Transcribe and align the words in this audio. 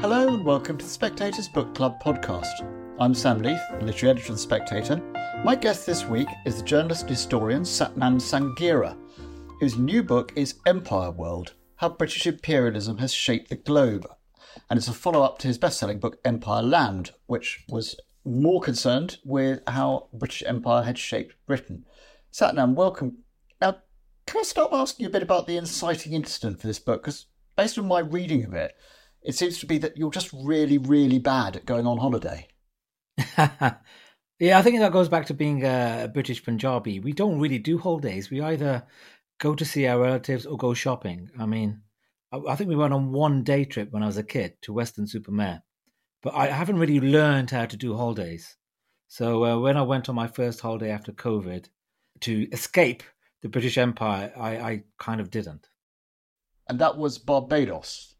Hello 0.00 0.32
and 0.32 0.44
welcome 0.44 0.78
to 0.78 0.84
the 0.84 0.90
Spectator's 0.90 1.48
Book 1.48 1.74
Club 1.74 2.00
podcast. 2.00 2.64
I'm 3.00 3.12
Sam 3.12 3.42
Leith, 3.42 3.60
literary 3.80 4.12
editor 4.12 4.32
of 4.32 4.38
The 4.38 4.42
Spectator. 4.42 5.02
My 5.44 5.56
guest 5.56 5.86
this 5.86 6.04
week 6.04 6.28
is 6.46 6.56
the 6.58 6.62
journalist 6.62 7.02
and 7.02 7.10
historian 7.10 7.62
Sathnam 7.62 8.20
Sanghera, 8.20 8.96
whose 9.58 9.76
new 9.76 10.04
book 10.04 10.32
is 10.36 10.54
Empireworld 10.68 11.54
How 11.74 11.88
British 11.88 12.28
Imperialism 12.28 12.98
Has 12.98 13.12
Shaped 13.12 13.48
the 13.48 13.56
Globe. 13.56 14.06
And 14.70 14.78
it's 14.78 14.86
a 14.86 14.92
follow 14.92 15.24
up 15.24 15.38
to 15.38 15.48
his 15.48 15.58
best 15.58 15.80
selling 15.80 15.98
book 15.98 16.22
Empireland, 16.22 17.10
which 17.26 17.64
was 17.68 17.96
more 18.24 18.60
concerned 18.60 19.18
with 19.24 19.62
how 19.66 20.10
British 20.12 20.44
Empire 20.46 20.84
had 20.84 20.96
shaped 20.96 21.34
Britain. 21.44 21.84
Sathnam, 22.32 22.74
welcome. 22.76 23.24
Now, 23.60 23.78
can 24.26 24.38
I 24.38 24.44
start 24.44 24.72
asking 24.72 25.02
you 25.02 25.10
a 25.10 25.12
bit 25.12 25.24
about 25.24 25.48
the 25.48 25.56
inciting 25.56 26.12
incident 26.12 26.60
for 26.60 26.68
this 26.68 26.78
book? 26.78 27.02
Because 27.02 27.26
based 27.56 27.76
on 27.76 27.88
my 27.88 27.98
reading 27.98 28.44
of 28.44 28.54
it, 28.54 28.76
it 29.22 29.34
seems 29.34 29.58
to 29.58 29.66
be 29.66 29.78
that 29.78 29.96
you're 29.96 30.10
just 30.10 30.32
really, 30.32 30.78
really 30.78 31.18
bad 31.18 31.56
at 31.56 31.66
going 31.66 31.86
on 31.86 31.98
holiday. 31.98 32.48
yeah, 33.38 34.58
I 34.58 34.62
think 34.62 34.78
that 34.78 34.92
goes 34.92 35.08
back 35.08 35.26
to 35.26 35.34
being 35.34 35.64
a 35.64 36.10
British 36.12 36.44
Punjabi. 36.44 37.00
We 37.00 37.12
don't 37.12 37.40
really 37.40 37.58
do 37.58 37.78
holidays. 37.78 38.30
We 38.30 38.40
either 38.40 38.86
go 39.38 39.54
to 39.54 39.64
see 39.64 39.86
our 39.86 40.00
relatives 40.00 40.46
or 40.46 40.56
go 40.56 40.74
shopping. 40.74 41.30
I 41.38 41.46
mean, 41.46 41.82
I 42.32 42.56
think 42.56 42.68
we 42.68 42.76
went 42.76 42.92
on 42.92 43.12
one 43.12 43.42
day 43.42 43.64
trip 43.64 43.90
when 43.90 44.02
I 44.02 44.06
was 44.06 44.18
a 44.18 44.22
kid 44.22 44.54
to 44.62 44.72
Weston 44.72 45.06
Super 45.06 45.30
Mare, 45.30 45.62
but 46.22 46.34
I 46.34 46.46
haven't 46.46 46.78
really 46.78 47.00
learned 47.00 47.50
how 47.50 47.64
to 47.64 47.76
do 47.76 47.96
holidays. 47.96 48.56
So 49.08 49.44
uh, 49.44 49.58
when 49.58 49.76
I 49.78 49.82
went 49.82 50.08
on 50.08 50.14
my 50.14 50.26
first 50.26 50.60
holiday 50.60 50.90
after 50.90 51.12
COVID 51.12 51.68
to 52.20 52.48
escape 52.52 53.02
the 53.40 53.48
British 53.48 53.78
Empire, 53.78 54.32
I, 54.36 54.56
I 54.58 54.82
kind 54.98 55.20
of 55.20 55.30
didn't. 55.30 55.68
And 56.68 56.78
that 56.80 56.98
was 56.98 57.16
Barbados. 57.16 58.14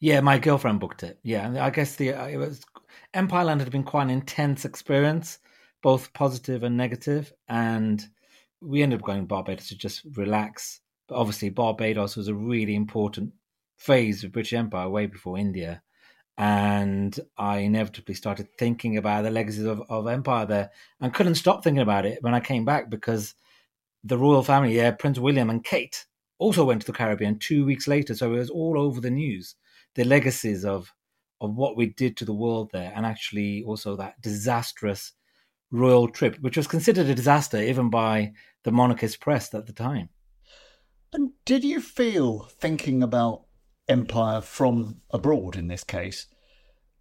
Yeah, 0.00 0.20
my 0.20 0.38
girlfriend 0.38 0.80
booked 0.80 1.02
it. 1.02 1.18
Yeah, 1.22 1.64
I 1.64 1.70
guess 1.70 1.96
the 1.96 2.12
uh, 2.12 2.26
it 2.26 2.36
was 2.36 2.64
Empireland 3.14 3.60
had 3.60 3.70
been 3.70 3.82
quite 3.82 4.04
an 4.04 4.10
intense 4.10 4.64
experience, 4.64 5.38
both 5.82 6.12
positive 6.12 6.62
and 6.62 6.76
negative, 6.76 7.32
and 7.48 8.06
we 8.60 8.82
ended 8.82 9.00
up 9.00 9.06
going 9.06 9.20
to 9.20 9.26
Barbados 9.26 9.68
to 9.68 9.76
just 9.76 10.02
relax. 10.14 10.80
But 11.08 11.16
obviously, 11.16 11.50
Barbados 11.50 12.16
was 12.16 12.28
a 12.28 12.34
really 12.34 12.76
important 12.76 13.32
phase 13.76 14.22
of 14.22 14.32
British 14.32 14.52
Empire 14.52 14.88
way 14.88 15.06
before 15.06 15.36
India, 15.36 15.82
and 16.36 17.18
I 17.36 17.58
inevitably 17.58 18.14
started 18.14 18.48
thinking 18.56 18.98
about 18.98 19.22
the 19.22 19.30
legacies 19.30 19.64
of, 19.64 19.82
of 19.88 20.06
empire 20.06 20.46
there, 20.46 20.70
and 21.00 21.12
couldn't 21.12 21.34
stop 21.36 21.64
thinking 21.64 21.82
about 21.82 22.06
it 22.06 22.22
when 22.22 22.34
I 22.34 22.40
came 22.40 22.64
back 22.64 22.88
because 22.88 23.34
the 24.04 24.18
royal 24.18 24.44
family, 24.44 24.76
yeah, 24.76 24.92
Prince 24.92 25.18
William 25.18 25.50
and 25.50 25.64
Kate, 25.64 26.06
also 26.38 26.64
went 26.64 26.82
to 26.82 26.86
the 26.86 26.96
Caribbean 26.96 27.40
two 27.40 27.64
weeks 27.64 27.88
later, 27.88 28.14
so 28.14 28.32
it 28.32 28.38
was 28.38 28.50
all 28.50 28.78
over 28.78 29.00
the 29.00 29.10
news 29.10 29.56
the 29.98 30.04
legacies 30.04 30.64
of 30.64 30.94
of 31.40 31.56
what 31.56 31.76
we 31.76 31.86
did 31.86 32.16
to 32.16 32.24
the 32.24 32.32
world 32.32 32.70
there, 32.72 32.92
and 32.94 33.04
actually 33.04 33.64
also 33.64 33.96
that 33.96 34.20
disastrous 34.22 35.12
royal 35.70 36.08
trip, 36.08 36.36
which 36.40 36.56
was 36.56 36.66
considered 36.68 37.06
a 37.08 37.14
disaster 37.14 37.60
even 37.60 37.90
by 37.90 38.32
the 38.62 38.72
monarchist 38.72 39.20
press 39.20 39.52
at 39.52 39.66
the 39.66 39.72
time. 39.72 40.08
And 41.12 41.30
did 41.44 41.64
you 41.64 41.80
feel 41.80 42.48
thinking 42.60 43.02
about 43.02 43.42
empire 43.88 44.40
from 44.40 45.00
abroad 45.10 45.56
in 45.56 45.66
this 45.66 45.84
case? 45.84 46.26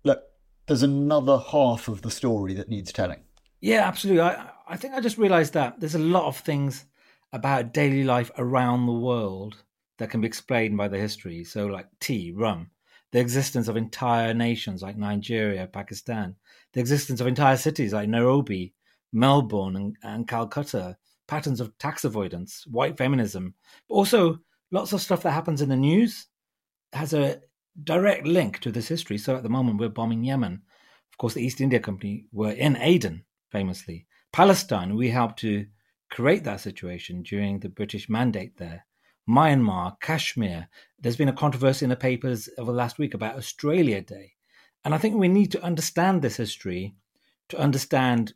Look, 0.03 0.23
there's 0.65 0.83
another 0.83 1.37
half 1.37 1.87
of 1.87 2.01
the 2.01 2.11
story 2.11 2.53
that 2.55 2.69
needs 2.69 2.91
telling. 2.91 3.23
Yeah, 3.61 3.87
absolutely. 3.87 4.21
I, 4.21 4.49
I 4.67 4.77
think 4.77 4.95
I 4.95 5.01
just 5.01 5.17
realized 5.19 5.53
that 5.53 5.79
there's 5.79 5.95
a 5.95 5.99
lot 5.99 6.25
of 6.25 6.37
things 6.37 6.85
about 7.31 7.73
daily 7.73 8.03
life 8.03 8.31
around 8.37 8.85
the 8.85 8.93
world 8.93 9.63
that 9.97 10.09
can 10.09 10.21
be 10.21 10.27
explained 10.27 10.77
by 10.77 10.87
the 10.87 10.97
history. 10.97 11.43
So, 11.43 11.67
like 11.67 11.87
tea, 11.99 12.31
rum, 12.35 12.71
the 13.11 13.19
existence 13.19 13.67
of 13.67 13.77
entire 13.77 14.33
nations 14.33 14.81
like 14.81 14.97
Nigeria, 14.97 15.67
Pakistan, 15.67 16.35
the 16.73 16.79
existence 16.79 17.21
of 17.21 17.27
entire 17.27 17.57
cities 17.57 17.93
like 17.93 18.09
Nairobi, 18.09 18.73
Melbourne, 19.13 19.75
and, 19.75 19.95
and 20.03 20.27
Calcutta, 20.27 20.97
patterns 21.27 21.59
of 21.61 21.77
tax 21.77 22.03
avoidance, 22.03 22.65
white 22.67 22.97
feminism, 22.97 23.53
but 23.87 23.95
also 23.95 24.39
lots 24.71 24.93
of 24.93 25.01
stuff 25.01 25.23
that 25.23 25.31
happens 25.31 25.61
in 25.61 25.69
the 25.69 25.75
news 25.75 26.27
has 26.93 27.13
a 27.13 27.41
direct 27.83 28.25
link 28.25 28.59
to 28.59 28.71
this 28.71 28.87
history. 28.87 29.17
So 29.17 29.35
at 29.35 29.43
the 29.43 29.49
moment, 29.49 29.79
we're 29.79 29.89
bombing 29.89 30.23
Yemen. 30.23 30.61
Of 31.11 31.17
course, 31.17 31.33
the 31.33 31.43
East 31.43 31.61
India 31.61 31.79
Company 31.79 32.25
were 32.31 32.51
in 32.51 32.77
Aden, 32.77 33.23
famously. 33.51 34.07
Palestine, 34.31 34.95
we 34.95 35.09
helped 35.09 35.39
to 35.39 35.65
create 36.09 36.43
that 36.45 36.61
situation 36.61 37.23
during 37.23 37.59
the 37.59 37.69
British 37.69 38.09
mandate 38.09 38.57
there. 38.57 38.85
Myanmar, 39.27 39.99
Kashmir. 39.99 40.69
There's 40.99 41.17
been 41.17 41.29
a 41.29 41.33
controversy 41.33 41.85
in 41.85 41.89
the 41.89 41.95
papers 41.95 42.49
over 42.57 42.71
the 42.71 42.77
last 42.77 42.97
week 42.97 43.13
about 43.13 43.35
Australia 43.35 44.01
Day. 44.01 44.33
And 44.85 44.95
I 44.95 44.97
think 44.97 45.15
we 45.15 45.27
need 45.27 45.51
to 45.51 45.63
understand 45.63 46.21
this 46.21 46.37
history 46.37 46.95
to 47.49 47.59
understand 47.59 48.33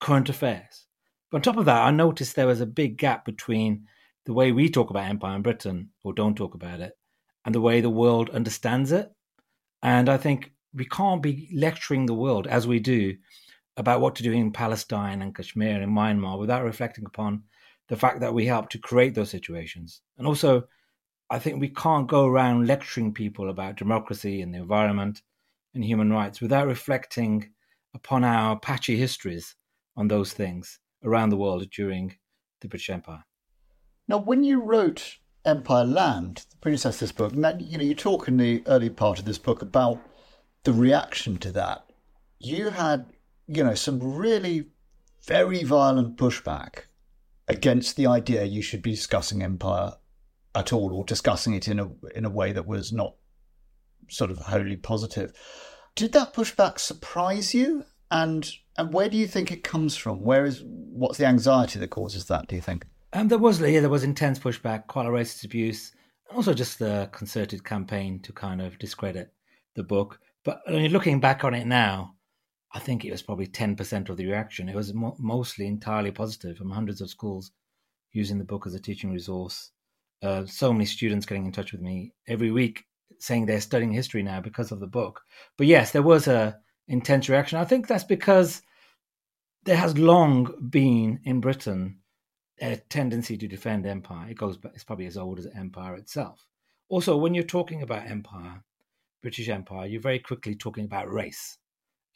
current 0.00 0.28
affairs. 0.28 0.86
But 1.30 1.38
on 1.38 1.42
top 1.42 1.56
of 1.56 1.64
that, 1.64 1.82
I 1.82 1.90
noticed 1.90 2.36
there 2.36 2.46
was 2.46 2.60
a 2.60 2.66
big 2.66 2.98
gap 2.98 3.24
between 3.24 3.86
the 4.26 4.32
way 4.32 4.52
we 4.52 4.68
talk 4.68 4.90
about 4.90 5.08
empire 5.08 5.36
in 5.36 5.42
Britain, 5.42 5.90
or 6.04 6.12
don't 6.12 6.36
talk 6.36 6.54
about 6.54 6.80
it, 6.80 6.96
and 7.44 7.54
the 7.54 7.60
way 7.60 7.80
the 7.80 7.90
world 7.90 8.30
understands 8.30 8.92
it. 8.92 9.10
And 9.82 10.08
I 10.08 10.18
think 10.18 10.52
we 10.72 10.84
can't 10.84 11.22
be 11.22 11.48
lecturing 11.52 12.06
the 12.06 12.14
world 12.14 12.46
as 12.46 12.66
we 12.66 12.78
do 12.78 13.16
about 13.76 14.00
what 14.00 14.14
to 14.16 14.22
do 14.22 14.32
in 14.32 14.52
Palestine 14.52 15.22
and 15.22 15.34
Kashmir 15.34 15.80
and 15.80 15.92
Myanmar 15.92 16.38
without 16.38 16.64
reflecting 16.64 17.06
upon 17.06 17.44
the 17.88 17.96
fact 17.96 18.20
that 18.20 18.34
we 18.34 18.46
help 18.46 18.68
to 18.70 18.78
create 18.78 19.14
those 19.14 19.30
situations. 19.30 20.02
And 20.18 20.26
also, 20.26 20.64
I 21.30 21.38
think 21.38 21.60
we 21.60 21.68
can't 21.68 22.06
go 22.06 22.26
around 22.26 22.66
lecturing 22.66 23.12
people 23.12 23.50
about 23.50 23.76
democracy 23.76 24.40
and 24.40 24.54
the 24.54 24.58
environment 24.58 25.22
and 25.74 25.84
human 25.84 26.10
rights 26.10 26.40
without 26.40 26.66
reflecting 26.66 27.50
upon 27.94 28.24
our 28.24 28.58
patchy 28.58 28.96
histories 28.96 29.56
on 29.96 30.08
those 30.08 30.32
things 30.32 30.78
around 31.04 31.30
the 31.30 31.36
world 31.36 31.68
during 31.70 32.16
the 32.60 32.68
British 32.68 32.90
Empire. 32.90 33.24
Now, 34.06 34.18
when 34.18 34.44
you 34.44 34.62
wrote 34.62 35.18
Empireland, 35.44 36.46
the 36.50 36.56
predecessor 36.60 37.06
to 37.06 37.14
book, 37.14 37.32
and 37.32 37.62
you 37.62 37.78
know, 37.78 37.84
you 37.84 37.94
talk 37.94 38.28
in 38.28 38.36
the 38.36 38.62
early 38.66 38.90
part 38.90 39.18
of 39.18 39.24
this 39.24 39.38
book 39.38 39.62
about 39.62 40.00
the 40.64 40.72
reaction 40.72 41.38
to 41.38 41.52
that. 41.52 41.84
You 42.38 42.70
had, 42.70 43.06
you 43.46 43.64
know, 43.64 43.74
some 43.74 44.00
really 44.00 44.68
very 45.26 45.62
violent 45.64 46.16
pushback 46.16 46.84
against 47.48 47.96
the 47.96 48.06
idea 48.06 48.44
you 48.44 48.62
should 48.62 48.82
be 48.82 48.92
discussing 48.92 49.42
empire 49.42 49.92
at 50.54 50.72
all 50.72 50.92
or 50.92 51.04
discussing 51.04 51.54
it 51.54 51.68
in 51.68 51.78
a 51.78 51.88
in 52.14 52.24
a 52.24 52.30
way 52.30 52.52
that 52.52 52.66
was 52.66 52.92
not 52.92 53.14
sort 54.08 54.30
of 54.30 54.38
wholly 54.38 54.76
positive. 54.76 55.32
Did 55.94 56.12
that 56.12 56.34
pushback 56.34 56.78
surprise 56.78 57.54
you? 57.54 57.84
And 58.10 58.50
and 58.76 58.92
where 58.92 59.08
do 59.08 59.16
you 59.16 59.26
think 59.26 59.50
it 59.50 59.64
comes 59.64 59.96
from? 59.96 60.22
Where 60.22 60.44
is 60.44 60.62
what's 60.64 61.18
the 61.18 61.26
anxiety 61.26 61.78
that 61.78 61.90
causes 61.90 62.26
that? 62.26 62.48
Do 62.48 62.56
you 62.56 62.62
think? 62.62 62.86
Um, 63.12 63.28
there 63.28 63.38
was 63.38 63.60
yeah, 63.60 63.80
there 63.80 63.90
was 63.90 64.04
intense 64.04 64.38
pushback, 64.38 64.86
quite 64.86 65.06
a 65.06 65.10
racist 65.10 65.44
abuse, 65.44 65.92
also 66.34 66.54
just 66.54 66.78
the 66.78 67.08
concerted 67.12 67.64
campaign 67.64 68.20
to 68.20 68.32
kind 68.32 68.60
of 68.60 68.78
discredit 68.78 69.32
the 69.74 69.82
book. 69.82 70.20
But 70.44 70.60
I 70.66 70.72
mean, 70.72 70.92
looking 70.92 71.20
back 71.20 71.44
on 71.44 71.54
it 71.54 71.66
now, 71.66 72.14
I 72.72 72.78
think 72.78 73.04
it 73.04 73.10
was 73.10 73.22
probably 73.22 73.46
10% 73.46 74.08
of 74.08 74.16
the 74.16 74.26
reaction. 74.26 74.68
It 74.68 74.76
was 74.76 74.92
mo- 74.92 75.16
mostly 75.18 75.66
entirely 75.66 76.10
positive 76.10 76.56
from 76.56 76.70
hundreds 76.70 77.00
of 77.00 77.10
schools 77.10 77.50
using 78.12 78.38
the 78.38 78.44
book 78.44 78.66
as 78.66 78.74
a 78.74 78.80
teaching 78.80 79.12
resource. 79.12 79.70
Uh, 80.22 80.44
so 80.46 80.72
many 80.72 80.84
students 80.84 81.26
getting 81.26 81.46
in 81.46 81.52
touch 81.52 81.72
with 81.72 81.80
me 81.80 82.12
every 82.26 82.50
week 82.50 82.84
saying 83.20 83.46
they're 83.46 83.60
studying 83.60 83.92
history 83.92 84.22
now 84.22 84.40
because 84.40 84.70
of 84.70 84.80
the 84.80 84.86
book. 84.86 85.22
But 85.56 85.66
yes, 85.66 85.92
there 85.92 86.02
was 86.02 86.28
a 86.28 86.58
intense 86.88 87.28
reaction. 87.28 87.58
I 87.58 87.64
think 87.64 87.86
that's 87.86 88.04
because 88.04 88.62
there 89.64 89.76
has 89.76 89.98
long 89.98 90.54
been 90.70 91.20
in 91.24 91.40
Britain 91.40 91.98
a 92.60 92.76
tendency 92.76 93.36
to 93.36 93.46
defend 93.46 93.86
empire. 93.86 94.30
It 94.30 94.36
goes 94.36 94.56
back, 94.56 94.72
it's 94.74 94.84
probably 94.84 95.06
as 95.06 95.16
old 95.16 95.38
as 95.38 95.46
empire 95.54 95.94
itself. 95.96 96.46
Also, 96.88 97.16
when 97.16 97.34
you're 97.34 97.44
talking 97.44 97.82
about 97.82 98.06
empire, 98.06 98.64
British 99.22 99.48
Empire, 99.48 99.86
you're 99.86 100.00
very 100.00 100.18
quickly 100.18 100.54
talking 100.54 100.84
about 100.84 101.12
race. 101.12 101.58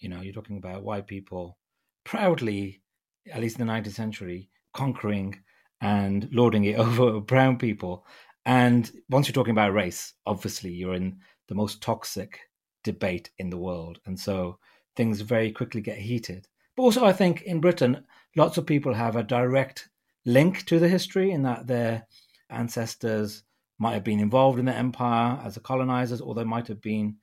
You 0.02 0.08
know, 0.08 0.20
you're 0.20 0.34
talking 0.34 0.56
about 0.56 0.82
white 0.82 1.06
people 1.06 1.58
proudly, 2.04 2.82
at 3.30 3.40
least 3.40 3.58
in 3.58 3.66
the 3.66 3.72
19th 3.72 3.92
century, 3.92 4.50
conquering 4.74 5.40
and 5.80 6.28
lording 6.32 6.64
it 6.64 6.76
over 6.78 7.20
brown 7.20 7.56
people. 7.56 8.04
And 8.44 8.90
once 9.08 9.28
you're 9.28 9.34
talking 9.34 9.52
about 9.52 9.72
race, 9.72 10.14
obviously 10.26 10.70
you're 10.72 10.94
in 10.94 11.18
the 11.48 11.54
most 11.54 11.80
toxic 11.80 12.40
debate 12.82 13.30
in 13.38 13.50
the 13.50 13.58
world. 13.58 14.00
And 14.06 14.18
so 14.18 14.58
things 14.96 15.20
very 15.20 15.52
quickly 15.52 15.80
get 15.80 15.98
heated. 15.98 16.48
But 16.76 16.82
also, 16.82 17.04
I 17.04 17.12
think 17.12 17.42
in 17.42 17.60
Britain, 17.60 18.04
lots 18.34 18.58
of 18.58 18.66
people 18.66 18.94
have 18.94 19.14
a 19.14 19.22
direct 19.22 19.88
link 20.24 20.64
to 20.66 20.78
the 20.78 20.88
history 20.88 21.30
in 21.30 21.42
that 21.42 21.66
their 21.66 22.06
ancestors 22.50 23.44
might 23.78 23.94
have 23.94 24.04
been 24.04 24.20
involved 24.20 24.58
in 24.58 24.64
the 24.64 24.74
empire 24.74 25.38
as 25.44 25.56
a 25.56 25.60
colonizers, 25.60 26.20
or 26.20 26.34
they 26.34 26.44
might 26.44 26.66
have 26.68 26.80
been 26.80 27.16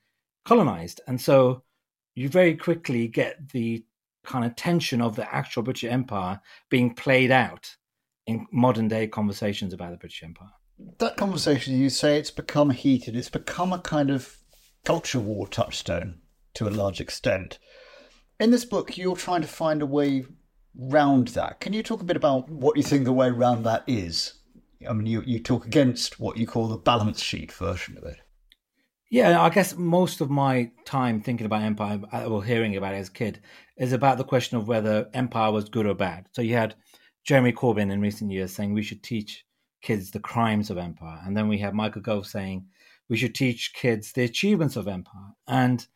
colonized. 0.46 1.02
And 1.08 1.20
so 1.20 1.64
you 2.20 2.28
very 2.28 2.54
quickly 2.54 3.08
get 3.08 3.50
the 3.54 3.82
kind 4.26 4.44
of 4.44 4.54
tension 4.58 5.02
of 5.02 5.16
the 5.16 5.34
actual 5.34 5.64
British 5.64 5.90
Empire 5.90 6.42
being 6.70 6.94
played 6.94 7.32
out 7.32 7.78
in 8.28 8.46
modern 8.52 8.90
day 8.90 9.08
conversations 9.08 9.72
about 9.72 9.92
the 9.92 9.98
British 9.98 10.22
Empire. 10.22 10.52
That 10.98 11.16
conversation, 11.16 11.78
you 11.78 11.90
say 11.90 12.18
it's 12.18 12.30
become 12.30 12.72
heated, 12.72 13.16
it's 13.16 13.30
become 13.30 13.72
a 13.72 13.80
kind 13.80 14.10
of 14.10 14.36
culture 14.84 15.20
war 15.20 15.48
touchstone 15.48 16.20
to 16.56 16.68
a 16.68 16.70
large 16.70 17.00
extent. 17.00 17.58
In 18.38 18.52
this 18.52 18.66
book, 18.66 18.98
you're 18.98 19.16
trying 19.16 19.42
to 19.42 19.48
find 19.48 19.82
a 19.82 19.86
way 19.86 20.26
round 20.76 21.30
that. 21.30 21.62
Can 21.62 21.72
you 21.72 21.84
talk 21.84 22.02
a 22.02 22.06
bit 22.06 22.18
about 22.18 22.50
what 22.50 22.76
you 22.76 22.84
think 22.84 23.06
the 23.06 23.14
way 23.14 23.30
round 23.30 23.66
that 23.66 23.86
is? 23.88 24.34
I 24.88 24.92
mean, 24.92 25.08
you, 25.08 25.24
you 25.26 25.40
talk 25.40 25.66
against 25.66 26.20
what 26.20 26.36
you 26.36 26.46
call 26.46 26.68
the 26.68 26.78
balance 26.78 27.24
sheet 27.24 27.50
version 27.54 27.98
of 27.98 28.04
it. 28.04 28.18
Yeah, 29.12 29.42
I 29.42 29.50
guess 29.50 29.76
most 29.76 30.22
of 30.22 30.30
my 30.30 30.70
time 30.86 31.20
thinking 31.20 31.48
about 31.48 31.64
empire 31.64 32.00
or 32.28 32.44
hearing 32.44 32.78
about 32.78 32.94
it 32.94 32.98
as 32.98 33.10
a 33.10 33.14
kid 33.14 33.42
is 33.76 33.92
about 33.92 34.20
the 34.20 34.24
question 34.24 34.58
of 34.58 34.68
whether 34.68 35.10
empire 35.16 35.52
was 35.52 35.68
good 35.68 35.88
or 35.88 35.96
bad. 35.96 36.28
So 36.32 36.44
you 36.44 36.54
had 36.54 36.76
Jeremy 37.24 37.52
Corbyn 37.52 37.92
in 37.92 38.02
recent 38.02 38.32
years 38.32 38.54
saying 38.54 38.72
we 38.72 38.84
should 38.84 39.02
teach 39.02 39.46
kids 39.82 40.12
the 40.12 40.20
crimes 40.20 40.70
of 40.70 40.78
empire. 40.78 41.20
And 41.26 41.36
then 41.36 41.48
we 41.48 41.58
have 41.58 41.74
Michael 41.74 42.04
Gove 42.04 42.28
saying 42.28 42.68
we 43.10 43.18
should 43.18 43.34
teach 43.34 43.74
kids 43.74 44.12
the 44.12 44.26
achievements 44.26 44.76
of 44.76 44.88
empire. 44.88 45.34
And 45.48 45.88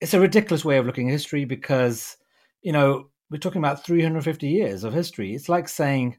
it's 0.00 0.14
a 0.14 0.20
ridiculous 0.20 0.64
way 0.64 0.78
of 0.78 0.86
looking 0.86 1.08
at 1.08 1.12
history 1.12 1.44
because, 1.44 2.16
you 2.62 2.72
know, 2.72 3.10
we're 3.30 3.38
talking 3.38 3.60
about 3.60 3.84
350 3.84 4.48
years 4.48 4.82
of 4.82 4.92
history. 4.92 5.36
It's 5.36 5.48
like 5.48 5.68
saying, 5.68 6.16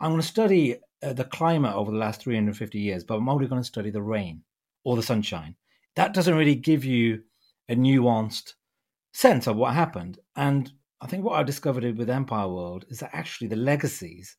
I'm 0.00 0.10
going 0.10 0.22
to 0.22 0.26
study 0.26 0.76
uh, 1.04 1.12
the 1.12 1.24
climate 1.24 1.74
over 1.74 1.92
the 1.92 1.98
last 1.98 2.20
350 2.20 2.80
years, 2.80 3.04
but 3.04 3.14
I'm 3.14 3.28
only 3.28 3.46
going 3.46 3.62
to 3.62 3.66
study 3.66 3.90
the 3.90 4.02
rain 4.02 4.42
or 4.82 4.96
the 4.96 5.02
sunshine 5.02 5.54
that 5.96 6.14
doesn't 6.14 6.36
really 6.36 6.54
give 6.54 6.84
you 6.84 7.22
a 7.68 7.74
nuanced 7.74 8.54
sense 9.12 9.46
of 9.46 9.56
what 9.56 9.74
happened. 9.74 10.18
And 10.36 10.70
I 11.00 11.06
think 11.06 11.24
what 11.24 11.38
I 11.38 11.42
discovered 11.42 11.84
with 11.96 12.08
Empireworld 12.08 12.84
is 12.90 12.98
that 13.00 13.14
actually 13.14 13.48
the 13.48 13.56
legacies 13.56 14.36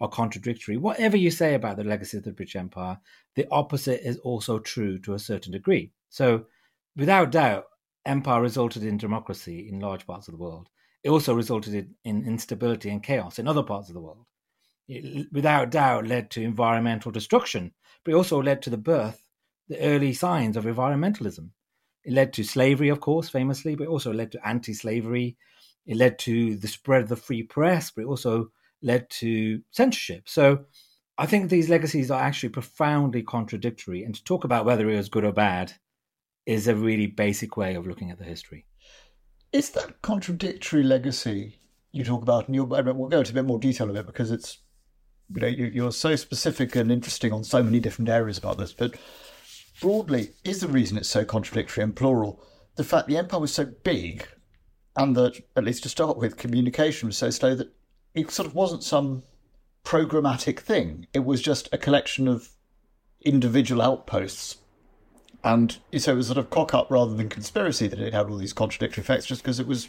are 0.00 0.08
contradictory. 0.08 0.76
Whatever 0.76 1.16
you 1.16 1.30
say 1.30 1.54
about 1.54 1.76
the 1.76 1.84
legacy 1.84 2.18
of 2.18 2.24
the 2.24 2.32
British 2.32 2.56
Empire, 2.56 2.98
the 3.34 3.46
opposite 3.50 4.06
is 4.06 4.18
also 4.18 4.58
true 4.58 4.98
to 5.00 5.14
a 5.14 5.18
certain 5.18 5.52
degree. 5.52 5.92
So, 6.08 6.46
without 6.96 7.32
doubt, 7.32 7.64
empire 8.04 8.40
resulted 8.40 8.84
in 8.84 8.96
democracy 8.96 9.68
in 9.68 9.80
large 9.80 10.06
parts 10.06 10.28
of 10.28 10.32
the 10.32 10.38
world. 10.38 10.68
It 11.02 11.10
also 11.10 11.34
resulted 11.34 11.74
in, 11.74 11.94
in 12.04 12.26
instability 12.26 12.90
and 12.90 13.02
chaos 13.02 13.38
in 13.38 13.48
other 13.48 13.62
parts 13.62 13.88
of 13.88 13.94
the 13.94 14.00
world. 14.00 14.26
It, 14.88 15.28
without 15.32 15.70
doubt, 15.70 16.06
led 16.06 16.30
to 16.32 16.42
environmental 16.42 17.12
destruction, 17.12 17.72
but 18.04 18.12
it 18.12 18.16
also 18.16 18.42
led 18.42 18.62
to 18.62 18.70
the 18.70 18.78
birth 18.78 19.27
the 19.68 19.80
early 19.80 20.12
signs 20.12 20.56
of 20.56 20.64
environmentalism. 20.64 21.50
It 22.04 22.12
led 22.12 22.32
to 22.34 22.44
slavery, 22.44 22.88
of 22.88 23.00
course, 23.00 23.28
famously, 23.28 23.74
but 23.74 23.88
also 23.88 24.12
led 24.12 24.32
to 24.32 24.48
anti 24.48 24.72
slavery. 24.72 25.36
It 25.86 25.96
led 25.96 26.18
to 26.20 26.56
the 26.56 26.68
spread 26.68 27.02
of 27.02 27.08
the 27.08 27.16
free 27.16 27.42
press, 27.42 27.90
but 27.90 28.02
it 28.02 28.08
also 28.08 28.50
led 28.82 29.10
to 29.10 29.60
censorship. 29.70 30.28
So 30.28 30.64
I 31.16 31.26
think 31.26 31.50
these 31.50 31.68
legacies 31.68 32.10
are 32.10 32.20
actually 32.20 32.50
profoundly 32.50 33.22
contradictory. 33.22 34.04
And 34.04 34.14
to 34.14 34.24
talk 34.24 34.44
about 34.44 34.64
whether 34.64 34.88
it 34.88 34.96
was 34.96 35.08
good 35.08 35.24
or 35.24 35.32
bad 35.32 35.72
is 36.46 36.68
a 36.68 36.74
really 36.74 37.06
basic 37.06 37.56
way 37.56 37.74
of 37.74 37.86
looking 37.86 38.10
at 38.10 38.18
the 38.18 38.24
history. 38.24 38.64
Is 39.52 39.70
that 39.70 40.00
contradictory 40.02 40.82
legacy 40.82 41.56
you 41.92 42.04
talk 42.04 42.22
about, 42.22 42.48
and 42.48 42.56
we'll 42.56 43.08
go 43.08 43.18
into 43.18 43.32
a 43.32 43.34
bit 43.34 43.44
more 43.44 43.58
detail 43.58 43.90
of 43.90 43.96
it 43.96 44.06
because 44.06 44.30
it's 44.30 44.58
you 45.34 45.40
know 45.40 45.46
you're 45.46 45.92
so 45.92 46.16
specific 46.16 46.76
and 46.76 46.92
interesting 46.92 47.32
on 47.32 47.44
so 47.44 47.62
many 47.62 47.80
different 47.80 48.08
areas 48.08 48.38
about 48.38 48.58
this, 48.58 48.72
but 48.72 48.94
broadly, 49.80 50.30
is 50.44 50.60
the 50.60 50.68
reason 50.68 50.98
it's 50.98 51.08
so 51.08 51.24
contradictory 51.24 51.82
and 51.82 51.94
plural 51.94 52.42
the 52.78 52.84
fact 52.84 53.08
the 53.08 53.16
empire 53.16 53.40
was 53.40 53.52
so 53.52 53.66
big 53.82 54.26
and 54.96 55.16
that, 55.16 55.42
at 55.56 55.64
least 55.64 55.82
to 55.82 55.88
start 55.88 56.16
with, 56.16 56.36
communication 56.36 57.08
was 57.08 57.16
so 57.16 57.28
slow 57.28 57.54
that 57.56 57.74
it 58.14 58.30
sort 58.30 58.46
of 58.46 58.54
wasn't 58.54 58.84
some 58.84 59.24
programmatic 59.84 60.60
thing. 60.60 61.08
It 61.12 61.24
was 61.24 61.42
just 61.42 61.68
a 61.72 61.78
collection 61.78 62.28
of 62.28 62.50
individual 63.24 63.82
outposts. 63.82 64.58
And 65.42 65.76
so 65.98 66.12
it 66.12 66.16
was 66.16 66.28
sort 66.28 66.38
of 66.38 66.50
cock 66.50 66.72
up 66.72 66.88
rather 66.88 67.14
than 67.14 67.28
conspiracy 67.28 67.88
that 67.88 67.98
it 67.98 68.14
had 68.14 68.26
all 68.26 68.36
these 68.36 68.52
contradictory 68.52 69.02
effects 69.02 69.26
just 69.26 69.42
because 69.42 69.58
it 69.58 69.66
was 69.66 69.88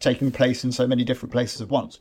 taking 0.00 0.32
place 0.32 0.64
in 0.64 0.72
so 0.72 0.86
many 0.86 1.04
different 1.04 1.32
places 1.32 1.60
at 1.60 1.68
once. 1.68 1.98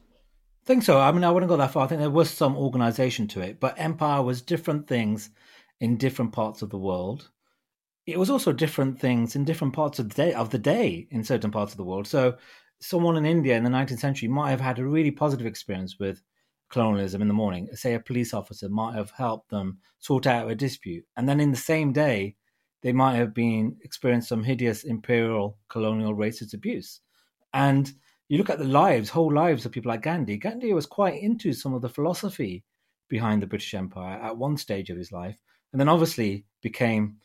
I 0.64 0.66
think 0.66 0.84
so. 0.84 0.98
I 0.98 1.12
mean, 1.12 1.26
I 1.26 1.32
wouldn't 1.32 1.50
go 1.50 1.58
that 1.58 1.72
far. 1.72 1.84
I 1.84 1.88
think 1.88 2.00
there 2.00 2.10
was 2.10 2.30
some 2.30 2.56
organization 2.56 3.28
to 3.30 3.42
it, 3.42 3.60
but 3.60 3.76
empire 3.78 4.22
was 4.22 4.42
different 4.42 4.88
things 4.88 5.30
in 5.80 5.98
different 5.98 6.32
parts 6.32 6.62
of 6.62 6.70
the 6.70 6.78
world. 6.78 7.30
It 8.06 8.18
was 8.18 8.30
also 8.30 8.52
different 8.52 9.00
things 9.00 9.36
in 9.36 9.46
different 9.46 9.74
parts 9.74 10.00
of 10.00 10.10
the 10.10 10.16
day 10.16 10.34
of 10.34 10.50
the 10.50 10.58
day 10.58 11.08
in 11.12 11.24
certain 11.24 11.52
parts 11.52 11.74
of 11.74 11.78
the 11.78 11.84
world. 11.84 12.08
So 12.08 12.38
someone 12.82 13.18
in 13.18 13.26
India 13.26 13.56
in 13.56 13.64
the 13.64 13.70
19th 13.70 14.00
century 14.00 14.28
might 14.28 14.52
have 14.52 14.62
had 14.62 14.80
a 14.80 14.86
really 14.86 15.12
positive 15.12 15.46
experience 15.46 16.00
with 16.00 16.24
colonialism 16.70 17.22
in 17.22 17.28
the 17.28 17.34
morning. 17.34 17.68
Say 17.74 17.94
a 17.94 18.00
police 18.00 18.34
officer 18.34 18.70
might 18.70 18.96
have 18.96 19.12
helped 19.12 19.50
them 19.50 19.80
sort 20.00 20.28
out 20.28 20.50
a 20.50 20.56
dispute. 20.56 21.06
And 21.18 21.28
then 21.28 21.40
in 21.40 21.52
the 21.52 21.58
same 21.58 21.92
day, 21.92 22.36
they 22.82 22.94
might 22.94 23.16
have 23.16 23.34
been 23.34 23.78
experienced 23.84 24.30
some 24.30 24.44
hideous 24.44 24.84
imperial 24.84 25.58
colonial 25.68 26.16
racist 26.16 26.54
abuse. 26.54 27.02
And 27.54 27.92
you 28.30 28.38
look 28.38 28.50
at 28.50 28.60
the 28.60 28.66
lives, 28.66 29.10
whole 29.10 29.34
lives 29.34 29.66
of 29.66 29.72
people 29.72 29.90
like 29.90 30.04
Gandhi. 30.04 30.38
Gandhi 30.38 30.74
was 30.74 30.86
quite 30.86 31.22
into 31.22 31.52
some 31.52 31.74
of 31.74 31.82
the 31.82 31.90
philosophy 31.90 32.64
behind 33.10 33.42
the 33.42 33.48
British 33.48 33.74
Empire 33.74 34.20
at 34.22 34.38
one 34.38 34.56
stage 34.56 34.90
of 34.90 34.98
his 34.98 35.12
life 35.12 35.38
and 35.72 35.80
then 35.80 35.90
obviously 35.90 36.46
became 36.62 37.18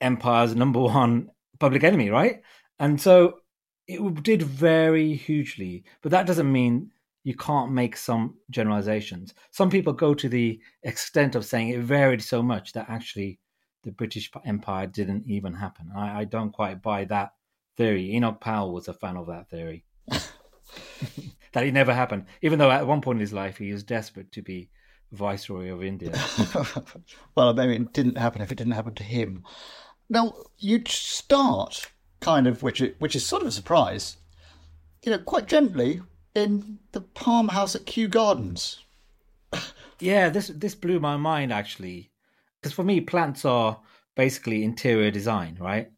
Empire's 0.00 0.54
number 0.54 0.80
one 0.80 1.30
public 1.58 1.84
enemy, 1.84 2.10
right? 2.10 2.42
And 2.78 3.00
so 3.00 3.40
it 3.86 4.22
did 4.22 4.42
vary 4.42 5.14
hugely, 5.14 5.84
but 6.02 6.10
that 6.12 6.26
doesn't 6.26 6.50
mean 6.50 6.90
you 7.22 7.34
can't 7.34 7.72
make 7.72 7.96
some 7.96 8.36
generalizations. 8.50 9.34
Some 9.50 9.68
people 9.68 9.92
go 9.92 10.14
to 10.14 10.28
the 10.28 10.60
extent 10.82 11.34
of 11.34 11.44
saying 11.44 11.68
it 11.68 11.80
varied 11.80 12.22
so 12.22 12.42
much 12.42 12.72
that 12.72 12.88
actually 12.88 13.38
the 13.82 13.92
British 13.92 14.30
Empire 14.44 14.86
didn't 14.86 15.26
even 15.26 15.52
happen. 15.54 15.90
I, 15.94 16.20
I 16.20 16.24
don't 16.24 16.52
quite 16.52 16.82
buy 16.82 17.04
that 17.06 17.34
theory. 17.76 18.14
Enoch 18.14 18.40
Powell 18.40 18.72
was 18.72 18.88
a 18.88 18.94
fan 18.94 19.16
of 19.16 19.26
that 19.26 19.50
theory. 19.50 19.84
that 21.52 21.66
it 21.66 21.72
never 21.72 21.94
happened, 21.94 22.26
even 22.42 22.58
though 22.58 22.70
at 22.70 22.86
one 22.86 23.00
point 23.00 23.16
in 23.16 23.20
his 23.20 23.32
life 23.32 23.58
he 23.58 23.72
was 23.72 23.82
desperate 23.82 24.32
to 24.32 24.42
be 24.42 24.70
Viceroy 25.12 25.72
of 25.72 25.82
India. 25.82 26.12
well, 27.34 27.52
maybe 27.52 27.74
it 27.76 27.92
didn't 27.92 28.18
happen 28.18 28.42
if 28.42 28.52
it 28.52 28.56
didn't 28.56 28.74
happen 28.74 28.94
to 28.94 29.02
him. 29.02 29.44
Now, 30.08 30.34
you 30.58 30.82
start 30.86 31.90
kind 32.20 32.46
of, 32.46 32.62
which 32.62 32.82
which 32.98 33.16
is 33.16 33.24
sort 33.24 33.42
of 33.42 33.48
a 33.48 33.52
surprise, 33.52 34.16
you 35.04 35.10
know, 35.10 35.18
quite 35.18 35.46
gently 35.46 36.02
in 36.34 36.78
the 36.92 37.00
Palm 37.00 37.48
House 37.48 37.74
at 37.74 37.86
Kew 37.86 38.08
Gardens. 38.08 38.84
yeah, 40.00 40.28
this 40.28 40.48
this 40.48 40.74
blew 40.74 41.00
my 41.00 41.16
mind 41.16 41.52
actually, 41.52 42.10
because 42.60 42.72
for 42.72 42.84
me, 42.84 43.00
plants 43.00 43.44
are 43.44 43.80
basically 44.14 44.64
interior 44.64 45.10
design, 45.10 45.56
right? 45.60 45.90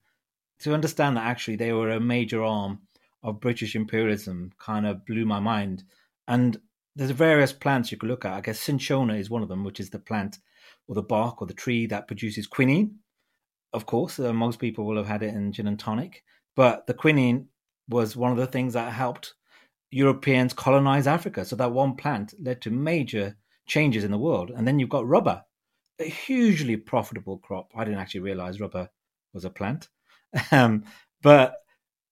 To 0.61 0.75
understand 0.75 1.16
that 1.16 1.26
actually 1.26 1.57
they 1.57 1.73
were 1.73 1.90
a 1.90 2.00
major 2.00 2.42
arm 2.45 2.81
of 3.23 3.40
British 3.40 3.75
imperialism 3.75 4.52
kind 4.59 4.87
of 4.87 5.04
blew 5.07 5.25
my 5.25 5.40
mind. 5.40 5.85
And 6.28 6.61
there's 6.96 7.11
various 7.11 7.52
plants 7.52 7.90
you 7.90 7.99
could 7.99 8.08
look 8.08 8.25
at. 8.25 8.34
I 8.34 8.40
guess 8.40 8.61
cinchona 8.61 9.14
is 9.14 9.30
one 9.30 9.42
of 9.42 9.49
them, 9.49 9.64
which 9.64 9.80
is 9.80 9.90
the 9.90 9.99
plant 9.99 10.38
or 10.88 10.94
the 10.94 11.02
bark 11.02 11.40
or 11.40 11.46
the 11.46 11.54
tree 11.54 11.87
that 11.87 12.06
produces 12.06 12.46
quinine. 12.46 12.96
Of 13.72 13.87
course, 13.87 14.18
uh, 14.18 14.32
most 14.32 14.58
people 14.58 14.84
will 14.84 14.96
have 14.96 15.06
had 15.06 15.22
it 15.22 15.34
in 15.34 15.52
gin 15.52 15.66
and 15.66 15.78
tonic, 15.78 16.22
but 16.54 16.87
the 16.87 16.94
quinine 16.94 17.49
was 17.88 18.16
one 18.16 18.30
of 18.30 18.37
the 18.37 18.46
things 18.46 18.75
that 18.75 18.92
helped 18.92 19.34
Europeans 19.90 20.52
colonize 20.52 21.06
Africa. 21.06 21.44
So 21.44 21.56
that 21.56 21.72
one 21.72 21.96
plant 21.96 22.34
led 22.40 22.61
to 22.62 22.70
major 22.70 23.37
changes 23.66 24.04
in 24.04 24.11
the 24.11 24.18
world. 24.18 24.50
And 24.54 24.66
then 24.66 24.78
you've 24.78 24.88
got 24.88 25.06
rubber, 25.06 25.42
a 25.99 26.04
hugely 26.04 26.76
profitable 26.76 27.38
crop. 27.38 27.70
I 27.75 27.84
didn't 27.84 28.00
actually 28.00 28.20
realize 28.20 28.61
rubber 28.61 28.88
was 29.32 29.44
a 29.44 29.50
plant, 29.50 29.88
um, 30.50 30.84
but 31.22 31.56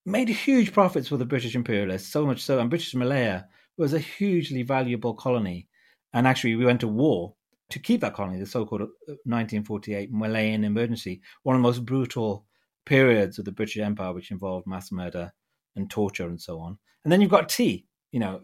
made 0.06 0.28
huge 0.28 0.72
profits 0.72 1.08
for 1.08 1.16
the 1.18 1.26
British 1.26 1.54
imperialists. 1.54 2.10
So 2.10 2.24
much 2.24 2.40
so, 2.42 2.58
and 2.58 2.70
British 2.70 2.94
Malaya 2.94 3.46
was 3.80 3.94
a 3.94 3.98
hugely 3.98 4.62
valuable 4.62 5.14
colony. 5.14 5.66
And 6.12 6.26
actually, 6.26 6.54
we 6.54 6.66
went 6.66 6.80
to 6.80 6.88
war 6.88 7.34
to 7.70 7.78
keep 7.78 8.02
that 8.02 8.14
colony, 8.14 8.38
the 8.38 8.46
so 8.46 8.66
called 8.66 8.82
1948 8.82 10.08
uh, 10.08 10.16
Malayan 10.16 10.64
emergency, 10.64 11.22
one 11.44 11.56
of 11.56 11.62
the 11.62 11.68
most 11.68 11.86
brutal 11.86 12.44
periods 12.84 13.38
of 13.38 13.46
the 13.46 13.52
British 13.52 13.78
Empire, 13.78 14.12
which 14.12 14.30
involved 14.30 14.66
mass 14.66 14.92
murder 14.92 15.32
and 15.76 15.90
torture 15.90 16.28
and 16.28 16.40
so 16.40 16.60
on. 16.60 16.76
And 17.04 17.12
then 17.12 17.20
you've 17.20 17.30
got 17.30 17.48
tea, 17.48 17.86
you 18.12 18.20
know, 18.20 18.40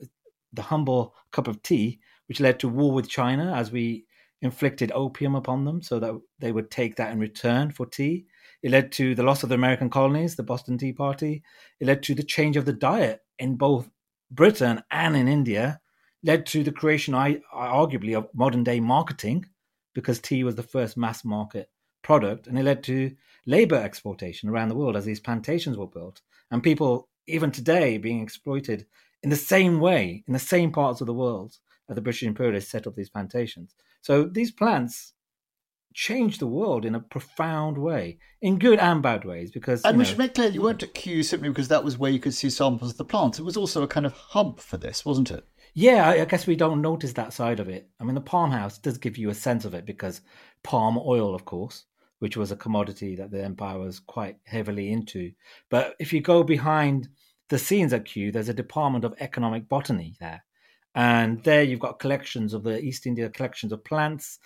the 0.53 0.63
humble 0.63 1.15
cup 1.33 1.49
of 1.49 1.63
tea, 1.63 2.01
which 2.29 2.41
led 2.41 2.59
to 2.61 2.69
war 2.69 2.93
with 2.93 3.09
China 3.09 3.53
as 3.55 3.71
we 3.71 4.07
inflicted 4.41 4.93
opium 4.93 5.35
upon 5.35 5.65
them 5.65 5.83
so 5.83 5.99
that 5.99 6.15
they 6.39 6.53
would 6.53 6.71
take 6.71 6.97
that 6.97 7.13
in 7.13 7.19
return 7.19 7.71
for 7.71 7.85
tea. 7.85 8.25
It 8.63 8.71
led 8.71 8.91
to 8.93 9.15
the 9.15 9.23
loss 9.23 9.43
of 9.43 9.51
the 9.51 9.55
American 9.55 9.91
colonies, 9.91 10.37
the 10.37 10.43
Boston 10.43 10.79
Tea 10.79 10.93
Party. 10.93 11.43
It 11.81 11.87
led 11.87 12.03
to 12.05 12.15
the 12.15 12.23
change 12.23 12.57
of 12.57 12.65
the 12.65 12.73
diet 12.73 13.21
in 13.39 13.57
both 13.57 13.91
Britain 14.31 14.83
and 14.91 15.17
in 15.17 15.29
India. 15.29 15.81
Led 16.23 16.47
to 16.47 16.65
the 16.65 16.73
creation, 16.73 17.15
I, 17.15 17.41
arguably, 17.55 18.17
of 18.17 18.29
modern 18.35 18.65
day 18.65 18.81
marketing, 18.81 19.47
because 19.95 20.19
tea 20.19 20.43
was 20.43 20.57
the 20.57 20.63
first 20.63 20.97
mass 20.97 21.25
market 21.25 21.71
product, 22.03 22.47
and 22.47 22.59
it 22.59 22.65
led 22.65 22.83
to 22.85 23.15
labor 23.47 23.77
exploitation 23.77 24.49
around 24.49 24.69
the 24.69 24.75
world 24.75 24.97
as 24.97 25.05
these 25.05 25.21
plantations 25.21 25.77
were 25.77 25.87
built, 25.87 26.23
and 26.51 26.63
people 26.63 27.09
even 27.27 27.51
today 27.51 27.99
being 27.99 28.23
exploited 28.23 28.87
in 29.23 29.31
the 29.31 29.37
same 29.37 29.81
way 29.81 30.25
in 30.27 30.33
the 30.33 30.39
same 30.39 30.73
parts 30.73 31.01
of 31.01 31.07
the 31.07 31.15
world 31.15 31.59
as 31.89 31.95
the 31.95 32.01
British 32.01 32.23
imperialists 32.23 32.71
set 32.71 32.87
up 32.87 32.95
these 32.95 33.11
plantations. 33.11 33.75
So 34.01 34.25
these 34.25 34.51
plants 34.51 35.15
changed 35.97 36.41
the 36.41 36.47
world 36.47 36.85
in 36.85 36.95
a 36.95 37.01
profound 37.01 37.79
way, 37.79 38.19
in 38.43 38.59
good 38.59 38.79
and 38.79 39.03
bad 39.03 39.25
ways. 39.25 39.51
Because 39.51 39.83
and 39.83 39.97
we 39.97 40.05
know, 40.05 40.11
should 40.11 40.19
make 40.19 40.35
clear 40.35 40.51
you 40.51 40.61
weren't 40.61 40.83
at 40.83 40.93
Kew 40.93 41.23
simply 41.23 41.49
because 41.49 41.69
that 41.69 41.83
was 41.83 41.97
where 41.97 42.11
you 42.11 42.21
could 42.21 42.35
see 42.35 42.51
samples 42.51 42.93
of 42.93 42.99
the 42.99 43.05
plants. 43.05 43.39
It 43.39 43.45
was 43.45 43.57
also 43.57 43.83
a 43.83 43.89
kind 43.89 44.05
of 44.05 44.13
hub 44.13 44.61
for 44.61 44.77
this, 44.77 45.05
wasn't 45.07 45.31
it? 45.31 45.45
Yeah, 45.73 46.09
I 46.09 46.25
guess 46.27 46.47
we 46.47 46.55
don't 46.55 46.83
notice 46.83 47.15
that 47.15 47.33
side 47.33 47.61
of 47.61 47.69
it. 47.69 47.89
I 47.99 48.05
mean, 48.05 48.15
the 48.15 48.21
palm 48.21 48.51
house 48.51 48.79
does 48.79 48.99
give 48.99 49.17
you 49.17 49.31
a 49.31 49.35
sense 49.35 49.65
of 49.65 49.75
it 49.75 49.87
because 49.87 50.21
palm 50.63 50.99
oil, 50.99 51.35
of 51.35 51.47
course, 51.47 51.85
which 52.19 52.37
was 52.37 52.53
a 52.53 52.57
commodity 52.57 53.17
that 53.17 53.31
the 53.31 53.43
empire 53.43 53.79
was 53.79 53.99
quite 53.99 54.37
heavily 54.45 54.93
into. 54.93 55.33
But 55.71 55.97
if 55.99 56.13
you 56.13 56.21
go 56.21 56.43
behind 56.43 57.09
the 57.49 57.59
scenes 57.59 57.95
at 57.95 58.05
Kew, 58.05 58.33
there's 58.33 58.51
a 58.51 58.55
department 58.55 59.05
of 59.05 59.15
economic 59.21 59.67
botany 59.69 60.15
there. 60.21 60.45
And 60.95 61.43
there 61.43 61.63
you've 61.63 61.81
got 61.81 61.99
collections 61.99 62.55
of 62.55 62.63
the 62.63 62.81
East 62.81 63.07
India 63.07 63.29
collections 63.29 63.73
of 63.73 63.85
plants, 63.85 64.39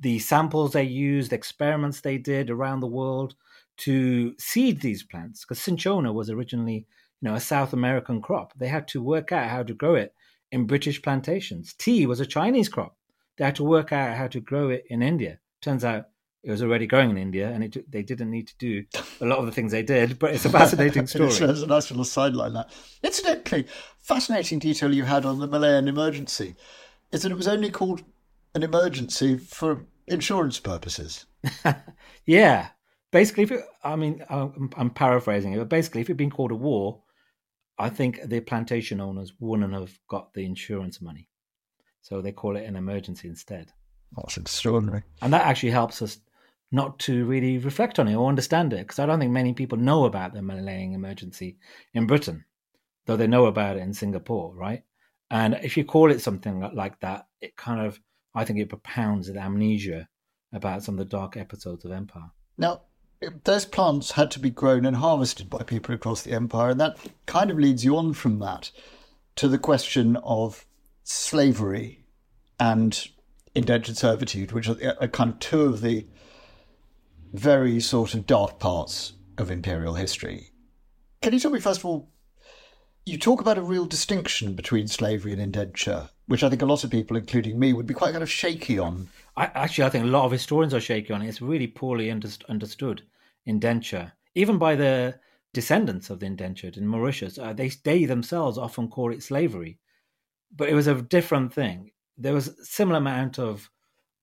the 0.00 0.18
samples 0.18 0.72
they 0.72 0.84
used, 0.84 1.32
experiments 1.32 2.00
they 2.00 2.18
did 2.18 2.50
around 2.50 2.80
the 2.80 2.86
world 2.86 3.34
to 3.78 4.34
seed 4.38 4.80
these 4.80 5.02
plants. 5.02 5.44
Because 5.44 5.60
cinchona 5.60 6.12
was 6.12 6.30
originally, 6.30 6.86
you 7.20 7.28
know, 7.28 7.34
a 7.34 7.40
South 7.40 7.72
American 7.72 8.20
crop. 8.20 8.52
They 8.56 8.68
had 8.68 8.88
to 8.88 9.02
work 9.02 9.32
out 9.32 9.48
how 9.48 9.62
to 9.62 9.74
grow 9.74 9.94
it 9.94 10.14
in 10.50 10.66
British 10.66 11.02
plantations. 11.02 11.74
Tea 11.74 12.06
was 12.06 12.20
a 12.20 12.26
Chinese 12.26 12.68
crop. 12.68 12.96
They 13.36 13.44
had 13.44 13.56
to 13.56 13.64
work 13.64 13.92
out 13.92 14.16
how 14.16 14.26
to 14.28 14.40
grow 14.40 14.70
it 14.70 14.84
in 14.88 15.02
India. 15.02 15.38
Turns 15.60 15.84
out 15.84 16.08
it 16.42 16.50
was 16.50 16.62
already 16.62 16.86
growing 16.86 17.10
in 17.10 17.18
India, 17.18 17.50
and 17.50 17.64
it, 17.64 17.90
they 17.90 18.02
didn't 18.02 18.30
need 18.30 18.48
to 18.48 18.56
do 18.58 18.84
a 19.20 19.26
lot 19.26 19.38
of 19.38 19.46
the 19.46 19.52
things 19.52 19.72
they 19.72 19.82
did. 19.82 20.18
But 20.18 20.34
it's 20.34 20.44
a 20.44 20.50
fascinating 20.50 21.06
story. 21.08 21.28
it's, 21.28 21.40
a 21.40 21.66
nice 21.66 21.90
little 21.90 22.04
sideline. 22.04 22.54
That 22.54 22.70
incidentally, 23.02 23.66
fascinating 24.00 24.60
detail 24.60 24.94
you 24.94 25.04
had 25.04 25.24
on 25.24 25.40
the 25.40 25.46
Malayan 25.46 25.88
emergency 25.88 26.54
is 27.12 27.22
that 27.22 27.32
it 27.32 27.36
was 27.36 27.48
only 27.48 27.70
called 27.70 28.02
an 28.54 28.62
emergency 28.62 29.36
for 29.36 29.86
insurance 30.06 30.58
purposes. 30.58 31.26
yeah, 32.26 32.68
basically, 33.10 33.44
if 33.44 33.52
it, 33.52 33.64
I 33.84 33.96
mean, 33.96 34.24
I'm, 34.28 34.70
I'm 34.76 34.90
paraphrasing 34.90 35.52
it, 35.52 35.58
but 35.58 35.68
basically, 35.68 36.00
if 36.00 36.06
it'd 36.08 36.16
been 36.16 36.30
called 36.30 36.52
a 36.52 36.56
war, 36.56 37.02
I 37.78 37.88
think 37.88 38.20
the 38.24 38.40
plantation 38.40 39.00
owners 39.00 39.34
wouldn't 39.38 39.72
have 39.72 39.98
got 40.08 40.34
the 40.34 40.44
insurance 40.44 41.00
money, 41.00 41.28
so 42.02 42.20
they 42.20 42.32
call 42.32 42.56
it 42.56 42.64
an 42.64 42.76
emergency 42.76 43.28
instead. 43.28 43.72
That's 44.16 44.36
extraordinary. 44.36 45.02
And 45.22 45.32
that 45.32 45.46
actually 45.46 45.70
helps 45.70 46.02
us 46.02 46.18
not 46.70 46.98
to 47.00 47.24
really 47.24 47.58
reflect 47.58 47.98
on 47.98 48.08
it 48.08 48.14
or 48.14 48.28
understand 48.28 48.72
it 48.72 48.80
because 48.80 48.98
I 48.98 49.06
don't 49.06 49.18
think 49.18 49.32
many 49.32 49.54
people 49.54 49.78
know 49.78 50.04
about 50.04 50.34
the 50.34 50.42
Malayan 50.42 50.92
emergency 50.92 51.58
in 51.94 52.06
Britain, 52.06 52.44
though 53.06 53.16
they 53.16 53.26
know 53.26 53.46
about 53.46 53.76
it 53.76 53.80
in 53.80 53.94
Singapore, 53.94 54.54
right? 54.54 54.82
And 55.30 55.58
if 55.62 55.76
you 55.76 55.84
call 55.84 56.10
it 56.10 56.20
something 56.20 56.60
like 56.74 57.00
that, 57.00 57.26
it 57.40 57.56
kind 57.56 57.80
of, 57.80 58.00
I 58.38 58.44
think 58.44 58.60
it 58.60 58.68
propounds 58.68 59.26
the 59.26 59.38
amnesia 59.38 60.08
about 60.52 60.84
some 60.84 60.94
of 60.94 60.98
the 61.00 61.16
dark 61.16 61.36
episodes 61.36 61.84
of 61.84 61.90
Empire. 61.90 62.30
Now, 62.56 62.82
those 63.42 63.64
plants 63.64 64.12
had 64.12 64.30
to 64.30 64.38
be 64.38 64.50
grown 64.50 64.86
and 64.86 64.96
harvested 64.96 65.50
by 65.50 65.64
people 65.64 65.92
across 65.92 66.22
the 66.22 66.30
empire, 66.32 66.70
and 66.70 66.80
that 66.80 66.98
kind 67.26 67.50
of 67.50 67.58
leads 67.58 67.84
you 67.84 67.96
on 67.96 68.14
from 68.14 68.38
that 68.38 68.70
to 69.34 69.48
the 69.48 69.58
question 69.58 70.16
of 70.18 70.64
slavery 71.02 72.04
and 72.60 73.08
indentured 73.56 73.96
servitude, 73.96 74.52
which 74.52 74.68
are 74.68 75.08
kind 75.08 75.32
of 75.32 75.40
two 75.40 75.62
of 75.62 75.80
the 75.80 76.06
very 77.32 77.80
sort 77.80 78.14
of 78.14 78.24
dark 78.24 78.60
parts 78.60 79.14
of 79.36 79.50
imperial 79.50 79.94
history. 79.94 80.52
Can 81.22 81.32
you 81.32 81.40
tell 81.40 81.50
me, 81.50 81.58
first 81.58 81.80
of 81.80 81.86
all, 81.86 82.08
you 83.04 83.18
talk 83.18 83.40
about 83.40 83.58
a 83.58 83.62
real 83.62 83.86
distinction 83.86 84.54
between 84.54 84.86
slavery 84.86 85.32
and 85.32 85.40
indenture, 85.40 86.10
which 86.28 86.44
I 86.44 86.48
think 86.48 86.62
a 86.62 86.66
lot 86.66 86.84
of 86.84 86.90
people, 86.90 87.16
including 87.16 87.58
me, 87.58 87.72
would 87.72 87.86
be 87.86 87.94
quite 87.94 88.12
kind 88.12 88.22
of 88.22 88.30
shaky 88.30 88.78
on. 88.78 89.08
I, 89.36 89.46
actually, 89.46 89.84
I 89.84 89.90
think 89.90 90.04
a 90.04 90.08
lot 90.08 90.24
of 90.24 90.32
historians 90.32 90.74
are 90.74 90.80
shaky 90.80 91.12
on 91.12 91.22
it. 91.22 91.28
It's 91.28 91.42
really 91.42 91.66
poorly 91.66 92.10
under, 92.10 92.28
understood, 92.48 93.02
indenture, 93.46 94.12
even 94.34 94.58
by 94.58 94.76
the 94.76 95.18
descendants 95.52 96.10
of 96.10 96.20
the 96.20 96.26
indentured 96.26 96.76
in 96.76 96.86
Mauritius. 96.86 97.38
Uh, 97.38 97.52
they, 97.52 97.70
they 97.82 98.04
themselves 98.04 98.58
often 98.58 98.88
call 98.88 99.12
it 99.12 99.22
slavery, 99.22 99.78
but 100.54 100.68
it 100.68 100.74
was 100.74 100.86
a 100.86 101.02
different 101.02 101.52
thing. 101.52 101.90
There 102.16 102.34
was 102.34 102.48
a 102.48 102.64
similar 102.64 102.98
amount 102.98 103.38
of 103.38 103.70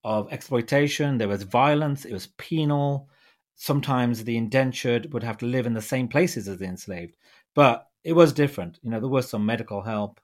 of 0.04 0.32
exploitation. 0.32 1.18
There 1.18 1.28
was 1.28 1.42
violence. 1.42 2.06
It 2.06 2.14
was 2.14 2.28
penal. 2.38 3.10
Sometimes 3.56 4.24
the 4.24 4.38
indentured 4.38 5.12
would 5.12 5.24
have 5.24 5.38
to 5.40 5.48
live 5.48 5.66
in 5.66 5.74
the 5.74 5.82
same 5.82 6.08
places 6.08 6.48
as 6.48 6.60
the 6.60 6.66
enslaved, 6.66 7.18
but 7.56 7.88
it 8.04 8.14
was 8.14 8.32
different. 8.32 8.80
You 8.84 8.92
know, 8.92 9.00
there 9.00 9.10
was 9.10 9.28
some 9.28 9.46
medical 9.46 9.82
help. 9.82 10.22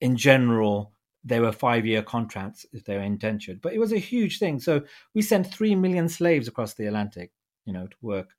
In 0.00 0.16
general, 0.16 0.92
there 1.26 1.42
were 1.42 1.52
five-year 1.52 2.02
contracts 2.02 2.64
if 2.72 2.84
they 2.84 2.96
were 2.96 3.02
indentured, 3.02 3.60
but 3.60 3.72
it 3.74 3.80
was 3.80 3.92
a 3.92 3.98
huge 3.98 4.38
thing. 4.38 4.60
So 4.60 4.82
we 5.12 5.22
sent 5.22 5.46
three 5.46 5.74
million 5.74 6.08
slaves 6.08 6.48
across 6.48 6.74
the 6.74 6.86
Atlantic, 6.86 7.32
you 7.64 7.72
know, 7.72 7.86
to 7.86 7.96
work 8.00 8.30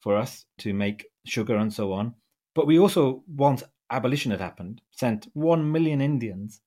for 0.00 0.16
us 0.16 0.46
to 0.58 0.72
make 0.72 1.06
sugar 1.26 1.56
and 1.56 1.72
so 1.72 1.92
on. 1.92 2.14
But 2.54 2.68
we 2.68 2.78
also, 2.78 3.24
once 3.26 3.64
abolition 3.90 4.30
had 4.30 4.40
happened, 4.40 4.80
sent 4.92 5.26
one 5.34 5.72
million 5.72 6.00
Indians 6.00 6.60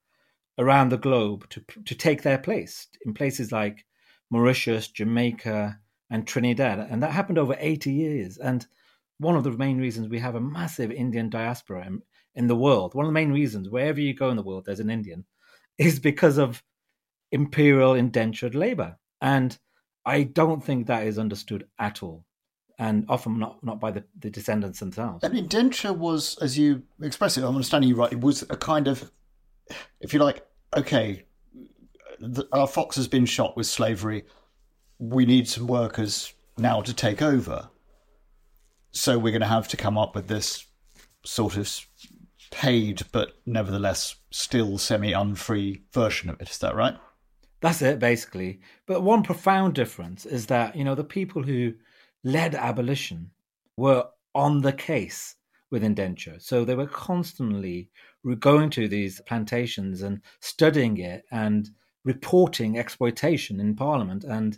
around 0.58 0.90
the 0.90 0.98
globe 0.98 1.50
to 1.50 1.62
to 1.86 1.96
take 1.96 2.22
their 2.22 2.38
place 2.38 2.88
in 3.06 3.13
places 3.13 3.51
like 3.51 3.86
Mauritius, 4.30 4.90
Jamaica, 4.90 5.80
and 6.10 6.28
Trinidad, 6.28 6.80
and 6.80 7.01
that 7.01 7.12
happened 7.12 7.38
over 7.38 7.56
eighty 7.60 7.94
years. 7.94 8.38
And 8.38 8.68
one 9.20 9.38
of 9.38 9.44
the 9.46 9.51
main 9.51 9.80
reasons 9.80 10.10
we 10.10 10.20
have 10.20 10.36
a 10.36 10.42
massive 10.42 10.92
Indian 10.92 11.30
diaspora 11.30 11.88
in, 11.88 12.01
in 12.36 12.48
the 12.48 12.56
world, 12.56 12.94
one 12.94 13.06
of 13.06 13.10
the 13.10 13.20
main 13.22 13.32
reasons 13.32 13.70
wherever 13.70 14.01
you 14.01 14.13
go 14.13 14.30
in 14.30 14.36
the 14.36 14.44
world, 14.44 14.66
there's 14.66 14.82
an 14.82 14.90
Indian, 14.90 15.24
is 15.81 16.00
because 16.00 16.38
of 16.38 16.63
imperial 17.31 17.93
indentured 17.93 18.55
labor. 18.55 18.97
And 19.21 19.57
I 20.05 20.23
don't 20.23 20.63
think 20.63 20.88
that 20.88 21.07
is 21.07 21.17
understood 21.17 21.67
at 21.79 22.03
all 22.03 22.25
and 22.77 23.05
often 23.09 23.39
not, 23.39 23.63
not 23.63 23.79
by 23.79 23.91
the, 23.91 24.03
the 24.19 24.29
descendants 24.29 24.79
themselves. 24.79 25.23
And 25.23 25.38
indenture 25.38 25.93
was, 25.93 26.38
as 26.41 26.57
you 26.57 26.83
express 27.01 27.38
it, 27.38 27.43
I'm 27.43 27.55
understanding 27.55 27.89
you 27.89 27.95
right, 27.95 28.11
it 28.11 28.21
was 28.21 28.43
a 28.43 28.57
kind 28.57 28.88
of, 28.88 29.11
if 30.00 30.13
you 30.13 30.19
like, 30.19 30.45
okay, 30.75 31.23
the, 32.19 32.47
our 32.51 32.67
fox 32.67 32.95
has 32.95 33.07
been 33.07 33.25
shot 33.25 33.57
with 33.57 33.67
slavery. 33.67 34.25
We 35.00 35.25
need 35.25 35.47
some 35.47 35.67
workers 35.67 36.33
now 36.57 36.81
to 36.81 36.93
take 36.93 37.21
over. 37.21 37.69
So 38.91 39.17
we're 39.17 39.31
going 39.31 39.41
to 39.41 39.47
have 39.47 39.67
to 39.69 39.77
come 39.77 39.97
up 39.97 40.15
with 40.15 40.27
this 40.27 40.65
sort 41.23 41.57
of 41.57 41.69
paid 42.51 43.01
but 43.12 43.34
nevertheless 43.46 44.15
still 44.29 44.77
semi 44.77 45.13
unfree 45.13 45.81
version 45.93 46.29
of 46.29 46.39
it. 46.41 46.50
Is 46.50 46.60
that 46.60 46.75
right? 46.75 46.96
That's 47.62 47.81
it, 47.81 48.00
basically. 48.00 48.60
But 48.88 49.01
one 49.01 49.24
profound 49.24 49.75
difference 49.75 50.25
is 50.25 50.48
that, 50.48 50.75
you 50.75 50.84
know, 50.84 50.96
the 50.96 51.03
people 51.03 51.43
who 51.43 51.74
led 52.24 52.55
abolition 52.55 53.31
were 53.77 54.05
on 54.34 54.62
the 54.62 54.74
case 54.74 55.36
with 55.70 55.84
indenture. 55.84 56.38
So 56.39 56.65
they 56.65 56.75
were 56.75 56.88
constantly 56.88 57.89
going 58.39 58.70
to 58.72 58.88
these 58.88 59.22
plantations 59.22 60.01
and 60.01 60.22
studying 60.39 60.98
it 60.98 61.24
and 61.31 61.70
reporting 62.03 62.77
exploitation 62.77 63.60
in 63.60 63.75
Parliament. 63.75 64.24
And 64.24 64.58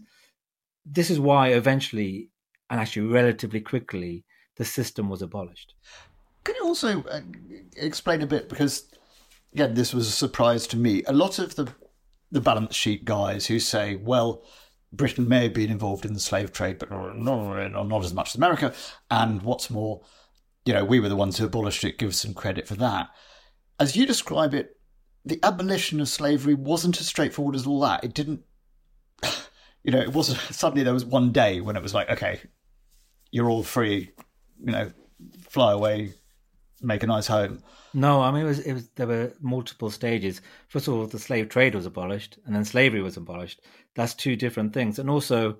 this 0.85 1.09
is 1.09 1.19
why 1.19 1.49
eventually, 1.49 2.29
and 2.69 2.79
actually 2.79 3.07
relatively 3.07 3.61
quickly, 3.61 4.25
the 4.55 4.65
system 4.65 5.09
was 5.09 5.21
abolished. 5.21 5.75
Can 6.43 6.55
you 6.55 6.65
also 6.65 7.03
uh, 7.03 7.21
explain 7.77 8.21
a 8.21 8.27
bit? 8.27 8.49
Because, 8.49 8.89
again, 9.53 9.73
this 9.73 9.93
was 9.93 10.07
a 10.07 10.11
surprise 10.11 10.67
to 10.67 10.77
me. 10.77 11.03
A 11.07 11.13
lot 11.13 11.39
of 11.39 11.55
the, 11.55 11.69
the 12.31 12.41
balance 12.41 12.75
sheet 12.75 13.05
guys 13.05 13.47
who 13.47 13.59
say, 13.59 13.95
well, 13.95 14.43
Britain 14.91 15.27
may 15.27 15.43
have 15.43 15.53
been 15.53 15.71
involved 15.71 16.05
in 16.05 16.13
the 16.13 16.19
slave 16.19 16.51
trade, 16.51 16.79
but 16.79 16.91
not, 16.91 17.17
not 17.17 18.03
as 18.03 18.13
much 18.13 18.29
as 18.29 18.35
America. 18.35 18.73
And 19.09 19.41
what's 19.41 19.69
more, 19.69 20.01
you 20.65 20.73
know, 20.73 20.85
we 20.85 20.99
were 20.99 21.09
the 21.09 21.15
ones 21.15 21.37
who 21.37 21.45
abolished 21.45 21.83
it, 21.83 21.97
give 21.97 22.09
us 22.09 22.21
some 22.21 22.33
credit 22.33 22.67
for 22.67 22.75
that. 22.75 23.09
As 23.79 23.95
you 23.95 24.05
describe 24.05 24.53
it, 24.53 24.77
the 25.25 25.39
abolition 25.41 25.99
of 25.99 26.09
slavery 26.09 26.53
wasn't 26.53 26.99
as 26.99 27.07
straightforward 27.07 27.55
as 27.55 27.65
all 27.65 27.79
that. 27.81 28.03
It 28.03 28.13
didn't, 28.13 28.41
you 29.83 29.91
know, 29.91 30.01
it 30.01 30.13
wasn't 30.13 30.39
suddenly 30.53 30.83
there 30.83 30.93
was 30.93 31.05
one 31.05 31.31
day 31.31 31.61
when 31.61 31.75
it 31.75 31.81
was 31.81 31.93
like, 31.93 32.09
okay, 32.09 32.41
you're 33.31 33.49
all 33.49 33.63
free, 33.63 34.11
you 34.63 34.71
know, 34.71 34.91
fly 35.49 35.71
away, 35.71 36.13
make 36.83 37.03
a 37.03 37.07
nice 37.07 37.27
home. 37.27 37.63
No, 37.93 38.21
I 38.21 38.31
mean, 38.31 38.43
it 38.43 38.47
was, 38.47 38.59
it 38.59 38.73
was, 38.73 38.89
there 38.95 39.07
were 39.07 39.33
multiple 39.41 39.89
stages. 39.89 40.41
First 40.67 40.87
of 40.87 40.93
all, 40.93 41.05
the 41.05 41.19
slave 41.19 41.49
trade 41.49 41.75
was 41.75 41.85
abolished, 41.85 42.37
and 42.45 42.55
then 42.55 42.65
slavery 42.65 43.01
was 43.01 43.17
abolished. 43.17 43.61
That's 43.95 44.13
two 44.13 44.35
different 44.35 44.73
things. 44.73 44.99
And 44.99 45.09
also, 45.09 45.57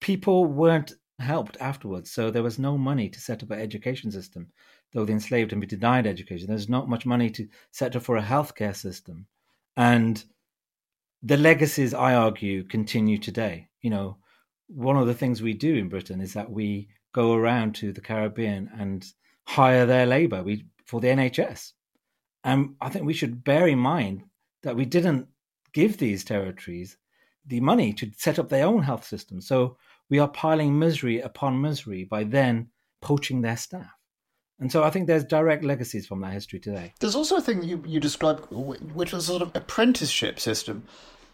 people 0.00 0.44
weren't 0.44 0.92
helped 1.18 1.56
afterwards. 1.60 2.10
So 2.10 2.30
there 2.30 2.42
was 2.42 2.58
no 2.58 2.78
money 2.78 3.08
to 3.08 3.20
set 3.20 3.42
up 3.42 3.50
an 3.50 3.60
education 3.60 4.10
system, 4.10 4.48
though 4.92 5.04
the 5.04 5.12
enslaved 5.12 5.50
had 5.50 5.60
be 5.60 5.66
denied 5.66 6.06
education. 6.06 6.48
There's 6.48 6.68
not 6.68 6.88
much 6.88 7.06
money 7.06 7.30
to 7.30 7.48
set 7.70 7.96
up 7.96 8.02
for 8.02 8.16
a 8.16 8.22
healthcare 8.22 8.76
system. 8.76 9.26
And 9.76 10.22
the 11.22 11.36
legacies, 11.36 11.94
I 11.94 12.14
argue, 12.14 12.64
continue 12.64 13.18
today. 13.18 13.68
You 13.80 13.90
know, 13.90 14.18
one 14.68 14.96
of 14.96 15.06
the 15.06 15.14
things 15.14 15.42
we 15.42 15.54
do 15.54 15.74
in 15.74 15.88
Britain 15.88 16.20
is 16.20 16.34
that 16.34 16.50
we 16.50 16.88
go 17.12 17.34
around 17.34 17.74
to 17.76 17.92
the 17.92 18.00
Caribbean 18.00 18.70
and 18.78 19.04
hire 19.48 19.86
their 19.86 20.04
labor 20.04 20.42
we, 20.42 20.66
for 20.84 21.00
the 21.00 21.08
NHS. 21.08 21.72
And 22.44 22.74
I 22.82 22.90
think 22.90 23.06
we 23.06 23.14
should 23.14 23.42
bear 23.44 23.66
in 23.66 23.78
mind 23.78 24.24
that 24.62 24.76
we 24.76 24.84
didn't 24.84 25.26
give 25.72 25.96
these 25.96 26.22
territories 26.22 26.98
the 27.46 27.60
money 27.60 27.94
to 27.94 28.10
set 28.14 28.38
up 28.38 28.50
their 28.50 28.66
own 28.66 28.82
health 28.82 29.06
system. 29.06 29.40
So 29.40 29.78
we 30.10 30.18
are 30.18 30.28
piling 30.28 30.78
misery 30.78 31.20
upon 31.20 31.62
misery 31.62 32.04
by 32.04 32.24
then 32.24 32.68
poaching 33.00 33.40
their 33.40 33.56
staff. 33.56 33.90
And 34.60 34.70
so 34.70 34.82
I 34.82 34.90
think 34.90 35.06
there's 35.06 35.24
direct 35.24 35.64
legacies 35.64 36.06
from 36.06 36.20
that 36.20 36.34
history 36.34 36.60
today. 36.60 36.92
There's 37.00 37.14
also 37.14 37.36
a 37.36 37.40
thing 37.40 37.62
you, 37.62 37.82
you 37.86 38.00
described, 38.00 38.50
which 38.50 39.12
was 39.12 39.24
a 39.24 39.26
sort 39.28 39.42
of 39.42 39.52
apprenticeship 39.54 40.38
system, 40.38 40.84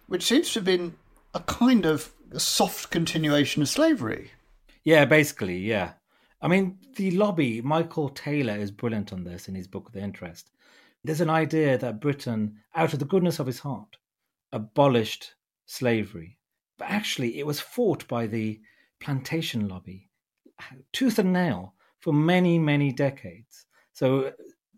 which 0.06 0.22
seems 0.22 0.52
to 0.52 0.60
have 0.60 0.64
been 0.64 0.94
a 1.34 1.40
kind 1.40 1.84
of 1.84 2.12
soft 2.36 2.90
continuation 2.90 3.60
of 3.62 3.68
slavery. 3.68 4.30
Yeah, 4.84 5.04
basically, 5.04 5.58
yeah. 5.58 5.94
I 6.44 6.48
mean, 6.48 6.76
the 6.96 7.10
lobby, 7.12 7.62
Michael 7.62 8.10
Taylor 8.10 8.54
is 8.54 8.70
brilliant 8.70 9.14
on 9.14 9.24
this 9.24 9.48
in 9.48 9.54
his 9.54 9.66
book, 9.66 9.90
The 9.90 10.00
Interest. 10.00 10.50
There's 11.02 11.22
an 11.22 11.30
idea 11.30 11.78
that 11.78 12.02
Britain, 12.02 12.58
out 12.74 12.92
of 12.92 12.98
the 12.98 13.06
goodness 13.06 13.38
of 13.38 13.46
his 13.46 13.58
heart, 13.58 13.96
abolished 14.52 15.36
slavery. 15.64 16.36
But 16.76 16.90
actually, 16.90 17.38
it 17.38 17.46
was 17.46 17.60
fought 17.60 18.06
by 18.08 18.26
the 18.26 18.60
plantation 19.00 19.68
lobby 19.68 20.10
tooth 20.92 21.18
and 21.18 21.32
nail 21.32 21.74
for 22.00 22.12
many, 22.12 22.58
many 22.58 22.92
decades. 22.92 23.64
So 23.94 24.24
uh, 24.24 24.30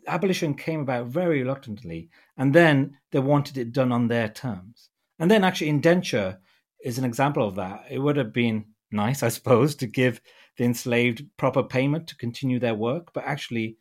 abolition 0.06 0.54
came 0.54 0.82
about 0.82 1.08
very 1.08 1.40
reluctantly, 1.40 2.10
and 2.36 2.54
then 2.54 2.96
they 3.10 3.18
wanted 3.18 3.58
it 3.58 3.72
done 3.72 3.90
on 3.90 4.06
their 4.06 4.28
terms. 4.28 4.90
And 5.18 5.28
then 5.28 5.42
actually, 5.42 5.70
indenture 5.70 6.38
is 6.84 6.98
an 6.98 7.04
example 7.04 7.46
of 7.46 7.56
that. 7.56 7.86
It 7.90 7.98
would 7.98 8.16
have 8.16 8.32
been 8.32 8.66
nice, 8.92 9.24
I 9.24 9.30
suppose, 9.30 9.74
to 9.76 9.88
give 9.88 10.20
the 10.56 10.64
enslaved 10.64 11.24
proper 11.36 11.62
payment 11.62 12.06
to 12.08 12.16
continue 12.16 12.58
their 12.58 12.74
work, 12.74 13.12
but 13.12 13.24
actually, 13.24 13.76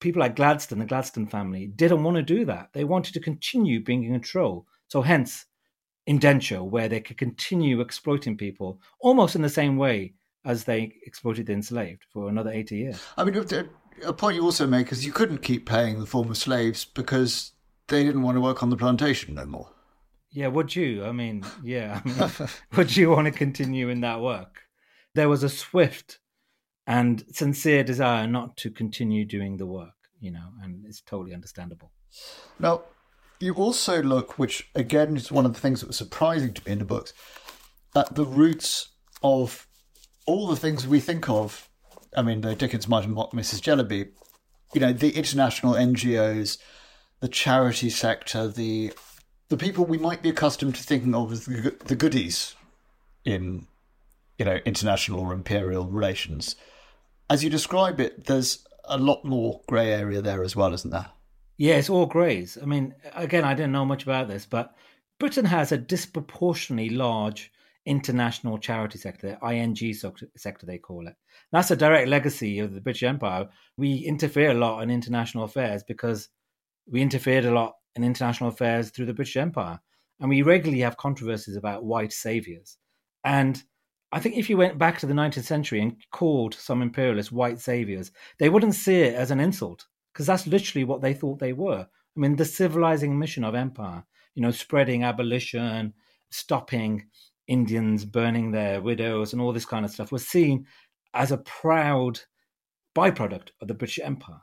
people 0.00 0.20
like 0.20 0.36
Gladstone, 0.36 0.78
the 0.78 0.84
Gladstone 0.84 1.26
family, 1.26 1.66
didn't 1.66 2.04
want 2.04 2.16
to 2.16 2.22
do 2.22 2.44
that. 2.44 2.70
They 2.72 2.84
wanted 2.84 3.14
to 3.14 3.20
continue 3.20 3.82
being 3.82 4.04
in 4.04 4.12
control. 4.12 4.66
So, 4.88 5.02
hence, 5.02 5.46
indenture 6.06 6.62
where 6.62 6.88
they 6.88 7.00
could 7.00 7.18
continue 7.18 7.80
exploiting 7.80 8.36
people 8.36 8.80
almost 9.00 9.34
in 9.34 9.42
the 9.42 9.48
same 9.48 9.76
way 9.76 10.14
as 10.44 10.64
they 10.64 10.92
exploited 11.04 11.46
the 11.46 11.52
enslaved 11.52 12.04
for 12.12 12.28
another 12.28 12.50
80 12.50 12.76
years. 12.76 13.02
I 13.16 13.24
mean, 13.24 13.36
a 14.04 14.12
point 14.12 14.36
you 14.36 14.44
also 14.44 14.66
make 14.66 14.92
is 14.92 15.04
you 15.04 15.12
couldn't 15.12 15.38
keep 15.38 15.66
paying 15.66 15.98
the 15.98 16.06
former 16.06 16.34
slaves 16.34 16.84
because 16.84 17.52
they 17.88 18.04
didn't 18.04 18.22
want 18.22 18.36
to 18.36 18.40
work 18.40 18.62
on 18.62 18.70
the 18.70 18.76
plantation 18.76 19.34
no 19.34 19.44
more. 19.44 19.70
Yeah, 20.30 20.48
would 20.48 20.74
you? 20.76 21.04
I 21.04 21.12
mean, 21.12 21.44
yeah. 21.64 22.00
I 22.04 22.08
mean, 22.08 22.48
would 22.76 22.96
you 22.96 23.10
want 23.10 23.26
to 23.26 23.32
continue 23.32 23.88
in 23.88 24.00
that 24.02 24.20
work? 24.20 24.65
There 25.16 25.28
was 25.30 25.42
a 25.42 25.48
swift 25.48 26.18
and 26.86 27.24
sincere 27.32 27.82
desire 27.82 28.26
not 28.26 28.56
to 28.58 28.70
continue 28.70 29.24
doing 29.24 29.56
the 29.56 29.66
work, 29.66 29.94
you 30.20 30.30
know, 30.30 30.48
and 30.62 30.84
it's 30.86 31.00
totally 31.00 31.34
understandable. 31.34 31.90
Now, 32.58 32.82
you 33.40 33.54
also 33.54 34.02
look, 34.02 34.38
which 34.38 34.68
again 34.74 35.16
is 35.16 35.32
one 35.32 35.46
of 35.46 35.54
the 35.54 35.60
things 35.60 35.80
that 35.80 35.86
was 35.86 35.96
surprising 35.96 36.52
to 36.52 36.62
me 36.66 36.72
in 36.72 36.78
the 36.78 36.84
books, 36.84 37.14
at 37.94 38.14
the 38.14 38.26
roots 38.26 38.90
of 39.22 39.66
all 40.26 40.46
the 40.46 40.56
things 40.56 40.86
we 40.86 41.00
think 41.00 41.30
of. 41.30 41.68
I 42.14 42.20
mean, 42.20 42.42
the 42.42 42.54
Dickens 42.54 42.86
might 42.86 43.04
have 43.04 43.10
mocked 43.10 43.34
Mrs. 43.34 43.62
Jellyby, 43.62 44.10
you 44.74 44.80
know, 44.80 44.92
the 44.92 45.16
international 45.16 45.74
NGOs, 45.74 46.58
the 47.20 47.28
charity 47.28 47.88
sector, 47.88 48.48
the 48.48 48.92
the 49.48 49.56
people 49.56 49.84
we 49.84 49.98
might 49.98 50.22
be 50.22 50.28
accustomed 50.28 50.74
to 50.74 50.82
thinking 50.82 51.14
of 51.14 51.32
as 51.32 51.46
the, 51.46 51.74
the 51.86 51.94
goodies 51.94 52.56
in, 53.24 53.66
you 54.38 54.44
know, 54.44 54.58
international 54.64 55.20
or 55.20 55.32
imperial 55.32 55.86
relations. 55.86 56.56
As 57.28 57.42
you 57.42 57.50
describe 57.50 58.00
it, 58.00 58.24
there's 58.26 58.66
a 58.84 58.98
lot 58.98 59.24
more 59.24 59.60
grey 59.66 59.92
area 59.92 60.22
there 60.22 60.42
as 60.42 60.54
well, 60.54 60.72
isn't 60.72 60.90
there? 60.90 61.10
Yeah, 61.58 61.76
it's 61.76 61.90
all 61.90 62.06
greys. 62.06 62.58
I 62.60 62.66
mean, 62.66 62.94
again, 63.14 63.44
I 63.44 63.54
didn't 63.54 63.72
know 63.72 63.84
much 63.84 64.02
about 64.02 64.28
this, 64.28 64.46
but 64.46 64.74
Britain 65.18 65.46
has 65.46 65.72
a 65.72 65.78
disproportionately 65.78 66.90
large 66.90 67.50
international 67.86 68.58
charity 68.58 68.98
sector, 68.98 69.38
INGO 69.42 69.92
sector, 70.36 70.66
they 70.66 70.78
call 70.78 71.06
it. 71.06 71.14
That's 71.52 71.70
a 71.70 71.76
direct 71.76 72.08
legacy 72.08 72.58
of 72.58 72.74
the 72.74 72.80
British 72.80 73.04
Empire. 73.04 73.48
We 73.76 73.98
interfere 73.98 74.50
a 74.50 74.54
lot 74.54 74.82
in 74.82 74.90
international 74.90 75.44
affairs 75.44 75.82
because 75.84 76.28
we 76.86 77.00
interfered 77.00 77.44
a 77.44 77.52
lot 77.52 77.76
in 77.94 78.04
international 78.04 78.50
affairs 78.50 78.90
through 78.90 79.06
the 79.06 79.14
British 79.14 79.36
Empire. 79.36 79.80
And 80.20 80.28
we 80.28 80.42
regularly 80.42 80.82
have 80.82 80.96
controversies 80.96 81.56
about 81.56 81.84
white 81.84 82.12
saviors. 82.12 82.76
And 83.24 83.62
I 84.12 84.20
think 84.20 84.36
if 84.36 84.48
you 84.48 84.56
went 84.56 84.78
back 84.78 84.98
to 84.98 85.06
the 85.06 85.14
19th 85.14 85.44
century 85.44 85.80
and 85.80 85.96
called 86.12 86.54
some 86.54 86.80
imperialists 86.80 87.32
white 87.32 87.60
saviors, 87.60 88.12
they 88.38 88.48
wouldn't 88.48 88.74
see 88.74 89.00
it 89.00 89.14
as 89.14 89.30
an 89.30 89.40
insult 89.40 89.86
because 90.12 90.26
that's 90.26 90.46
literally 90.46 90.84
what 90.84 91.02
they 91.02 91.12
thought 91.12 91.38
they 91.38 91.52
were. 91.52 91.86
I 92.16 92.20
mean, 92.20 92.36
the 92.36 92.44
civilizing 92.44 93.18
mission 93.18 93.44
of 93.44 93.54
empire, 93.54 94.04
you 94.34 94.42
know, 94.42 94.50
spreading 94.50 95.04
abolition, 95.04 95.92
stopping 96.30 97.06
Indians 97.46 98.04
burning 98.04 98.50
their 98.50 98.80
widows, 98.80 99.32
and 99.32 99.42
all 99.42 99.52
this 99.52 99.66
kind 99.66 99.84
of 99.84 99.90
stuff 99.90 100.12
was 100.12 100.26
seen 100.26 100.66
as 101.14 101.32
a 101.32 101.38
proud 101.38 102.20
byproduct 102.94 103.50
of 103.60 103.68
the 103.68 103.74
British 103.74 103.98
Empire. 104.02 104.40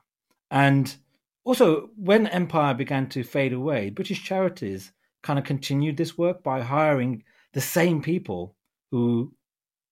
And 0.52 0.96
also, 1.44 1.90
when 1.98 2.28
empire 2.28 2.74
began 2.74 3.10
to 3.10 3.24
fade 3.24 3.54
away, 3.54 3.90
British 3.90 4.24
charities 4.24 4.92
kind 5.24 5.40
of 5.40 5.46
continued 5.46 5.98
this 5.98 6.18
work 6.18 6.44
by 6.44 6.62
hiring 6.62 7.24
the 7.54 7.62
same 7.62 8.02
people 8.02 8.56
who 8.92 9.34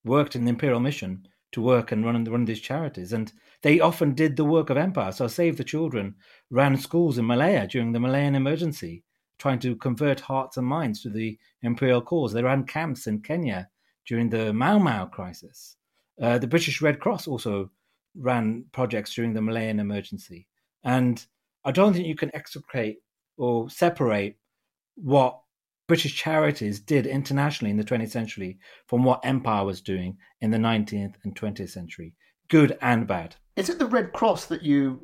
worked 0.03 0.35
in 0.35 0.45
the 0.45 0.49
imperial 0.49 0.79
mission 0.79 1.27
to 1.51 1.61
work 1.61 1.91
and 1.91 2.05
run 2.05 2.23
run 2.25 2.45
these 2.45 2.61
charities, 2.61 3.13
and 3.13 3.31
they 3.61 3.79
often 3.79 4.13
did 4.13 4.35
the 4.35 4.45
work 4.45 4.69
of 4.69 4.77
empire. 4.77 5.11
So, 5.11 5.27
Save 5.27 5.57
the 5.57 5.63
Children 5.63 6.15
ran 6.49 6.77
schools 6.77 7.17
in 7.17 7.25
Malaya 7.27 7.67
during 7.67 7.91
the 7.91 7.99
Malayan 7.99 8.35
emergency, 8.35 9.03
trying 9.37 9.59
to 9.59 9.75
convert 9.75 10.19
hearts 10.19 10.57
and 10.57 10.65
minds 10.65 11.01
to 11.01 11.09
the 11.09 11.37
imperial 11.61 12.01
cause. 12.01 12.33
They 12.33 12.43
ran 12.43 12.65
camps 12.65 13.07
in 13.07 13.21
Kenya 13.21 13.69
during 14.07 14.29
the 14.29 14.53
Mau 14.53 14.79
Mau 14.79 15.05
crisis. 15.05 15.75
Uh, 16.21 16.37
the 16.37 16.47
British 16.47 16.81
Red 16.81 16.99
Cross 16.99 17.27
also 17.27 17.69
ran 18.15 18.65
projects 18.71 19.13
during 19.13 19.33
the 19.33 19.41
Malayan 19.41 19.79
emergency, 19.79 20.47
and 20.83 21.25
I 21.65 21.71
don't 21.71 21.93
think 21.93 22.07
you 22.07 22.15
can 22.15 22.33
extricate 22.33 22.99
or 23.37 23.69
separate 23.69 24.37
what 24.95 25.39
British 25.87 26.15
charities 26.15 26.79
did 26.79 27.05
internationally 27.05 27.71
in 27.71 27.77
the 27.77 27.83
20th 27.83 28.11
century 28.11 28.59
from 28.87 29.03
what 29.03 29.25
empire 29.25 29.65
was 29.65 29.81
doing 29.81 30.17
in 30.39 30.51
the 30.51 30.57
19th 30.57 31.15
and 31.23 31.35
20th 31.35 31.69
century, 31.69 32.13
good 32.49 32.77
and 32.81 33.07
bad. 33.07 33.35
Is 33.55 33.69
it 33.69 33.79
the 33.79 33.85
Red 33.85 34.13
Cross 34.13 34.45
that 34.45 34.63
you, 34.63 35.01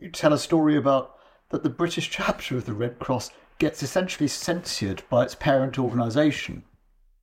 you 0.00 0.10
tell 0.10 0.32
a 0.32 0.38
story 0.38 0.76
about 0.76 1.14
that 1.50 1.62
the 1.62 1.70
British 1.70 2.10
chapter 2.10 2.56
of 2.56 2.66
the 2.66 2.74
Red 2.74 2.98
Cross 2.98 3.30
gets 3.58 3.82
essentially 3.82 4.28
censored 4.28 5.02
by 5.08 5.24
its 5.24 5.34
parent 5.34 5.78
organisation? 5.78 6.62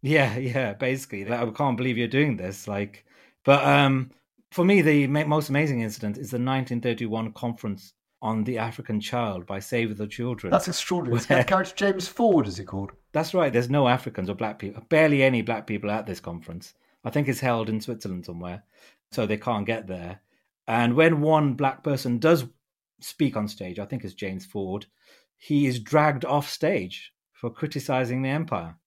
Yeah, 0.02 0.38
yeah, 0.38 0.74
basically. 0.74 1.26
Like, 1.26 1.40
I 1.40 1.52
can't 1.52 1.78
believe 1.78 1.98
you're 1.98 2.08
doing 2.08 2.36
this. 2.38 2.68
Like, 2.68 3.06
but 3.46 3.64
um, 3.64 4.12
for 4.52 4.66
me, 4.66 4.82
the 4.82 5.08
most 5.08 5.50
amazing 5.50 5.82
incident 5.82 6.18
is 6.18 6.32
the 6.32 6.36
1931 6.36 7.34
conference 7.34 7.94
on 8.24 8.46
the 8.46 8.58
African 8.58 9.02
child 9.02 9.46
by 9.46 9.60
Save 9.60 9.98
the 9.98 10.08
Children. 10.08 10.50
That's 10.50 10.70
extraordinary. 10.70 11.22
Where, 11.26 11.44
character 11.44 11.76
James 11.76 12.08
Ford, 12.08 12.48
is 12.48 12.58
he 12.58 12.64
called? 12.64 12.94
That's 13.12 13.34
right. 13.34 13.52
There's 13.52 13.70
no 13.70 13.90
Africans 13.90 14.30
or 14.30 14.34
black 14.34 14.58
people, 14.58 14.82
barely 14.88 15.22
any 15.22 15.42
black 15.42 15.68
people 15.68 15.92
at 15.92 16.08
this 16.08 16.22
conference. 16.22 16.74
I 17.04 17.10
think 17.10 17.28
it's 17.28 17.42
held 17.42 17.68
in 17.68 17.82
Switzerland 17.82 18.26
somewhere, 18.26 18.64
so 19.12 19.26
they 19.26 19.38
can't 19.38 19.68
get 19.68 19.88
there. 19.88 20.22
And 20.68 20.96
when 20.96 21.20
one 21.20 21.56
black 21.56 21.84
person 21.84 22.18
does 22.18 22.46
speak 23.02 23.36
on 23.36 23.50
stage, 23.50 23.78
I 23.78 23.86
think 23.86 24.06
it's 24.06 24.14
James 24.14 24.46
Ford, 24.46 24.86
he 25.38 25.66
is 25.66 25.80
dragged 25.80 26.24
off 26.24 26.50
stage 26.50 27.12
for 27.34 27.50
criticizing 27.50 28.22
the 28.22 28.30
empire, 28.30 28.78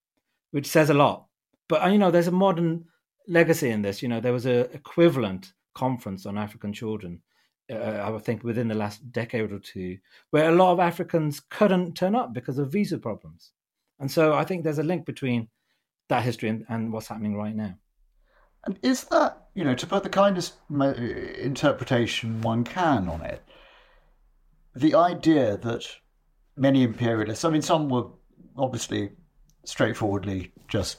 which 0.50 0.66
says 0.66 0.88
a 0.88 0.94
lot. 0.94 1.26
But 1.68 1.84
uh, 1.84 1.88
you 1.88 1.98
know, 1.98 2.10
there's 2.10 2.26
a 2.26 2.32
modern 2.32 2.86
legacy 3.28 3.68
in 3.68 3.82
this. 3.82 4.00
You 4.00 4.08
know, 4.08 4.20
there 4.20 4.32
was 4.32 4.46
a 4.46 4.60
equivalent 4.74 5.52
conference 5.74 6.24
on 6.24 6.38
African 6.38 6.72
children 6.72 7.20
uh, 7.70 8.12
I 8.14 8.18
think 8.18 8.44
within 8.44 8.68
the 8.68 8.74
last 8.74 9.10
decade 9.12 9.52
or 9.52 9.58
two, 9.58 9.98
where 10.30 10.48
a 10.48 10.54
lot 10.54 10.72
of 10.72 10.80
Africans 10.80 11.40
couldn't 11.50 11.94
turn 11.94 12.14
up 12.14 12.32
because 12.32 12.58
of 12.58 12.72
visa 12.72 12.98
problems. 12.98 13.52
And 13.98 14.10
so 14.10 14.34
I 14.34 14.44
think 14.44 14.62
there's 14.62 14.78
a 14.78 14.84
link 14.84 15.06
between 15.06 15.48
that 16.08 16.22
history 16.22 16.48
and, 16.48 16.64
and 16.68 16.92
what's 16.92 17.08
happening 17.08 17.36
right 17.36 17.56
now. 17.56 17.74
And 18.64 18.78
is 18.82 19.04
that, 19.04 19.46
you 19.54 19.64
know, 19.64 19.74
to 19.74 19.86
put 19.86 20.02
the 20.02 20.08
kindest 20.08 20.54
interpretation 20.70 22.40
one 22.40 22.64
can 22.64 23.08
on 23.08 23.22
it, 23.22 23.42
the 24.74 24.94
idea 24.94 25.56
that 25.58 25.86
many 26.56 26.82
imperialists, 26.82 27.44
I 27.44 27.50
mean, 27.50 27.62
some 27.62 27.88
were 27.88 28.06
obviously 28.56 29.12
straightforwardly 29.64 30.52
just 30.68 30.98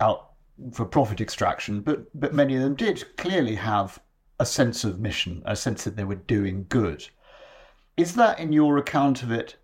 out 0.00 0.30
for 0.72 0.84
profit 0.84 1.20
extraction, 1.20 1.80
but 1.80 2.06
but 2.18 2.34
many 2.34 2.56
of 2.56 2.62
them 2.62 2.74
did 2.74 3.04
clearly 3.16 3.54
have 3.54 4.00
a 4.38 4.46
sense 4.46 4.84
of 4.84 5.00
mission, 5.00 5.42
a 5.44 5.56
sense 5.56 5.84
that 5.84 5.96
they 5.96 6.04
were 6.04 6.14
doing 6.14 6.66
good. 6.68 7.08
Is 7.96 8.14
that 8.14 8.38
in 8.38 8.52
your 8.52 8.78
account 8.78 9.22
of 9.22 9.32
it? 9.32 9.56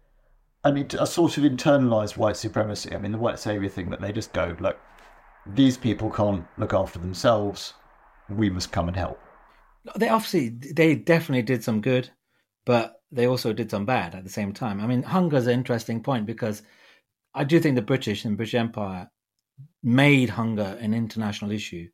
I 0.64 0.72
mean, 0.72 0.88
a 0.98 1.06
sort 1.06 1.36
of 1.38 1.44
internalized 1.44 2.16
white 2.16 2.36
supremacy. 2.36 2.94
I 2.94 2.98
mean, 2.98 3.12
the 3.12 3.18
white 3.18 3.38
savior 3.38 3.68
thing 3.68 3.90
that 3.90 4.00
they 4.00 4.12
just 4.12 4.32
go, 4.32 4.56
look, 4.58 4.78
these 5.46 5.76
people 5.76 6.10
can't 6.10 6.46
look 6.56 6.72
after 6.72 6.98
themselves. 6.98 7.74
We 8.28 8.50
must 8.50 8.72
come 8.72 8.88
and 8.88 8.96
help. 8.96 9.20
They 9.96 10.08
obviously, 10.08 10.48
they 10.48 10.94
definitely 10.94 11.42
did 11.42 11.62
some 11.62 11.80
good, 11.82 12.10
but 12.64 13.02
they 13.12 13.26
also 13.26 13.52
did 13.52 13.70
some 13.70 13.84
bad 13.84 14.14
at 14.14 14.24
the 14.24 14.30
same 14.30 14.52
time. 14.52 14.80
I 14.80 14.86
mean, 14.86 15.02
hunger 15.02 15.36
is 15.36 15.46
an 15.46 15.52
interesting 15.52 16.02
point 16.02 16.26
because 16.26 16.62
I 17.34 17.44
do 17.44 17.60
think 17.60 17.76
the 17.76 17.82
British 17.82 18.24
and 18.24 18.36
British 18.36 18.54
Empire 18.54 19.10
made 19.82 20.30
hunger 20.30 20.76
an 20.80 20.94
international 20.94 21.52
issue 21.52 21.88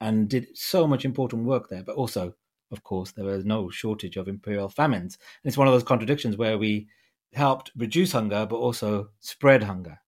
and 0.00 0.28
did 0.28 0.48
so 0.54 0.86
much 0.86 1.04
important 1.04 1.44
work 1.44 1.68
there. 1.68 1.82
But 1.82 1.96
also, 1.96 2.34
of 2.70 2.82
course, 2.82 3.12
there 3.12 3.24
was 3.24 3.44
no 3.44 3.70
shortage 3.70 4.16
of 4.16 4.28
imperial 4.28 4.68
famines. 4.68 5.18
And 5.42 5.48
it's 5.48 5.58
one 5.58 5.68
of 5.68 5.74
those 5.74 5.82
contradictions 5.82 6.36
where 6.36 6.58
we 6.58 6.88
helped 7.32 7.70
reduce 7.76 8.12
hunger, 8.12 8.46
but 8.46 8.56
also 8.56 9.10
spread 9.20 9.62
hunger. 9.62 9.98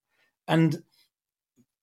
And 0.48 0.82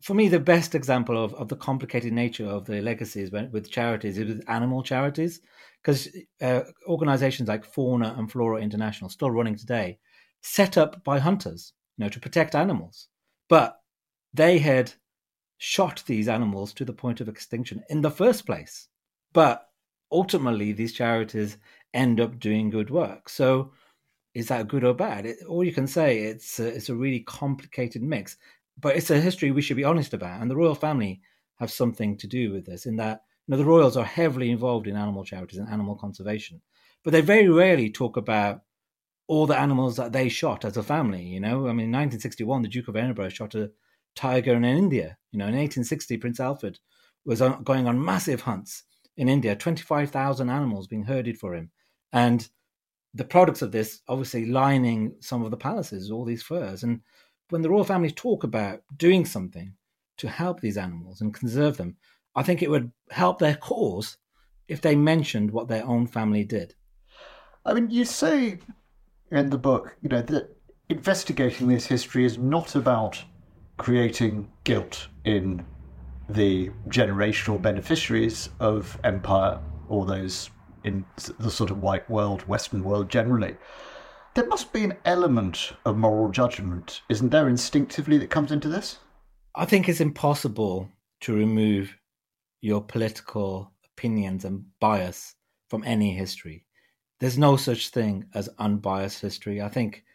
for 0.02 0.14
me, 0.14 0.30
the 0.30 0.40
best 0.40 0.76
example 0.76 1.22
of, 1.22 1.34
of 1.36 1.50
the 1.50 1.56
complicated 1.56 2.14
nature 2.14 2.46
of 2.46 2.66
the 2.66 2.82
legacies 2.82 3.32
with 3.32 3.70
charities 3.70 4.18
is 4.18 4.28
with 4.28 4.50
animal 4.50 4.82
charities, 4.82 5.42
because 5.82 6.08
uh, 6.42 6.62
organizations 6.88 7.50
like 7.50 7.66
Fauna 7.66 8.16
and 8.18 8.32
Flora 8.32 8.62
International, 8.62 9.10
still 9.10 9.32
running 9.32 9.56
today, 9.56 10.00
set 10.42 10.78
up 10.78 11.04
by 11.04 11.20
hunters, 11.20 11.74
you 11.98 12.06
know, 12.06 12.10
to 12.10 12.20
protect 12.20 12.56
animals. 12.56 13.08
But 13.50 13.80
they 14.34 14.58
had 14.58 14.94
shot 15.60 16.04
these 16.08 16.28
animals 16.28 16.74
to 16.74 16.86
the 16.86 16.94
point 16.94 17.22
of 17.22 17.30
extinction 17.30 17.84
in 17.90 18.02
the 18.02 18.10
first 18.12 18.46
place. 18.48 18.88
But 19.32 19.70
ultimately, 20.12 20.72
these 20.72 20.94
charities 20.94 21.58
end 21.94 22.20
up 22.20 22.40
doing 22.40 22.72
good 22.72 22.90
work. 22.90 23.30
So, 23.30 23.72
is 24.34 24.48
that 24.48 24.68
good 24.68 24.84
or 24.84 24.94
bad? 24.94 25.28
It, 25.28 25.38
all 25.48 25.64
you 25.64 25.74
can 25.74 25.88
say 25.88 26.20
it's 26.20 26.60
a, 26.60 26.68
it's 26.68 26.90
a 26.90 26.96
really 26.96 27.20
complicated 27.22 28.02
mix 28.02 28.38
but 28.82 28.96
it's 28.96 29.10
a 29.10 29.20
history 29.20 29.52
we 29.52 29.62
should 29.62 29.78
be 29.78 29.84
honest 29.84 30.14
about. 30.14 30.42
And 30.42 30.50
the 30.50 30.56
royal 30.56 30.76
family 30.76 31.22
have 31.60 31.72
something 31.72 32.18
to 32.18 32.28
do 32.28 32.52
with 32.52 32.66
this 32.66 32.86
in 32.86 32.96
that 32.98 33.24
you 33.48 33.52
know, 33.52 33.58
the 33.58 33.66
royals 33.66 33.98
are 33.98 34.06
heavily 34.06 34.52
involved 34.52 34.88
in 34.88 34.96
animal 34.96 35.24
charities 35.24 35.60
and 35.60 35.70
animal 35.70 35.96
conservation, 35.96 36.62
but 37.04 37.12
they 37.12 37.22
very 37.22 37.50
rarely 37.50 37.90
talk 37.90 38.18
about 38.18 38.62
all 39.28 39.46
the 39.46 39.58
animals 39.58 39.98
that 39.98 40.12
they 40.12 40.30
shot 40.30 40.66
as 40.66 40.78
a 40.78 40.84
family. 40.84 41.24
You 41.24 41.40
know, 41.40 41.68
I 41.68 41.74
mean, 41.74 41.86
in 41.86 41.92
1961, 41.92 42.62
the 42.62 42.68
Duke 42.68 42.88
of 42.88 42.96
Edinburgh 42.96 43.30
shot 43.30 43.56
a 43.56 43.72
tiger 44.20 44.54
in 44.54 44.66
India. 44.66 45.18
You 45.32 45.40
know, 45.40 45.46
in 45.46 45.56
1860, 45.56 46.18
Prince 46.18 46.40
Alfred 46.40 46.78
was 47.26 47.42
going 47.64 47.88
on 47.88 48.04
massive 48.04 48.42
hunts 48.42 48.84
in 49.16 49.30
India, 49.30 49.56
25,000 49.56 50.50
animals 50.50 50.88
being 50.88 51.04
herded 51.04 51.38
for 51.38 51.56
him. 51.56 51.72
And 52.12 52.48
the 53.14 53.24
products 53.24 53.62
of 53.62 53.72
this 53.72 54.02
obviously 54.08 54.46
lining 54.46 55.16
some 55.22 55.44
of 55.44 55.52
the 55.52 55.58
palaces, 55.58 56.12
all 56.12 56.26
these 56.26 56.44
furs. 56.44 56.84
And 56.84 57.02
when 57.50 57.62
the 57.62 57.70
royal 57.70 57.86
family 57.86 58.12
talk 58.12 58.44
about 58.44 58.82
doing 58.98 59.26
something 59.26 59.74
to 60.18 60.28
help 60.28 60.60
these 60.60 60.78
animals 60.78 61.22
and 61.22 61.34
conserve 61.34 61.78
them, 61.78 61.96
I 62.36 62.44
think 62.44 62.62
it 62.62 62.70
would 62.70 62.92
help 63.12 63.40
their 63.40 63.56
cause 63.56 64.18
if 64.68 64.82
they 64.82 64.96
mentioned 64.96 65.52
what 65.52 65.68
their 65.70 65.86
own 65.86 66.08
family 66.08 66.44
did. 66.44 66.76
I 67.66 67.74
mean, 67.74 67.90
you 67.90 68.04
say 68.04 68.60
in 69.32 69.50
the 69.50 69.58
book, 69.58 69.96
you 70.02 70.10
know, 70.10 70.22
that 70.24 70.56
investigating 70.90 71.68
this 71.68 71.86
history 71.86 72.26
is 72.26 72.38
not 72.38 72.76
about 72.76 73.24
creating 73.80 74.48
guilt 74.64 75.08
in 75.26 75.66
the 76.30 76.70
generational 76.90 77.60
beneficiaries 77.60 78.50
of 78.60 79.00
empire 79.04 79.60
or 79.88 80.06
those 80.06 80.52
in 80.84 81.04
the 81.40 81.50
sort 81.50 81.72
of 81.72 81.82
white 81.82 82.08
world, 82.08 82.42
Western 82.48 82.84
world 82.84 83.10
generally 83.10 83.58
there 84.40 84.48
must 84.48 84.72
be 84.72 84.84
an 84.84 84.96
element 85.06 85.74
of 85.86 85.98
moral 85.98 86.32
judgment, 86.32 87.02
isn't 87.10 87.30
there, 87.30 87.50
instinctively 87.50 88.18
that 88.18 88.30
comes 88.30 88.52
into 88.52 88.70
this? 88.70 89.00
I 89.56 89.66
think 89.66 89.90
it's 89.90 90.00
impossible 90.00 90.90
to 91.22 91.34
remove 91.34 91.98
your 92.62 92.82
political 92.82 93.74
opinions 93.86 94.46
and 94.46 94.66
bias 94.80 95.36
from 95.70 95.84
any 95.84 96.14
history. 96.14 96.66
There's 97.20 97.38
no 97.38 97.58
such 97.58 97.90
thing 97.90 98.26
as 98.34 98.50
unbiased 98.60 99.22
history. 99.22 99.62
I 99.62 99.68
think 99.68 100.06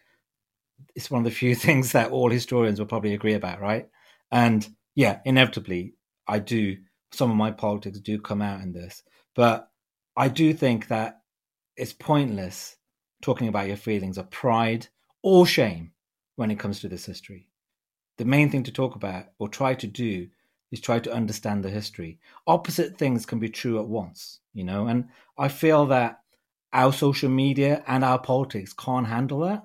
it's 0.95 1.11
one 1.11 1.21
of 1.21 1.25
the 1.25 1.31
few 1.31 1.55
things 1.67 1.93
that 1.93 2.11
all 2.11 2.31
historians 2.31 2.79
will 2.79 2.87
probably 2.87 3.15
agree 3.15 3.35
about, 3.35 3.61
right? 3.61 3.89
And 4.31 4.67
yeah, 4.95 5.21
inevitably, 5.25 5.95
I 6.27 6.39
do, 6.39 6.77
some 7.13 7.31
of 7.31 7.37
my 7.37 7.51
politics 7.51 8.01
do 8.01 8.21
come 8.21 8.43
out 8.43 8.61
in 8.61 8.73
this, 8.73 9.03
but 9.35 9.69
I 10.17 10.29
do 10.29 10.55
think 10.55 10.89
that 10.89 11.21
it's 11.77 11.93
pointless 11.93 12.77
talking 13.23 13.49
about 13.49 13.67
your 13.67 13.77
feelings 13.77 14.19
of 14.19 14.31
pride 14.31 14.87
or 15.23 15.47
shame 15.47 15.93
when 16.37 16.51
it 16.51 16.59
comes 16.59 16.81
to 16.81 16.89
this 16.89 17.07
history. 17.07 17.49
The 18.19 18.25
main 18.25 18.51
thing 18.51 18.63
to 18.65 18.73
talk 18.73 18.95
about 18.95 19.27
or 19.39 19.49
try 19.49 19.75
to 19.75 19.87
do 19.87 20.29
is 20.71 20.81
try 20.81 20.99
to 21.01 21.13
understand 21.13 21.65
the 21.65 21.71
history. 21.71 22.19
Opposite 22.47 22.97
things 22.97 23.27
can 23.27 23.39
be 23.39 23.49
true 23.49 23.81
at 23.81 23.89
once, 23.89 24.41
you 24.53 24.65
know, 24.65 24.87
and 24.87 25.09
I 25.39 25.49
feel 25.49 25.87
that 25.87 26.21
our 26.73 26.93
social 26.93 27.31
media 27.31 27.83
and 27.87 28.05
our 28.05 28.19
politics 28.19 28.73
can't 28.73 29.07
handle 29.07 29.41
that, 29.41 29.63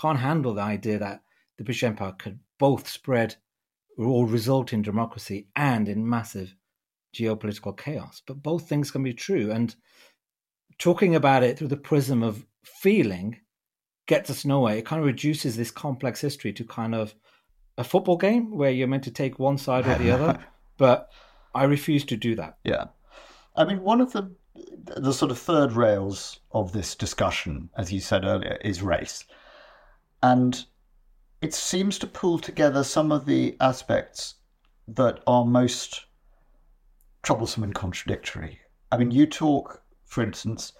can't 0.00 0.18
handle 0.18 0.54
the 0.54 0.62
idea 0.62 0.98
that 0.98 1.22
the 1.58 1.64
British 1.64 1.82
Empire 1.82 2.14
could 2.18 2.38
both 2.58 2.88
spread 2.88 3.36
or 3.98 4.26
result 4.26 4.72
in 4.72 4.82
democracy 4.82 5.48
and 5.56 5.88
in 5.88 6.08
massive 6.08 6.54
geopolitical 7.14 7.76
chaos. 7.76 8.22
But 8.26 8.42
both 8.42 8.68
things 8.68 8.90
can 8.90 9.02
be 9.02 9.12
true. 9.12 9.50
And 9.50 9.74
talking 10.78 11.14
about 11.14 11.42
it 11.42 11.58
through 11.58 11.68
the 11.68 11.76
prism 11.76 12.22
of 12.22 12.46
feeling 12.64 13.40
gets 14.06 14.30
us 14.30 14.44
nowhere. 14.44 14.76
It 14.76 14.86
kind 14.86 15.00
of 15.00 15.06
reduces 15.06 15.56
this 15.56 15.70
complex 15.70 16.20
history 16.20 16.52
to 16.54 16.64
kind 16.64 16.94
of 16.94 17.14
a 17.76 17.84
football 17.84 18.16
game 18.16 18.56
where 18.56 18.70
you're 18.70 18.88
meant 18.88 19.04
to 19.04 19.10
take 19.10 19.38
one 19.38 19.58
side 19.58 19.86
or 19.86 19.96
the 19.96 20.10
other. 20.10 20.38
But 20.78 21.10
I 21.54 21.64
refuse 21.64 22.06
to 22.06 22.16
do 22.16 22.34
that. 22.36 22.56
Yeah. 22.64 22.86
I 23.54 23.66
mean, 23.66 23.82
one 23.82 24.00
of 24.00 24.12
the 24.12 24.34
the 24.86 25.12
sort 25.12 25.30
of 25.30 25.38
third 25.38 25.72
rails 25.72 26.40
of 26.52 26.72
this 26.72 26.94
discussion, 26.94 27.68
as 27.76 27.92
you 27.92 28.00
said 28.00 28.24
earlier, 28.24 28.56
is 28.64 28.80
race. 28.80 29.26
And 30.22 30.64
it 31.40 31.54
seems 31.54 31.98
to 31.98 32.06
pull 32.06 32.38
together 32.38 32.84
some 32.84 33.10
of 33.10 33.26
the 33.26 33.56
aspects 33.60 34.34
that 34.88 35.20
are 35.26 35.44
most 35.44 36.04
troublesome 37.22 37.62
and 37.62 37.74
contradictory. 37.74 38.60
I 38.92 38.98
mean, 38.98 39.10
you 39.10 39.26
talk, 39.26 39.82
for 40.04 40.22
instance, 40.22 40.72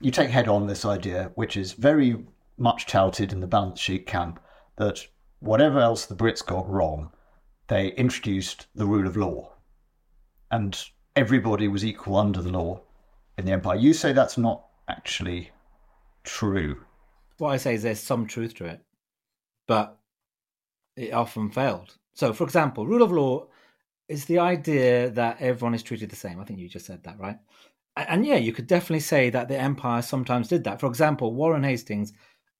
you 0.00 0.10
take 0.10 0.30
head 0.30 0.48
on 0.48 0.66
this 0.66 0.84
idea, 0.84 1.30
which 1.34 1.56
is 1.56 1.72
very 1.72 2.24
much 2.58 2.86
touted 2.86 3.32
in 3.32 3.40
the 3.40 3.46
balance 3.46 3.78
sheet 3.78 4.06
camp, 4.06 4.40
that 4.76 5.06
whatever 5.40 5.80
else 5.80 6.06
the 6.06 6.14
Brits 6.14 6.44
got 6.44 6.68
wrong, 6.68 7.10
they 7.68 7.88
introduced 7.92 8.66
the 8.74 8.86
rule 8.86 9.06
of 9.06 9.16
law. 9.16 9.52
And 10.50 10.78
everybody 11.14 11.68
was 11.68 11.84
equal 11.84 12.16
under 12.16 12.42
the 12.42 12.50
law 12.50 12.80
in 13.38 13.44
the 13.44 13.52
empire. 13.52 13.76
You 13.76 13.92
say 13.92 14.12
that's 14.12 14.38
not 14.38 14.64
actually 14.88 15.50
true. 16.24 16.84
What 17.38 17.50
I 17.50 17.56
say 17.56 17.74
is 17.74 17.82
there's 17.82 18.00
some 18.00 18.26
truth 18.26 18.54
to 18.56 18.66
it, 18.66 18.80
but 19.66 19.98
it 20.96 21.12
often 21.12 21.50
failed. 21.50 21.96
So, 22.14 22.32
for 22.32 22.44
example, 22.44 22.86
rule 22.86 23.02
of 23.02 23.12
law 23.12 23.46
is 24.08 24.26
the 24.26 24.38
idea 24.38 25.10
that 25.10 25.40
everyone 25.40 25.74
is 25.74 25.82
treated 25.82 26.10
the 26.10 26.16
same. 26.16 26.38
I 26.38 26.44
think 26.44 26.58
you 26.58 26.68
just 26.68 26.86
said 26.86 27.02
that, 27.04 27.18
right? 27.18 27.38
and 27.96 28.24
yeah, 28.24 28.36
you 28.36 28.52
could 28.52 28.66
definitely 28.66 29.00
say 29.00 29.28
that 29.30 29.48
the 29.48 29.58
empire 29.58 30.02
sometimes 30.02 30.48
did 30.48 30.64
that. 30.64 30.80
For 30.80 30.86
example, 30.86 31.34
Warren 31.34 31.64
Hastings 31.64 32.12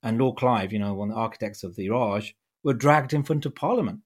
and 0.02 0.18
Lord 0.18 0.36
Clive, 0.36 0.72
you 0.72 0.78
know, 0.78 0.94
one 0.94 1.08
of 1.08 1.14
the 1.14 1.20
architects 1.20 1.64
of 1.64 1.74
the 1.74 1.88
Raj, 1.88 2.36
were 2.62 2.74
dragged 2.74 3.14
in 3.14 3.22
front 3.22 3.46
of 3.46 3.54
Parliament 3.54 4.00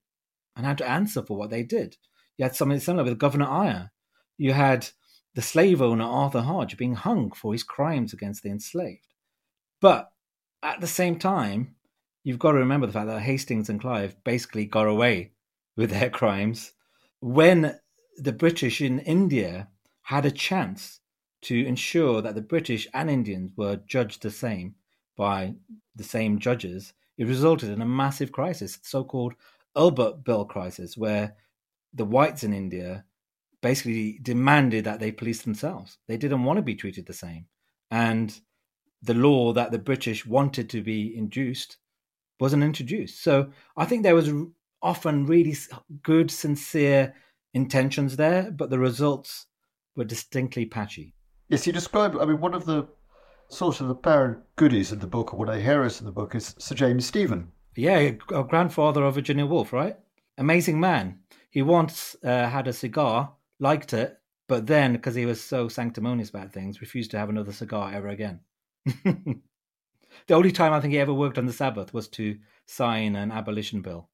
and 0.54 0.64
had 0.64 0.78
to 0.78 0.88
answer 0.88 1.22
for 1.22 1.36
what 1.36 1.50
they 1.50 1.62
did. 1.62 1.96
You 2.36 2.44
had 2.44 2.54
something 2.54 2.78
similar 2.78 3.04
with 3.04 3.18
Governor 3.18 3.50
Eyre. 3.50 3.92
You 4.38 4.52
had 4.52 4.88
the 5.34 5.42
slave 5.42 5.82
owner 5.82 6.04
Arthur 6.04 6.42
Hodge 6.42 6.76
being 6.76 6.94
hung 6.94 7.32
for 7.32 7.52
his 7.52 7.62
crimes 7.62 8.12
against 8.12 8.42
the 8.42 8.50
enslaved. 8.50 9.14
But 9.80 10.10
at 10.66 10.80
the 10.80 10.86
same 10.86 11.18
time, 11.18 11.76
you've 12.24 12.40
got 12.40 12.52
to 12.52 12.58
remember 12.58 12.86
the 12.86 12.92
fact 12.92 13.06
that 13.06 13.22
Hastings 13.22 13.68
and 13.68 13.80
Clive 13.80 14.16
basically 14.24 14.66
got 14.66 14.88
away 14.88 15.32
with 15.76 15.90
their 15.90 16.10
crimes 16.10 16.72
when 17.20 17.78
the 18.16 18.32
British 18.32 18.80
in 18.80 18.98
India 19.00 19.68
had 20.02 20.24
a 20.24 20.30
chance 20.30 21.00
to 21.42 21.66
ensure 21.66 22.20
that 22.20 22.34
the 22.34 22.40
British 22.40 22.88
and 22.92 23.10
Indians 23.10 23.52
were 23.56 23.76
judged 23.86 24.22
the 24.22 24.30
same 24.30 24.74
by 25.16 25.54
the 25.94 26.04
same 26.04 26.38
judges, 26.38 26.92
it 27.16 27.26
resulted 27.26 27.70
in 27.70 27.80
a 27.80 27.86
massive 27.86 28.32
crisis, 28.32 28.78
so 28.82 29.04
called 29.04 29.34
Ilbert 29.76 30.24
Bill 30.24 30.44
crisis, 30.44 30.96
where 30.96 31.36
the 31.94 32.04
whites 32.04 32.42
in 32.42 32.52
India 32.52 33.04
basically 33.62 34.18
demanded 34.22 34.84
that 34.84 35.00
they 35.00 35.12
police 35.12 35.42
themselves. 35.42 35.98
They 36.08 36.16
didn't 36.16 36.44
want 36.44 36.58
to 36.58 36.62
be 36.62 36.74
treated 36.74 37.06
the 37.06 37.12
same. 37.12 37.46
And 37.90 38.38
the 39.06 39.14
law 39.14 39.52
that 39.52 39.70
the 39.70 39.78
British 39.78 40.26
wanted 40.26 40.68
to 40.70 40.82
be 40.82 41.16
induced 41.16 41.78
wasn't 42.38 42.62
introduced. 42.62 43.22
So 43.22 43.50
I 43.76 43.84
think 43.86 44.02
there 44.02 44.14
was 44.14 44.30
often 44.82 45.26
really 45.26 45.56
good, 46.02 46.30
sincere 46.30 47.14
intentions 47.54 48.16
there, 48.16 48.50
but 48.50 48.70
the 48.70 48.78
results 48.78 49.46
were 49.96 50.04
distinctly 50.04 50.66
patchy. 50.66 51.14
Yes, 51.48 51.66
you 51.66 51.72
describe. 51.72 52.16
I 52.16 52.26
mean, 52.26 52.40
one 52.40 52.54
of 52.54 52.66
the 52.66 52.86
sort 53.48 53.80
of 53.80 53.88
apparent 53.88 54.38
goodies 54.56 54.92
in 54.92 54.98
the 54.98 55.06
book, 55.06 55.32
or 55.32 55.38
one 55.38 55.48
of 55.48 55.54
the 55.54 55.60
heroes 55.60 56.00
in 56.00 56.06
the 56.06 56.12
book, 56.12 56.34
is 56.34 56.54
Sir 56.58 56.74
James 56.74 57.06
Stephen. 57.06 57.50
Yeah, 57.76 58.10
a 58.34 58.44
grandfather 58.44 59.04
of 59.04 59.14
Virginia 59.14 59.46
Woolf, 59.46 59.72
right? 59.72 59.96
Amazing 60.38 60.80
man. 60.80 61.20
He 61.50 61.62
once 61.62 62.16
uh, 62.24 62.48
had 62.48 62.68
a 62.68 62.72
cigar, 62.72 63.32
liked 63.60 63.92
it, 63.92 64.18
but 64.48 64.66
then, 64.66 64.92
because 64.92 65.14
he 65.14 65.26
was 65.26 65.42
so 65.42 65.68
sanctimonious 65.68 66.30
about 66.30 66.52
things, 66.52 66.80
refused 66.80 67.10
to 67.12 67.18
have 67.18 67.28
another 67.28 67.52
cigar 67.52 67.92
ever 67.92 68.08
again. 68.08 68.40
The 69.04 70.34
only 70.34 70.52
time 70.52 70.72
I 70.72 70.80
think 70.80 70.92
he 70.92 70.98
ever 70.98 71.14
worked 71.14 71.38
on 71.38 71.46
the 71.46 71.52
Sabbath 71.52 71.92
was 71.92 72.08
to 72.08 72.36
sign 72.66 73.16
an 73.16 73.32
abolition 73.32 73.82
bill. 73.82 74.08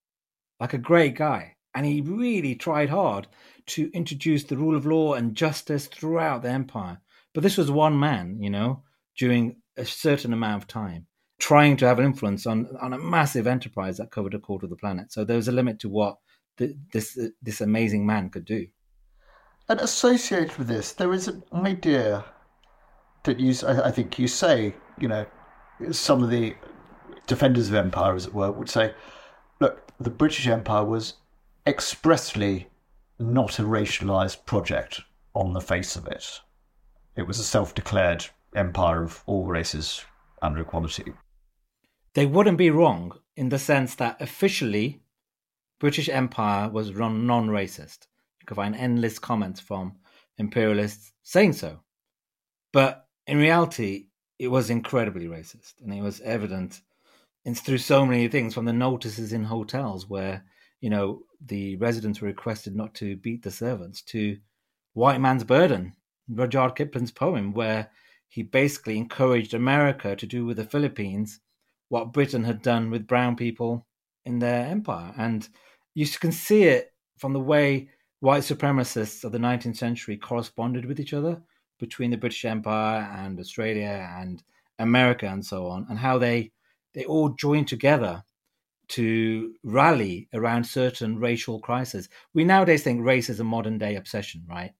Like 0.61 0.74
a 0.74 0.78
great 0.78 1.14
guy. 1.14 1.56
And 1.74 1.87
he 1.87 2.00
really 2.02 2.54
tried 2.54 2.90
hard 2.90 3.28
to 3.66 3.90
introduce 3.92 4.44
the 4.44 4.56
rule 4.56 4.76
of 4.76 4.87
law 4.87 5.14
and 5.14 5.35
justice 5.35 5.87
throughout 5.87 6.42
the 6.42 6.50
empire. 6.50 7.00
But 7.32 7.42
this 7.42 7.56
was 7.56 7.70
one 7.70 7.98
man, 7.98 8.38
you 8.40 8.50
know, 8.50 8.82
during 9.16 9.56
a 9.76 9.85
certain 9.85 10.32
amount 10.32 10.62
of 10.62 10.68
time, 10.68 11.06
trying 11.40 11.78
to 11.78 11.87
have 11.87 11.98
an 11.98 12.04
influence 12.04 12.46
on, 12.46 12.68
on 12.80 12.92
a 12.92 12.98
massive 12.98 13.46
enterprise 13.46 13.96
that 13.96 14.11
covered 14.11 14.35
a 14.35 14.38
quarter 14.38 14.66
of 14.66 14.70
the 14.70 14.76
planet. 14.76 15.12
So 15.12 15.24
there 15.24 15.37
was 15.37 15.48
a 15.48 15.52
limit 15.52 15.78
to 15.80 15.88
what 15.88 16.18
the, 16.58 16.76
this 16.92 17.18
this 17.40 17.62
amazing 17.62 18.04
man 18.04 18.28
could 18.28 18.44
do. 18.44 18.66
And 19.68 19.80
associated 19.80 20.56
with 20.58 20.68
this, 20.68 20.92
there 20.92 21.12
is 21.14 21.28
an 21.28 21.42
idea 21.54 22.24
that 23.24 23.38
you, 23.38 23.54
I 23.66 23.90
think 23.90 24.18
you 24.18 24.28
say, 24.28 24.74
you 24.98 25.08
know, 25.08 25.26
some 25.90 26.22
of 26.22 26.30
the 26.30 26.54
defenders 27.26 27.68
of 27.68 27.74
empire, 27.74 28.14
as 28.14 28.26
it 28.26 28.35
were, 28.35 28.50
would 28.50 28.68
say, 28.68 28.94
look, 29.61 29.87
the 30.00 30.11
British 30.11 30.46
Empire 30.46 30.85
was 30.85 31.14
expressly 31.66 32.68
not 33.18 33.58
a 33.58 33.62
racialized 33.62 34.44
project 34.46 35.00
on 35.35 35.52
the 35.52 35.61
face 35.61 35.96
of 35.96 36.06
it. 36.06 36.40
It 37.16 37.26
was 37.26 37.38
a 37.38 37.44
self 37.44 37.74
declared 37.74 38.26
empire 38.54 39.02
of 39.02 39.22
all 39.26 39.46
races 39.46 40.04
under 40.40 40.61
equality. 40.61 41.12
They 42.14 42.26
wouldn't 42.26 42.58
be 42.58 42.70
wrong 42.70 43.18
in 43.37 43.48
the 43.48 43.58
sense 43.58 43.94
that 43.94 44.20
officially 44.20 45.02
British 45.78 46.08
Empire 46.08 46.68
was 46.68 46.94
run 46.94 47.26
non 47.26 47.48
racist. 47.48 48.06
You 48.40 48.46
can 48.46 48.56
find 48.56 48.74
endless 48.74 49.18
comments 49.18 49.61
from 49.61 49.96
imperialists 50.38 51.12
saying 51.22 51.54
so. 51.54 51.80
But 52.72 53.06
in 53.26 53.38
reality, 53.38 54.06
it 54.38 54.48
was 54.48 54.70
incredibly 54.70 55.26
racist, 55.26 55.74
and 55.82 55.92
it 55.92 56.02
was 56.02 56.20
evident 56.20 56.80
in, 57.44 57.54
through 57.54 57.78
so 57.78 58.04
many 58.04 58.28
things 58.28 58.54
from 58.54 58.64
the 58.64 58.72
notices 58.72 59.32
in 59.32 59.44
hotels 59.44 60.08
where 60.08 60.44
you 60.80 60.90
know 60.90 61.22
the 61.44 61.76
residents 61.76 62.20
were 62.20 62.28
requested 62.28 62.74
not 62.74 62.94
to 62.94 63.16
beat 63.16 63.42
the 63.42 63.50
servants 63.50 64.02
to 64.02 64.37
white 64.94 65.20
man's 65.20 65.44
burden 65.44 65.92
rudyard 66.28 66.74
kipling's 66.74 67.12
poem 67.12 67.52
where 67.52 67.88
he 68.28 68.42
basically 68.42 68.96
encouraged 68.98 69.54
america 69.54 70.16
to 70.16 70.26
do 70.26 70.44
with 70.44 70.56
the 70.56 70.64
philippines 70.64 71.40
what 71.88 72.12
britain 72.12 72.42
had 72.44 72.62
done 72.62 72.90
with 72.90 73.06
brown 73.06 73.37
people 73.37 73.87
in 74.24 74.38
their 74.38 74.66
empire. 74.66 75.12
And 75.16 75.48
you 75.94 76.06
can 76.06 76.32
see 76.32 76.64
it 76.64 76.92
from 77.18 77.32
the 77.32 77.40
way 77.40 77.88
white 78.20 78.42
supremacists 78.42 79.24
of 79.24 79.32
the 79.32 79.38
19th 79.38 79.76
century 79.76 80.16
corresponded 80.16 80.85
with 80.85 81.00
each 81.00 81.14
other 81.14 81.42
between 81.82 82.12
the 82.12 82.16
British 82.16 82.44
Empire 82.44 83.10
and 83.18 83.40
Australia 83.40 84.08
and 84.16 84.40
America 84.78 85.26
and 85.26 85.44
so 85.44 85.66
on, 85.66 85.84
and 85.90 85.98
how 85.98 86.16
they 86.16 86.52
they 86.94 87.04
all 87.04 87.30
joined 87.30 87.66
together 87.66 88.22
to 88.88 89.52
rally 89.64 90.28
around 90.32 90.64
certain 90.64 91.18
racial 91.18 91.58
crises. 91.58 92.08
We 92.34 92.44
nowadays 92.44 92.84
think 92.84 93.04
race 93.04 93.28
is 93.28 93.40
a 93.40 93.52
modern 93.54 93.78
day 93.78 93.96
obsession, 93.96 94.44
right? 94.48 94.72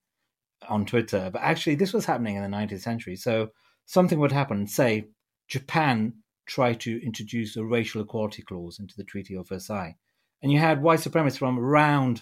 On 0.69 0.85
Twitter, 0.85 1.29
but 1.33 1.41
actually 1.41 1.75
this 1.75 1.91
was 1.93 2.05
happening 2.05 2.37
in 2.37 2.43
the 2.43 2.57
19th 2.57 2.81
century. 2.81 3.17
So 3.17 3.49
something 3.85 4.19
would 4.19 4.31
happen, 4.31 4.65
say 4.65 5.09
Japan 5.49 6.13
tried 6.45 6.79
to 6.81 7.05
introduce 7.05 7.57
a 7.57 7.65
racial 7.65 8.01
equality 8.01 8.43
clause 8.43 8.79
into 8.79 8.95
the 8.95 9.03
Treaty 9.03 9.35
of 9.35 9.49
Versailles, 9.49 9.97
and 10.41 10.53
you 10.53 10.59
had 10.59 10.81
white 10.81 11.01
supremacists 11.01 11.37
from 11.37 11.59
around 11.59 12.21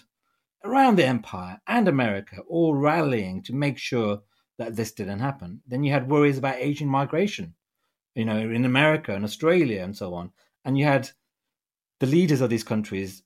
around 0.64 0.96
the 0.96 1.06
empire 1.06 1.60
and 1.68 1.86
America 1.86 2.36
all 2.48 2.74
rallying 2.74 3.42
to 3.44 3.52
make 3.52 3.78
sure 3.78 4.22
that 4.58 4.76
this 4.76 4.92
didn't 4.92 5.20
happen. 5.20 5.60
Then 5.66 5.84
you 5.84 5.92
had 5.92 6.08
worries 6.08 6.38
about 6.38 6.56
Asian 6.56 6.88
migration, 6.88 7.54
you 8.14 8.24
know, 8.24 8.38
in 8.38 8.64
America 8.64 9.14
and 9.14 9.24
Australia 9.24 9.82
and 9.82 9.96
so 9.96 10.14
on. 10.14 10.32
And 10.64 10.78
you 10.78 10.84
had 10.84 11.10
the 12.00 12.06
leaders 12.06 12.40
of 12.40 12.50
these 12.50 12.64
countries 12.64 13.22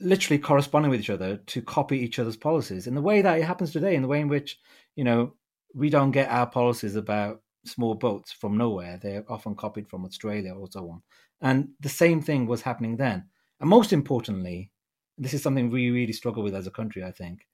literally 0.00 0.38
corresponding 0.38 0.90
with 0.90 1.00
each 1.00 1.10
other 1.10 1.36
to 1.36 1.62
copy 1.62 1.98
each 1.98 2.18
other's 2.18 2.36
policies 2.36 2.86
in 2.86 2.94
the 2.94 3.02
way 3.02 3.22
that 3.22 3.38
it 3.38 3.44
happens 3.44 3.72
today, 3.72 3.94
in 3.94 4.02
the 4.02 4.08
way 4.08 4.20
in 4.20 4.28
which, 4.28 4.58
you 4.96 5.04
know, 5.04 5.34
we 5.74 5.90
don't 5.90 6.10
get 6.10 6.30
our 6.30 6.46
policies 6.46 6.96
about 6.96 7.42
small 7.64 7.94
boats 7.94 8.32
from 8.32 8.56
nowhere. 8.56 8.98
They're 9.00 9.24
often 9.28 9.54
copied 9.54 9.88
from 9.88 10.04
Australia 10.04 10.54
or 10.54 10.68
so 10.70 10.88
on. 10.90 11.02
And 11.40 11.68
the 11.80 11.88
same 11.88 12.22
thing 12.22 12.46
was 12.46 12.62
happening 12.62 12.96
then. 12.96 13.28
And 13.60 13.68
most 13.68 13.92
importantly, 13.92 14.70
this 15.18 15.34
is 15.34 15.42
something 15.42 15.70
we 15.70 15.90
really 15.90 16.14
struggle 16.14 16.42
with 16.42 16.54
as 16.54 16.66
a 16.66 16.70
country, 16.70 17.04
I 17.04 17.12
think, 17.12 17.46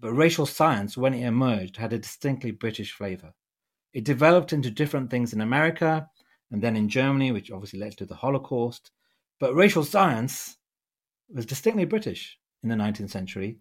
but 0.00 0.12
racial 0.12 0.46
science, 0.46 0.96
when 0.96 1.14
it 1.14 1.26
emerged, 1.26 1.76
had 1.76 1.92
a 1.92 1.98
distinctly 1.98 2.50
British 2.50 2.92
flavour. 2.92 3.34
It 3.92 4.04
developed 4.04 4.52
into 4.52 4.70
different 4.70 5.10
things 5.10 5.32
in 5.32 5.40
America 5.40 6.08
and 6.50 6.62
then 6.62 6.76
in 6.76 6.88
Germany, 6.88 7.32
which 7.32 7.50
obviously 7.50 7.78
led 7.78 7.96
to 7.98 8.06
the 8.06 8.14
Holocaust. 8.14 8.90
But 9.40 9.54
racial 9.54 9.84
science 9.84 10.56
was 11.28 11.46
distinctly 11.46 11.84
British 11.84 12.38
in 12.62 12.68
the 12.68 12.74
19th 12.74 13.10
century. 13.10 13.58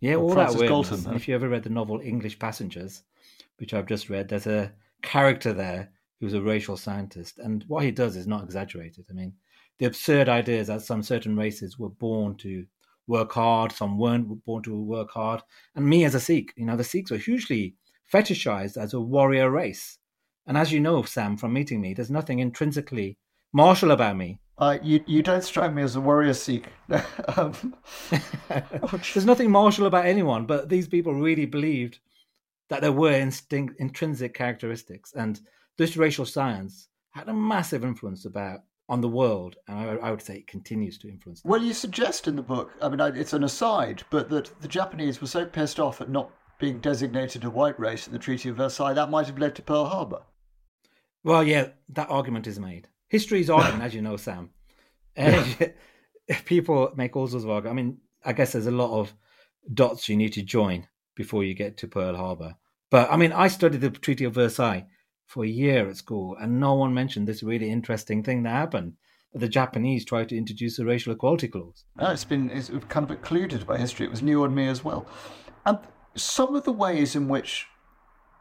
Yeah, 0.00 0.16
well, 0.16 0.26
all 0.26 0.32
Francis 0.32 0.60
that 0.60 0.70
weirdness. 0.70 0.90
Galton, 1.02 1.14
if 1.14 1.28
you 1.28 1.34
ever 1.34 1.48
read 1.48 1.62
the 1.62 1.70
novel 1.70 2.00
English 2.00 2.38
Passengers, 2.38 3.02
which 3.58 3.74
I've 3.74 3.86
just 3.86 4.08
read, 4.08 4.28
there's 4.28 4.46
a 4.46 4.72
character 5.02 5.52
there 5.52 5.90
who's 6.20 6.34
a 6.34 6.42
racial 6.42 6.76
scientist, 6.76 7.38
and 7.38 7.64
what 7.66 7.84
he 7.84 7.90
does 7.90 8.16
is 8.16 8.26
not 8.26 8.44
exaggerated. 8.44 9.06
I 9.10 9.14
mean, 9.14 9.34
the 9.78 9.86
absurd 9.86 10.28
ideas 10.28 10.66
that 10.66 10.82
some 10.82 11.02
certain 11.02 11.36
races 11.36 11.78
were 11.78 11.88
born 11.88 12.36
to 12.36 12.66
work 13.10 13.32
hard, 13.32 13.72
some 13.72 13.98
weren't 13.98 14.44
born 14.46 14.62
to 14.62 14.80
work 14.80 15.10
hard. 15.10 15.42
And 15.74 15.84
me 15.86 16.04
as 16.04 16.14
a 16.14 16.20
Sikh, 16.20 16.54
you 16.56 16.64
know, 16.64 16.76
the 16.76 16.84
Sikhs 16.84 17.10
were 17.10 17.18
hugely 17.18 17.74
fetishized 18.10 18.76
as 18.76 18.94
a 18.94 19.00
warrior 19.00 19.50
race. 19.50 19.98
And 20.46 20.56
as 20.56 20.72
you 20.72 20.80
know, 20.80 21.02
Sam, 21.02 21.36
from 21.36 21.52
meeting 21.52 21.80
me, 21.80 21.92
there's 21.92 22.10
nothing 22.10 22.38
intrinsically 22.38 23.18
martial 23.52 23.90
about 23.90 24.16
me. 24.16 24.38
Uh, 24.56 24.78
you 24.82 25.02
you 25.06 25.22
don't 25.22 25.42
strike 25.42 25.72
me 25.72 25.82
as 25.82 25.96
a 25.96 26.00
warrior 26.00 26.34
Sikh. 26.34 26.66
um. 27.36 27.74
There's 29.14 29.24
nothing 29.24 29.50
martial 29.50 29.86
about 29.86 30.04
anyone, 30.04 30.44
but 30.44 30.68
these 30.68 30.86
people 30.86 31.14
really 31.14 31.46
believed 31.46 31.98
that 32.68 32.82
there 32.82 32.92
were 32.92 33.12
instinct, 33.12 33.80
intrinsic 33.80 34.34
characteristics, 34.34 35.14
and 35.14 35.40
this 35.78 35.96
racial 35.96 36.26
science 36.26 36.88
had 37.10 37.28
a 37.28 37.34
massive 37.34 37.84
influence 37.84 38.26
about 38.26 38.60
on 38.90 39.00
the 39.00 39.08
world, 39.08 39.54
and 39.68 39.78
I, 39.78 40.08
I, 40.08 40.10
would 40.10 40.20
say 40.20 40.34
it 40.34 40.48
continues 40.48 40.98
to 40.98 41.08
influence. 41.08 41.42
Them. 41.42 41.50
Well, 41.52 41.62
you 41.62 41.72
suggest 41.72 42.26
in 42.26 42.34
the 42.34 42.42
book, 42.42 42.72
I 42.82 42.88
mean, 42.88 43.00
it's 43.16 43.32
an 43.32 43.44
aside, 43.44 44.02
but 44.10 44.28
that 44.30 44.50
the 44.60 44.66
Japanese 44.66 45.20
were 45.20 45.28
so 45.28 45.46
pissed 45.46 45.78
off 45.78 46.00
at 46.00 46.10
not 46.10 46.32
being 46.58 46.80
designated 46.80 47.44
a 47.44 47.50
white 47.50 47.78
race 47.78 48.08
in 48.08 48.12
the 48.12 48.18
Treaty 48.18 48.48
of 48.48 48.56
Versailles 48.56 48.94
that 48.94 49.08
might 49.08 49.28
have 49.28 49.38
led 49.38 49.54
to 49.54 49.62
Pearl 49.62 49.84
Harbor. 49.84 50.22
Well, 51.22 51.44
yeah, 51.44 51.68
that 51.90 52.10
argument 52.10 52.48
is 52.48 52.58
made. 52.58 52.88
History 53.06 53.40
is 53.40 53.48
argument, 53.48 53.82
as 53.84 53.94
you 53.94 54.02
know, 54.02 54.16
Sam. 54.16 54.50
Uh, 55.16 55.44
people 56.44 56.92
make 56.96 57.14
all 57.14 57.28
sorts 57.28 57.44
of 57.44 57.50
arguments. 57.50 57.72
I 57.72 57.82
mean, 57.82 57.98
I 58.24 58.32
guess 58.32 58.52
there's 58.52 58.66
a 58.66 58.72
lot 58.72 58.98
of 58.98 59.14
dots 59.72 60.08
you 60.08 60.16
need 60.16 60.32
to 60.32 60.42
join 60.42 60.88
before 61.14 61.44
you 61.44 61.54
get 61.54 61.76
to 61.78 61.86
Pearl 61.86 62.16
Harbor. 62.16 62.56
But 62.90 63.08
I 63.12 63.16
mean, 63.16 63.30
I 63.30 63.46
studied 63.46 63.82
the 63.82 63.90
Treaty 63.90 64.24
of 64.24 64.34
Versailles 64.34 64.86
for 65.30 65.44
a 65.44 65.48
year 65.48 65.88
at 65.88 65.96
school, 65.96 66.36
and 66.40 66.58
no 66.58 66.74
one 66.74 66.92
mentioned 66.92 67.28
this 67.28 67.44
really 67.44 67.70
interesting 67.70 68.20
thing 68.20 68.42
that 68.42 68.50
happened. 68.50 68.94
The 69.32 69.48
Japanese 69.48 70.04
tried 70.04 70.28
to 70.30 70.36
introduce 70.36 70.76
a 70.80 70.84
racial 70.84 71.12
equality 71.12 71.46
clause. 71.46 71.84
No, 71.96 72.10
it's 72.10 72.24
been 72.24 72.50
it's 72.50 72.68
kind 72.88 73.08
of 73.08 73.12
occluded 73.12 73.64
by 73.64 73.78
history. 73.78 74.06
It 74.06 74.10
was 74.10 74.22
new 74.22 74.42
on 74.42 74.52
me 74.52 74.66
as 74.66 74.82
well. 74.82 75.06
And 75.64 75.78
some 76.16 76.56
of 76.56 76.64
the 76.64 76.72
ways 76.72 77.14
in 77.14 77.28
which, 77.28 77.68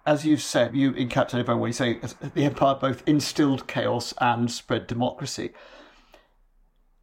as 0.04 0.25
you've 0.25 0.41
said, 0.41 0.75
you 0.75 0.93
encapsulate 0.93 1.45
by 1.45 1.54
what 1.54 1.67
you 1.67 1.73
say, 1.73 1.99
the 2.34 2.43
empire 2.43 2.73
both 2.73 3.04
instilled 3.08 3.67
chaos 3.67 4.15
and 4.19 4.49
spread 4.49 4.88
democracy. 4.88 5.52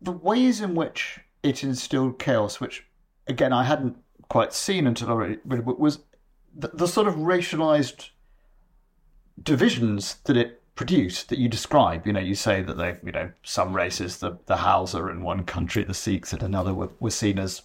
The 0.00 0.10
ways 0.10 0.60
in 0.60 0.74
which 0.74 1.20
it 1.44 1.62
instilled 1.62 2.18
chaos, 2.18 2.60
which 2.60 2.84
again 3.28 3.52
I 3.52 3.62
hadn't 3.62 3.98
quite 4.28 4.52
seen 4.52 4.88
until 4.88 5.10
I 5.10 5.36
was 5.44 6.00
the, 6.52 6.72
the 6.74 6.88
sort 6.88 7.06
of 7.06 7.14
racialized 7.14 8.10
divisions 9.42 10.16
that 10.24 10.36
it 10.36 10.62
produced 10.74 11.30
that 11.30 11.38
you 11.38 11.48
describe. 11.48 12.06
You 12.06 12.12
know, 12.12 12.20
you 12.20 12.34
say 12.34 12.62
that 12.62 12.76
they, 12.76 12.96
you 13.04 13.12
know, 13.12 13.32
some 13.42 13.74
races, 13.74 14.18
the 14.18 14.38
the 14.46 14.56
Hausa 14.56 15.08
in 15.08 15.22
one 15.22 15.44
country, 15.44 15.82
the 15.84 15.94
Sikhs 15.94 16.32
in 16.32 16.42
another, 16.42 16.74
were, 16.74 16.90
were 17.00 17.10
seen 17.10 17.38
as, 17.38 17.62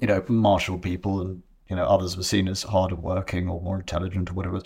you 0.00 0.06
know, 0.06 0.24
martial 0.28 0.78
people, 0.78 1.20
and 1.20 1.42
you 1.68 1.76
know, 1.76 1.84
others 1.84 2.16
were 2.16 2.22
seen 2.22 2.48
as 2.48 2.62
harder 2.62 2.94
working 2.94 3.48
or 3.48 3.60
more 3.60 3.78
intelligent 3.78 4.30
or 4.30 4.34
whatever. 4.34 4.62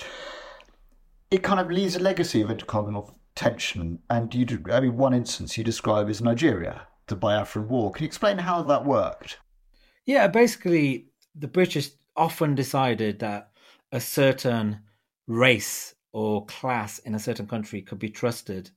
It, 1.30 1.42
kind 1.42 1.58
of 1.58 1.70
leaves 1.70 1.96
a 1.96 1.98
legacy 1.98 2.42
of 2.42 2.50
intercommunal 2.50 3.14
tension. 3.34 3.98
And 4.10 4.32
you, 4.34 4.62
I 4.70 4.80
mean, 4.80 4.96
one 4.96 5.14
instance 5.14 5.56
you 5.56 5.64
describe 5.64 6.10
is 6.10 6.20
Nigeria, 6.20 6.82
the 7.06 7.16
Biafran 7.16 7.68
War. 7.68 7.90
Can 7.90 8.04
you 8.04 8.06
explain 8.06 8.38
how 8.38 8.62
that 8.62 8.84
worked? 8.84 9.38
Yeah, 10.04 10.26
basically, 10.28 11.06
the 11.34 11.48
British 11.48 11.90
often 12.14 12.54
decided 12.54 13.18
that 13.20 13.50
a 13.90 14.00
certain 14.00 14.80
race 15.26 15.94
or 16.12 16.44
class 16.46 16.98
in 17.00 17.14
a 17.14 17.18
certain 17.18 17.46
country 17.46 17.82
could 17.82 17.98
be 17.98 18.10
trusted. 18.10 18.70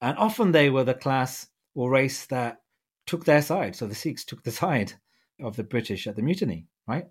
And 0.00 0.18
often 0.18 0.52
they 0.52 0.70
were 0.70 0.84
the 0.84 0.94
class 0.94 1.46
or 1.74 1.90
race 1.90 2.26
that 2.26 2.60
took 3.06 3.24
their 3.24 3.42
side. 3.42 3.76
So 3.76 3.86
the 3.86 3.94
Sikhs 3.94 4.24
took 4.24 4.42
the 4.42 4.50
side 4.62 4.94
of 5.40 5.56
the 5.56 5.64
British 5.64 6.06
at 6.06 6.16
the 6.16 6.22
mutiny, 6.22 6.66
right? 6.86 7.06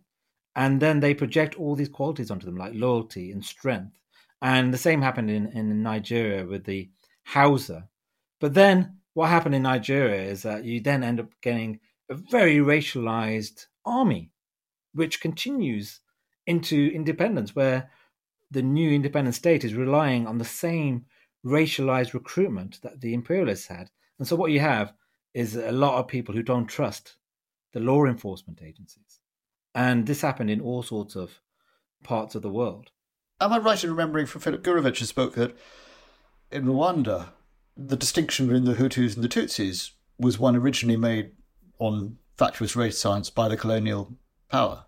And 0.55 0.81
then 0.81 0.99
they 0.99 1.13
project 1.13 1.55
all 1.55 1.75
these 1.75 1.89
qualities 1.89 2.29
onto 2.29 2.45
them, 2.45 2.57
like 2.57 2.73
loyalty 2.75 3.31
and 3.31 3.43
strength. 3.43 3.97
And 4.41 4.73
the 4.73 4.77
same 4.77 5.01
happened 5.01 5.29
in, 5.29 5.47
in 5.47 5.81
Nigeria 5.81 6.45
with 6.45 6.65
the 6.65 6.89
Hausa. 7.23 7.87
But 8.39 8.53
then 8.53 8.97
what 9.13 9.29
happened 9.29 9.55
in 9.55 9.63
Nigeria 9.63 10.23
is 10.23 10.43
that 10.43 10.65
you 10.65 10.81
then 10.81 11.03
end 11.03 11.19
up 11.19 11.29
getting 11.41 11.79
a 12.09 12.15
very 12.15 12.57
racialized 12.57 13.67
army, 13.85 14.31
which 14.93 15.21
continues 15.21 16.01
into 16.47 16.91
independence, 16.93 17.55
where 17.55 17.89
the 18.51 18.61
new 18.61 18.91
independent 18.91 19.35
state 19.35 19.63
is 19.63 19.73
relying 19.73 20.27
on 20.27 20.37
the 20.37 20.45
same 20.45 21.05
racialized 21.45 22.13
recruitment 22.13 22.81
that 22.83 23.01
the 23.01 23.13
imperialists 23.13 23.67
had. 23.67 23.89
And 24.19 24.27
so 24.27 24.35
what 24.35 24.51
you 24.51 24.59
have 24.59 24.93
is 25.33 25.55
a 25.55 25.71
lot 25.71 25.97
of 25.97 26.07
people 26.07 26.35
who 26.35 26.43
don't 26.43 26.67
trust 26.67 27.15
the 27.73 27.79
law 27.79 28.05
enforcement 28.05 28.59
agencies. 28.61 29.21
And 29.73 30.05
this 30.05 30.21
happened 30.21 30.49
in 30.49 30.61
all 30.61 30.83
sorts 30.83 31.15
of 31.15 31.39
parts 32.03 32.35
of 32.35 32.41
the 32.41 32.49
world. 32.49 32.91
Am 33.39 33.53
I 33.53 33.57
right 33.57 33.83
in 33.83 33.89
remembering 33.89 34.25
from 34.25 34.41
Philip 34.41 34.63
Gourevitch's 34.63 35.13
book 35.13 35.33
that 35.35 35.57
in 36.51 36.65
Rwanda, 36.65 37.29
the 37.77 37.95
distinction 37.95 38.47
between 38.47 38.65
the 38.65 38.75
Hutus 38.75 39.15
and 39.15 39.23
the 39.23 39.29
Tutsis 39.29 39.91
was 40.19 40.37
one 40.37 40.55
originally 40.55 40.97
made 40.97 41.31
on 41.79 42.17
fatuous 42.37 42.75
race 42.75 42.99
science 42.99 43.29
by 43.29 43.47
the 43.47 43.57
colonial 43.57 44.17
power? 44.49 44.85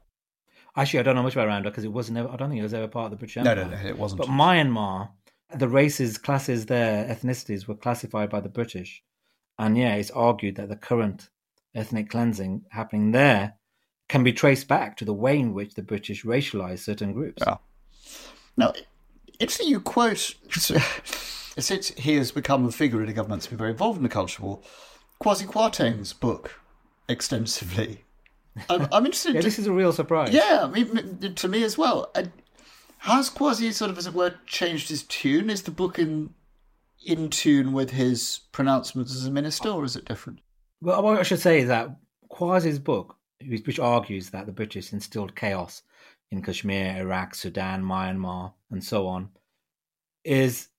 Actually, 0.76 1.02
I 1.02 1.04
don't 1.04 1.16
know 1.16 1.24
much 1.24 1.34
about 1.34 1.48
Rwanda 1.48 1.66
because 1.66 1.84
it 1.84 1.94
was 1.94 2.10
never. 2.10 2.30
I 2.30 2.36
don't 2.36 2.50
think 2.50 2.60
it 2.60 2.64
was 2.64 2.74
ever 2.74 2.88
part 2.88 3.06
of 3.06 3.12
the 3.12 3.18
British 3.18 3.38
Empire. 3.38 3.56
No, 3.56 3.64
no, 3.64 3.70
no, 3.70 3.88
it 3.88 3.98
wasn't. 3.98 4.22
But 4.22 4.30
Myanmar, 4.30 5.10
the 5.56 5.68
races, 5.68 6.18
classes 6.18 6.66
there, 6.66 7.06
ethnicities 7.06 7.68
were 7.68 7.76
classified 7.76 8.30
by 8.30 8.40
the 8.40 8.50
British, 8.50 9.04
and 9.60 9.78
yeah, 9.78 9.96
it's 9.96 10.12
argued 10.12 10.56
that 10.56 10.70
the 10.70 10.76
current 10.76 11.30
ethnic 11.76 12.10
cleansing 12.10 12.64
happening 12.72 13.12
there 13.12 13.56
can 14.10 14.24
be 14.24 14.34
traced 14.34 14.68
back 14.68 14.98
to 14.98 15.06
the 15.06 15.14
way 15.14 15.40
in 15.40 15.54
which 15.54 15.76
the 15.76 15.82
British 15.82 16.24
racialized 16.24 16.80
certain 16.80 17.14
groups. 17.14 17.44
Yeah. 17.46 17.58
Now, 18.58 18.74
interesting 19.40 19.70
you 19.70 19.80
quote, 19.80 20.36
since 21.58 21.90
he 21.90 22.16
has 22.16 22.32
become 22.32 22.66
a 22.66 22.72
figure 22.72 23.02
in 23.02 23.08
the 23.08 23.14
government 23.14 23.44
to 23.44 23.50
be 23.50 23.56
very 23.56 23.72
involved 23.72 23.98
in 23.98 24.04
the 24.04 24.10
Culture 24.10 24.44
War, 24.44 24.60
Kwasi 25.22 25.46
Kwarteng's 25.46 26.14
book 26.14 26.60
extensively. 27.08 28.04
I'm, 28.70 28.88
I'm 28.92 29.06
interested. 29.06 29.36
yeah, 29.36 29.42
this 29.42 29.60
is 29.60 29.68
a 29.68 29.74
real 29.74 29.94
surprise. 29.94 30.34
Yeah, 30.34 30.62
I 30.64 30.68
mean, 30.68 31.34
to 31.36 31.48
me 31.48 31.64
as 31.64 31.78
well. 31.78 32.14
Has 33.00 33.30
Kwasi 33.30 33.74
sort 33.74 33.92
of, 33.92 33.98
as 33.98 34.08
it 34.08 34.14
were, 34.14 34.36
changed 34.46 34.90
his 34.90 35.04
tune? 35.04 35.50
Is 35.50 35.64
the 35.64 35.72
book 35.72 36.00
in 36.00 36.34
in 37.06 37.30
tune 37.30 37.74
with 37.74 37.90
his 37.92 38.42
pronouncements 38.52 39.14
as 39.14 39.26
a 39.26 39.32
minister, 39.32 39.70
or 39.70 39.84
is 39.84 39.96
it 39.96 40.06
different? 40.06 40.40
Well, 40.82 41.04
what 41.04 41.20
I 41.20 41.24
should 41.24 41.40
say 41.40 41.60
is 41.60 41.68
that 41.68 41.90
Kwasi's 42.32 42.80
book, 42.80 43.18
which 43.46 43.80
argues 43.80 44.30
that 44.30 44.46
the 44.46 44.52
British 44.52 44.94
instilled 44.94 45.36
chaos 45.36 45.82
in 46.32 46.42
Kashmir, 46.42 46.98
Iraq, 46.98 47.36
Sudan, 47.36 47.84
Myanmar, 47.84 48.54
and 48.72 48.84
so 48.84 49.08
on, 49.08 49.30
is 50.24 50.70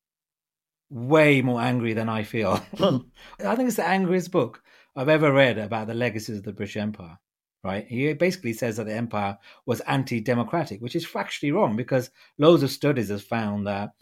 way 0.91 1.43
more 1.43 1.61
angry 1.61 1.93
than 1.93 2.09
I 2.09 2.23
feel. 2.23 2.65
I 2.81 3.57
think 3.57 3.69
it's 3.69 3.77
the 3.77 3.87
angriest 3.87 4.31
book 4.31 4.63
I've 4.97 5.09
ever 5.09 5.33
read 5.33 5.59
about 5.59 5.87
the 5.89 5.95
legacies 5.95 6.39
of 6.39 6.45
the 6.45 6.53
British 6.53 6.77
Empire. 6.77 7.19
Right? 7.64 7.87
He 7.87 8.12
basically 8.12 8.53
says 8.53 8.77
that 8.77 8.85
the 8.85 8.94
empire 8.94 9.38
was 9.64 9.81
anti-democratic, 9.81 10.83
which 10.83 10.94
is 10.94 11.07
factually 11.07 11.53
wrong 11.53 11.77
because 11.77 12.11
loads 12.38 12.62
of 12.62 12.70
studies 12.70 13.09
have 13.09 13.22
found 13.24 13.66
that 13.66 13.92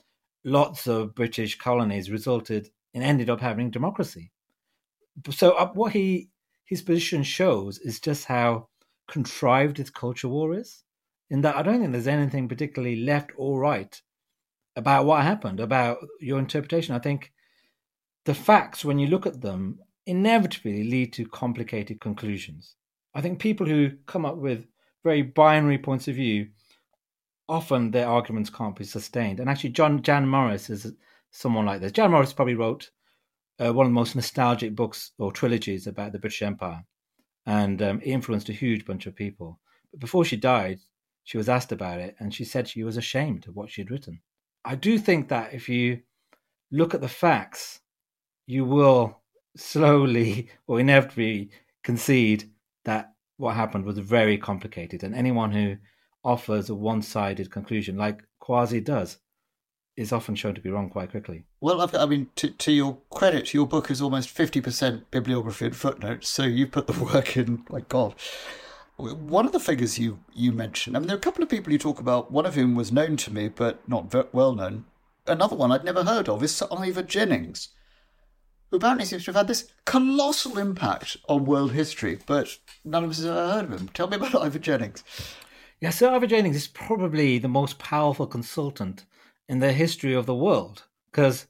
lots 0.44 0.88
of 0.88 1.14
British 1.14 1.56
colonies 1.56 2.10
resulted 2.10 2.70
in 2.92 3.02
ended 3.02 3.30
up 3.30 3.40
having 3.40 3.70
democracy 3.70 4.32
so 5.30 5.52
uh, 5.52 5.72
what 5.72 5.92
he 5.92 6.30
his 6.64 6.82
position 6.82 7.22
shows 7.22 7.78
is 7.78 8.00
just 8.00 8.24
how 8.24 8.68
contrived 9.08 9.76
this 9.76 9.90
culture 9.90 10.28
war 10.28 10.54
is. 10.54 10.84
In 11.28 11.42
that, 11.42 11.56
I 11.56 11.62
don't 11.62 11.80
think 11.80 11.92
there's 11.92 12.06
anything 12.06 12.48
particularly 12.48 12.96
left 12.96 13.30
or 13.36 13.60
right 13.60 14.00
about 14.76 15.04
what 15.04 15.22
happened, 15.22 15.60
about 15.60 15.98
your 16.20 16.38
interpretation. 16.38 16.94
I 16.94 16.98
think 16.98 17.32
the 18.24 18.34
facts, 18.34 18.84
when 18.84 18.98
you 18.98 19.06
look 19.06 19.26
at 19.26 19.40
them, 19.40 19.80
inevitably 20.06 20.84
lead 20.84 21.12
to 21.14 21.26
complicated 21.26 22.00
conclusions. 22.00 22.76
I 23.14 23.20
think 23.20 23.38
people 23.38 23.66
who 23.66 23.90
come 24.06 24.24
up 24.24 24.36
with 24.36 24.66
very 25.04 25.22
binary 25.22 25.78
points 25.78 26.08
of 26.08 26.14
view, 26.14 26.48
often 27.48 27.90
their 27.90 28.08
arguments 28.08 28.50
can't 28.50 28.76
be 28.76 28.84
sustained. 28.84 29.40
And 29.40 29.50
actually, 29.50 29.70
John 29.70 30.02
Jan 30.02 30.26
Morris 30.26 30.70
is 30.70 30.92
someone 31.30 31.66
like 31.66 31.80
this. 31.80 31.92
Jan 31.92 32.10
Morris 32.10 32.32
probably 32.32 32.54
wrote 32.54 32.90
uh, 33.58 33.72
one 33.72 33.86
of 33.86 33.90
the 33.90 33.94
most 33.94 34.14
nostalgic 34.14 34.74
books 34.74 35.12
or 35.18 35.32
trilogies 35.32 35.86
about 35.86 36.12
the 36.12 36.18
British 36.18 36.42
Empire, 36.42 36.84
and 37.46 37.82
um, 37.82 38.00
influenced 38.02 38.48
a 38.48 38.54
huge 38.54 38.84
bunch 38.84 39.06
of 39.06 39.14
people. 39.14 39.58
But 39.90 40.00
before 40.00 40.24
she 40.24 40.36
died, 40.36 40.78
she 41.24 41.36
was 41.36 41.48
asked 41.48 41.72
about 41.72 42.00
it, 42.00 42.16
and 42.18 42.34
she 42.34 42.44
said 42.44 42.68
she 42.68 42.84
was 42.84 42.96
ashamed 42.96 43.46
of 43.46 43.56
what 43.56 43.70
she 43.70 43.82
had 43.82 43.90
written. 43.90 44.20
I 44.64 44.74
do 44.76 44.98
think 44.98 45.28
that 45.28 45.52
if 45.52 45.68
you 45.68 46.00
look 46.70 46.94
at 46.94 47.00
the 47.00 47.08
facts, 47.08 47.80
you 48.46 48.64
will 48.64 49.20
slowly 49.56 50.48
or 50.66 50.80
inevitably 50.80 51.50
concede 51.82 52.50
that 52.84 53.12
what 53.36 53.54
happened 53.54 53.84
was 53.84 53.98
very 53.98 54.38
complicated, 54.38 55.02
and 55.02 55.14
anyone 55.14 55.52
who 55.52 55.76
offers 56.24 56.70
a 56.70 56.74
one-sided 56.74 57.50
conclusion, 57.50 57.96
like 57.96 58.22
Kwasi 58.40 58.82
does, 58.82 59.18
is 59.96 60.12
often 60.12 60.34
shown 60.34 60.54
to 60.54 60.60
be 60.60 60.70
wrong 60.70 60.88
quite 60.88 61.10
quickly. 61.10 61.44
Well, 61.60 61.80
I 61.94 62.06
mean, 62.06 62.30
to, 62.36 62.50
to 62.50 62.72
your 62.72 62.98
credit, 63.10 63.52
your 63.52 63.66
book 63.66 63.90
is 63.90 64.00
almost 64.00 64.34
50% 64.34 65.04
bibliography 65.10 65.66
and 65.66 65.76
footnotes, 65.76 66.28
so 66.28 66.44
you 66.44 66.66
put 66.66 66.86
the 66.86 67.04
work 67.12 67.36
in, 67.36 67.64
my 67.68 67.80
God. 67.80 68.14
One 68.96 69.46
of 69.46 69.52
the 69.52 69.60
figures 69.60 69.98
you, 69.98 70.20
you 70.32 70.52
mentioned, 70.52 70.96
I 70.96 71.00
mean, 71.00 71.08
there 71.08 71.16
are 71.16 71.18
a 71.18 71.22
couple 71.22 71.42
of 71.42 71.48
people 71.48 71.72
you 71.72 71.78
talk 71.78 71.98
about, 71.98 72.30
one 72.30 72.46
of 72.46 72.54
whom 72.54 72.74
was 72.74 72.92
known 72.92 73.16
to 73.18 73.32
me, 73.32 73.48
but 73.48 73.86
not 73.88 74.32
well 74.32 74.54
known. 74.54 74.84
Another 75.26 75.56
one 75.56 75.72
I'd 75.72 75.84
never 75.84 76.04
heard 76.04 76.28
of 76.28 76.42
is 76.42 76.54
Sir 76.54 76.66
Ivor 76.70 77.02
Jennings, 77.02 77.68
who 78.72 78.78
apparently 78.78 79.04
seems 79.04 79.22
to 79.22 79.28
have 79.28 79.36
had 79.36 79.48
this 79.48 79.68
colossal 79.84 80.58
impact 80.58 81.18
on 81.28 81.44
world 81.44 81.72
history, 81.72 82.18
but 82.26 82.56
none 82.86 83.04
of 83.04 83.10
us 83.10 83.18
have 83.18 83.26
ever 83.26 83.52
heard 83.52 83.64
of 83.66 83.80
him. 83.80 83.88
Tell 83.88 84.08
me 84.08 84.16
about 84.16 84.34
Ivor 84.42 84.58
Jennings. 84.58 85.04
Yeah, 85.78 85.90
Sir 85.90 86.08
Ivor 86.08 86.26
Jennings 86.26 86.56
is 86.56 86.68
probably 86.68 87.36
the 87.36 87.48
most 87.48 87.78
powerful 87.78 88.26
consultant 88.26 89.04
in 89.46 89.58
the 89.58 89.74
history 89.74 90.14
of 90.14 90.24
the 90.24 90.34
world 90.34 90.84
because 91.10 91.48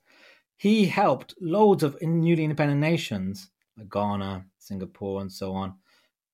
he 0.57 0.87
helped 0.87 1.37
loads 1.41 1.85
of 1.85 1.97
newly 2.03 2.43
independent 2.43 2.81
nations 2.81 3.51
like 3.79 3.89
Ghana, 3.89 4.45
Singapore, 4.59 5.21
and 5.21 5.31
so 5.31 5.53
on 5.53 5.75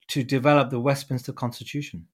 to 0.08 0.24
develop 0.24 0.70
the 0.70 0.80
Westminster 0.80 1.34
Constitution. 1.34 2.06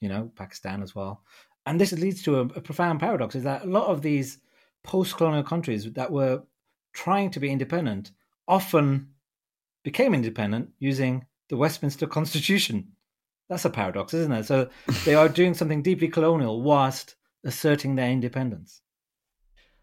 You 0.00 0.10
know, 0.10 0.30
Pakistan 0.36 0.80
as 0.80 0.94
well. 0.94 1.24
And 1.66 1.80
this 1.80 1.90
leads 1.90 2.22
to 2.22 2.36
a, 2.36 2.42
a 2.42 2.60
profound 2.60 3.00
paradox 3.00 3.34
is 3.34 3.42
that 3.42 3.64
a 3.64 3.68
lot 3.68 3.88
of 3.88 4.00
these 4.00 4.38
post 4.84 5.16
colonial 5.16 5.42
countries 5.42 5.92
that 5.92 6.12
were 6.12 6.44
trying 6.92 7.30
to 7.30 7.40
be 7.40 7.50
independent 7.50 8.12
often 8.48 9.08
became 9.82 10.14
independent 10.14 10.70
using 10.78 11.26
the 11.48 11.56
Westminster 11.56 12.06
Constitution. 12.06 12.92
That's 13.48 13.64
a 13.64 13.70
paradox, 13.70 14.14
isn't 14.14 14.32
it? 14.32 14.44
So 14.44 14.68
they 15.04 15.14
are 15.14 15.28
doing 15.28 15.54
something 15.54 15.82
deeply 15.82 16.08
colonial 16.08 16.62
whilst 16.62 17.16
asserting 17.44 17.94
their 17.94 18.10
independence. 18.10 18.82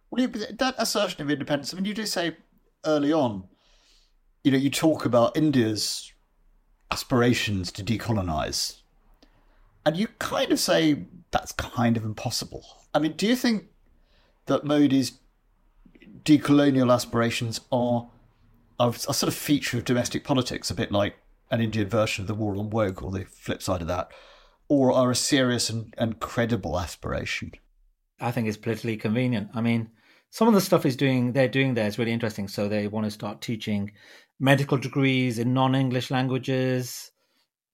Well, 0.10 0.28
that 0.28 0.76
assertion 0.78 1.22
of 1.22 1.30
independence, 1.30 1.74
I 1.74 1.78
mean, 1.78 1.86
you 1.86 1.94
do 1.94 2.06
say 2.06 2.38
early 2.86 3.12
on, 3.12 3.44
you 4.44 4.52
know, 4.52 4.58
you 4.58 4.70
talk 4.70 5.06
about 5.06 5.36
India's 5.36 6.14
aspirations 6.92 7.72
to 7.74 7.84
decolonize, 7.84 8.82
and 9.86 9.98
you 9.98 10.08
kind 10.20 10.54
of 10.54 10.60
say 10.60 11.06
that's 11.32 11.52
kind 11.52 11.98
of 11.98 12.06
impossible. 12.06 12.66
I 12.94 13.00
mean, 13.00 13.14
do 13.14 13.28
you 13.28 13.36
think 13.36 13.66
that 14.46 14.64
Modi's 14.64 15.20
decolonial 16.28 16.94
aspirations 16.94 17.62
are, 17.72 18.10
a 18.80 18.94
sort 18.94 19.24
of 19.24 19.34
feature 19.34 19.78
of 19.78 19.86
domestic 19.86 20.24
politics, 20.24 20.70
a 20.70 20.76
bit 20.76 20.92
like 20.92 21.16
an 21.50 21.62
Indian 21.62 21.88
version 21.88 22.24
of 22.24 22.28
the 22.28 22.36
war 22.36 22.56
on 22.56 22.70
woke, 22.70 23.02
or 23.02 23.12
the 23.12 23.26
flip 23.26 23.64
side 23.64 23.82
of 23.82 23.88
that? 23.88 24.12
or 24.70 24.92
are 24.92 25.12
a 25.12 25.16
serious 25.16 25.70
and, 25.70 25.94
and 25.98 26.20
credible 26.20 26.80
aspiration? 26.80 27.52
I 28.20 28.32
think 28.32 28.48
it's 28.48 28.58
politically 28.58 28.98
convenient. 28.98 29.50
I 29.54 29.62
mean, 29.62 29.90
some 30.30 30.48
of 30.48 30.54
the 30.54 30.62
stuff 30.62 30.86
is 30.86 30.96
doing 30.96 31.32
they're 31.32 31.48
doing 31.48 31.74
there 31.74 31.88
is 31.88 31.98
really 31.98 32.12
interesting. 32.12 32.48
So 32.48 32.68
they 32.68 32.88
want 32.88 33.06
to 33.06 33.12
start 33.12 33.42
teaching 33.42 33.92
medical 34.40 34.78
degrees 34.78 35.40
in 35.40 35.54
non-English 35.54 36.12
languages. 36.12 37.12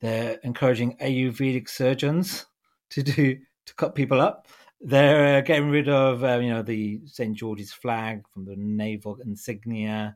They're 0.01 0.39
encouraging 0.43 0.97
Ayurvedic 0.97 1.69
surgeons 1.69 2.45
to 2.91 3.03
do 3.03 3.37
to 3.65 3.75
cut 3.75 3.95
people 3.95 4.21
up. 4.21 4.47
They're 4.85 5.37
uh, 5.37 5.41
getting 5.41 5.69
rid 5.69 5.87
of 5.87 6.23
uh, 6.23 6.39
you 6.39 6.49
know 6.49 6.61
the 6.61 7.01
St 7.05 7.35
George's 7.35 7.71
flag 7.71 8.27
from 8.33 8.45
the 8.45 8.55
naval 8.57 9.17
insignia, 9.25 10.15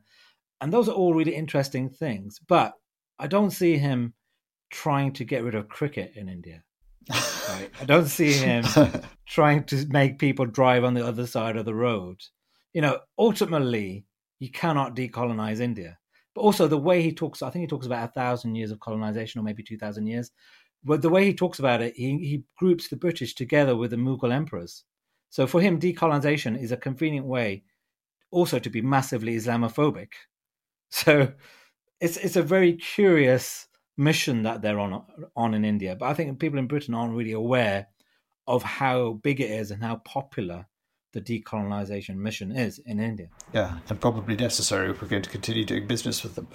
and 0.60 0.72
those 0.72 0.88
are 0.88 0.94
all 0.94 1.14
really 1.14 1.34
interesting 1.34 1.88
things. 1.88 2.38
But 2.46 2.74
I 3.18 3.26
don't 3.26 3.50
see 3.50 3.78
him 3.78 4.12
trying 4.70 5.12
to 5.14 5.24
get 5.24 5.42
rid 5.42 5.54
of 5.54 5.68
cricket 5.68 6.12
in 6.16 6.28
India. 6.28 6.62
Right? 7.10 7.70
I 7.80 7.84
don't 7.86 8.06
see 8.06 8.32
him 8.32 8.64
trying 9.26 9.64
to 9.64 9.86
make 9.88 10.18
people 10.18 10.44
drive 10.44 10.84
on 10.84 10.94
the 10.94 11.06
other 11.06 11.26
side 11.26 11.56
of 11.56 11.64
the 11.64 11.74
road. 11.74 12.20
You 12.74 12.82
know, 12.82 12.98
ultimately, 13.18 14.04
you 14.38 14.50
cannot 14.50 14.94
decolonize 14.94 15.60
India. 15.60 15.98
But 16.34 16.42
also 16.42 16.68
the 16.68 16.78
way 16.78 17.02
he 17.02 17.12
talks, 17.12 17.42
I 17.42 17.50
think 17.50 17.62
he 17.62 17.66
talks 17.66 17.86
about 17.86 18.08
a 18.08 18.12
thousand 18.12 18.54
years 18.54 18.70
of 18.70 18.80
colonization 18.80 19.40
or 19.40 19.44
maybe 19.44 19.62
2,000 19.62 20.06
years. 20.06 20.30
But 20.84 21.02
the 21.02 21.10
way 21.10 21.24
he 21.24 21.34
talks 21.34 21.58
about 21.58 21.82
it, 21.82 21.94
he, 21.96 22.18
he 22.18 22.44
groups 22.56 22.88
the 22.88 22.96
British 22.96 23.34
together 23.34 23.76
with 23.76 23.90
the 23.90 23.96
Mughal 23.96 24.32
emperors. 24.32 24.84
So 25.30 25.46
for 25.46 25.60
him, 25.60 25.78
decolonization 25.80 26.60
is 26.60 26.72
a 26.72 26.76
convenient 26.76 27.26
way 27.26 27.64
also 28.30 28.58
to 28.58 28.70
be 28.70 28.82
massively 28.82 29.36
Islamophobic. 29.36 30.08
So 30.90 31.34
it's 32.00 32.16
it's 32.16 32.36
a 32.36 32.42
very 32.42 32.72
curious 32.72 33.68
mission 33.98 34.44
that 34.44 34.62
they're 34.62 34.78
on 34.78 35.04
on 35.36 35.52
in 35.52 35.62
India. 35.62 35.94
But 35.94 36.06
I 36.06 36.14
think 36.14 36.38
people 36.38 36.58
in 36.58 36.66
Britain 36.66 36.94
aren't 36.94 37.14
really 37.14 37.32
aware 37.32 37.88
of 38.46 38.62
how 38.62 39.20
big 39.22 39.42
it 39.42 39.50
is 39.50 39.70
and 39.70 39.82
how 39.82 39.96
popular 39.96 40.66
the 41.12 41.20
decolonization 41.20 42.16
mission 42.16 42.52
is 42.52 42.78
in 42.86 43.00
India. 43.00 43.28
Yeah, 43.52 43.78
and 43.90 44.00
probably 44.00 44.36
necessary 44.36 44.90
if 44.90 45.02
we're 45.02 45.08
going 45.08 45.22
to 45.22 45.30
continue 45.30 45.64
doing 45.64 45.86
business 45.86 46.22
with 46.22 46.36
them. 46.36 46.48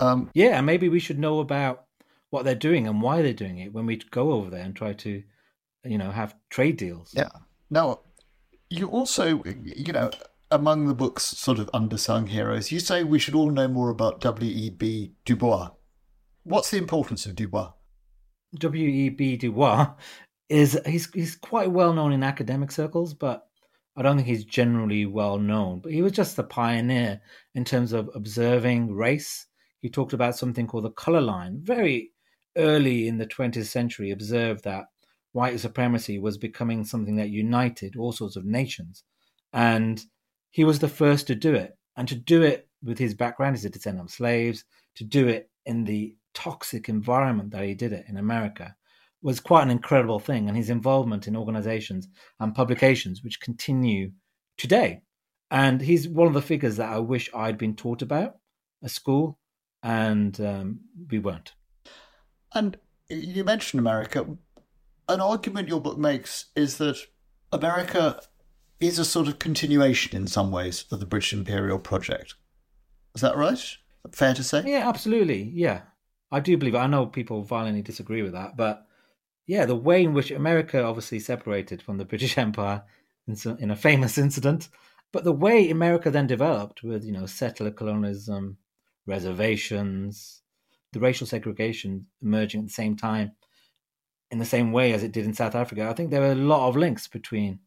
Um, 0.00 0.30
yeah, 0.34 0.56
and 0.56 0.66
maybe 0.66 0.88
we 0.88 0.98
should 1.00 1.18
know 1.18 1.40
about 1.40 1.84
what 2.30 2.44
they're 2.44 2.54
doing 2.54 2.86
and 2.86 3.00
why 3.02 3.22
they're 3.22 3.32
doing 3.32 3.58
it 3.58 3.72
when 3.72 3.86
we 3.86 3.96
go 3.96 4.32
over 4.32 4.50
there 4.50 4.64
and 4.64 4.76
try 4.76 4.92
to, 4.92 5.22
you 5.84 5.98
know, 5.98 6.10
have 6.10 6.34
trade 6.50 6.76
deals. 6.76 7.12
Yeah. 7.16 7.28
Now, 7.70 8.00
you 8.70 8.88
also, 8.88 9.42
you 9.44 9.92
know, 9.92 10.10
among 10.50 10.86
the 10.86 10.94
book's 10.94 11.24
sort 11.24 11.58
of 11.58 11.70
undersung 11.72 12.28
heroes, 12.28 12.72
you 12.72 12.80
say 12.80 13.04
we 13.04 13.18
should 13.18 13.34
all 13.34 13.50
know 13.50 13.68
more 13.68 13.90
about 13.90 14.20
W.E.B. 14.20 15.12
Du 15.24 15.36
Bois. 15.36 15.70
What's 16.44 16.70
the 16.70 16.78
importance 16.78 17.26
of 17.26 17.34
Du 17.34 17.48
Bois? 17.48 17.72
W.E.B. 18.58 19.36
Du 19.36 19.52
Bois 19.52 19.94
is 20.48 20.80
he's 20.86 21.12
he's 21.12 21.36
quite 21.36 21.70
well 21.70 21.92
known 21.92 22.12
in 22.12 22.22
academic 22.22 22.72
circles, 22.72 23.12
but 23.12 23.46
I 23.96 24.02
don't 24.02 24.16
think 24.16 24.28
he's 24.28 24.44
generally 24.44 25.04
well 25.04 25.38
known. 25.38 25.80
But 25.80 25.92
he 25.92 26.02
was 26.02 26.12
just 26.12 26.38
a 26.38 26.42
pioneer 26.42 27.20
in 27.54 27.64
terms 27.64 27.92
of 27.92 28.10
observing 28.14 28.94
race. 28.94 29.46
He 29.80 29.90
talked 29.90 30.12
about 30.12 30.36
something 30.36 30.66
called 30.66 30.84
the 30.84 30.90
color 30.90 31.20
line. 31.20 31.60
Very 31.62 32.12
early 32.58 33.08
in 33.08 33.18
the 33.18 33.26
20th 33.26 33.66
century, 33.66 34.10
observed 34.10 34.64
that 34.64 34.86
white 35.32 35.58
supremacy 35.60 36.18
was 36.18 36.36
becoming 36.36 36.84
something 36.84 37.16
that 37.16 37.30
united 37.30 37.96
all 37.96 38.12
sorts 38.12 38.36
of 38.36 38.44
nations, 38.44 39.04
and 39.52 40.04
he 40.50 40.64
was 40.64 40.78
the 40.78 40.88
first 40.88 41.26
to 41.26 41.34
do 41.34 41.54
it. 41.54 41.76
And 41.96 42.06
to 42.08 42.14
do 42.14 42.42
it 42.42 42.68
with 42.82 42.98
his 42.98 43.14
background 43.14 43.56
as 43.56 43.64
a 43.64 43.70
descendant 43.70 44.08
of 44.08 44.14
slaves, 44.14 44.64
to 44.96 45.04
do 45.04 45.26
it 45.26 45.50
in 45.66 45.84
the 45.84 46.16
toxic 46.32 46.88
environment 46.88 47.50
that 47.50 47.64
he 47.64 47.74
did 47.74 47.92
it 47.92 48.06
in 48.08 48.16
America, 48.16 48.74
was 49.20 49.40
quite 49.40 49.64
an 49.64 49.70
incredible 49.70 50.20
thing. 50.20 50.48
And 50.48 50.56
his 50.56 50.70
involvement 50.70 51.26
in 51.26 51.36
organizations 51.36 52.08
and 52.38 52.54
publications, 52.54 53.24
which 53.24 53.40
continue 53.40 54.12
today. 54.56 55.02
And 55.50 55.80
he's 55.80 56.08
one 56.08 56.28
of 56.28 56.34
the 56.34 56.42
figures 56.42 56.76
that 56.76 56.90
I 56.90 56.98
wish 56.98 57.30
I'd 57.34 57.58
been 57.58 57.74
taught 57.74 58.02
about 58.02 58.36
at 58.84 58.90
school, 58.90 59.38
and 59.82 60.38
um, 60.40 60.80
we 61.10 61.18
weren't. 61.18 61.52
And 62.54 62.78
you 63.08 63.44
mentioned 63.44 63.80
America. 63.80 64.26
An 65.08 65.20
argument 65.20 65.68
your 65.68 65.80
book 65.80 65.98
makes 65.98 66.46
is 66.54 66.78
that 66.78 66.98
America 67.52 68.20
is 68.80 68.98
a 68.98 69.04
sort 69.04 69.28
of 69.28 69.38
continuation 69.38 70.16
in 70.16 70.26
some 70.26 70.50
ways 70.50 70.84
of 70.90 71.00
the 71.00 71.06
British 71.06 71.32
imperial 71.32 71.78
project. 71.78 72.34
Is 73.14 73.22
that 73.22 73.36
right? 73.36 73.76
Fair 74.12 74.34
to 74.34 74.44
say? 74.44 74.62
Yeah, 74.66 74.88
absolutely. 74.88 75.50
Yeah. 75.54 75.82
I 76.30 76.40
do 76.40 76.56
believe. 76.56 76.74
I 76.74 76.86
know 76.86 77.06
people 77.06 77.42
violently 77.42 77.82
disagree 77.82 78.22
with 78.22 78.32
that, 78.32 78.56
but 78.56 78.86
yeah, 79.46 79.64
the 79.64 79.74
way 79.74 80.04
in 80.04 80.12
which 80.12 80.30
America 80.30 80.84
obviously 80.84 81.18
separated 81.18 81.82
from 81.82 81.96
the 81.96 82.04
British 82.04 82.36
Empire 82.38 82.82
in, 83.26 83.36
in 83.58 83.70
a 83.70 83.76
famous 83.76 84.18
incident, 84.18 84.68
but 85.10 85.24
the 85.24 85.32
way 85.32 85.70
America 85.70 86.10
then 86.10 86.26
developed 86.26 86.82
with, 86.82 87.04
you 87.04 87.12
know, 87.12 87.26
settler 87.26 87.70
colonialism, 87.70 88.58
reservations, 89.06 90.42
the 90.92 91.00
racial 91.00 91.26
segregation 91.26 92.06
emerging 92.22 92.60
at 92.60 92.66
the 92.66 92.72
same 92.72 92.96
time, 92.96 93.32
in 94.30 94.38
the 94.38 94.44
same 94.44 94.72
way 94.72 94.92
as 94.92 95.02
it 95.02 95.12
did 95.12 95.24
in 95.24 95.34
South 95.34 95.54
Africa, 95.54 95.88
I 95.88 95.94
think 95.94 96.10
there 96.10 96.22
are 96.22 96.32
a 96.32 96.46
lot 96.52 96.68
of 96.68 96.76
links 96.76 97.08
between 97.08 97.60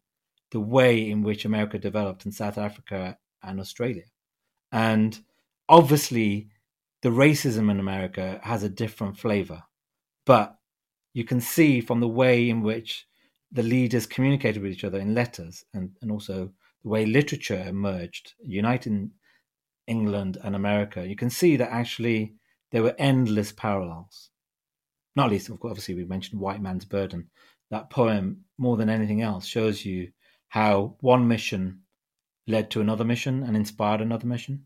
the 0.50 0.60
way 0.60 1.10
in 1.10 1.22
which 1.22 1.44
America 1.44 1.78
developed 1.78 2.24
in 2.26 2.32
South 2.32 2.58
Africa 2.58 3.18
and 3.42 3.58
Australia. 3.58 4.04
And 4.70 5.18
obviously, 5.68 6.48
the 7.02 7.08
racism 7.08 7.70
in 7.70 7.80
America 7.80 8.40
has 8.42 8.62
a 8.62 8.68
different 8.68 9.18
flavor. 9.18 9.62
But 10.24 10.56
you 11.14 11.24
can 11.24 11.40
see 11.40 11.80
from 11.80 12.00
the 12.00 12.08
way 12.08 12.48
in 12.48 12.62
which 12.62 13.06
the 13.50 13.62
leaders 13.62 14.06
communicated 14.06 14.62
with 14.62 14.72
each 14.72 14.84
other 14.84 14.98
in 14.98 15.14
letters 15.14 15.64
and, 15.74 15.90
and 16.00 16.10
also 16.10 16.50
the 16.82 16.88
way 16.88 17.04
literature 17.04 17.62
emerged, 17.66 18.34
uniting 18.44 19.10
England 19.86 20.38
and 20.42 20.54
America, 20.54 21.06
you 21.06 21.16
can 21.16 21.30
see 21.30 21.56
that 21.56 21.70
actually 21.70 22.34
there 22.72 22.82
were 22.82 22.94
endless 22.98 23.52
parallels. 23.52 24.30
Not 25.14 25.30
least, 25.30 25.48
of 25.48 25.60
course, 25.60 25.72
obviously, 25.72 25.94
we 25.94 26.04
mentioned 26.04 26.40
White 26.40 26.60
Man's 26.60 26.84
Burden. 26.84 27.28
That 27.70 27.90
poem, 27.90 28.44
more 28.58 28.76
than 28.76 28.88
anything 28.88 29.22
else, 29.22 29.46
shows 29.46 29.84
you 29.84 30.10
how 30.48 30.96
one 31.00 31.28
mission 31.28 31.82
led 32.46 32.70
to 32.70 32.80
another 32.80 33.04
mission 33.04 33.42
and 33.42 33.56
inspired 33.56 34.00
another 34.00 34.26
mission. 34.26 34.64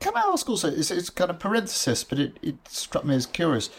Can 0.00 0.16
I 0.16 0.30
ask 0.32 0.48
also, 0.48 0.68
it's, 0.68 0.90
it's 0.90 1.10
kind 1.10 1.30
of 1.30 1.38
parenthesis, 1.38 2.04
but 2.04 2.18
it, 2.18 2.38
it 2.42 2.56
struck 2.68 3.04
me 3.04 3.14
as 3.14 3.26
curious 3.26 3.70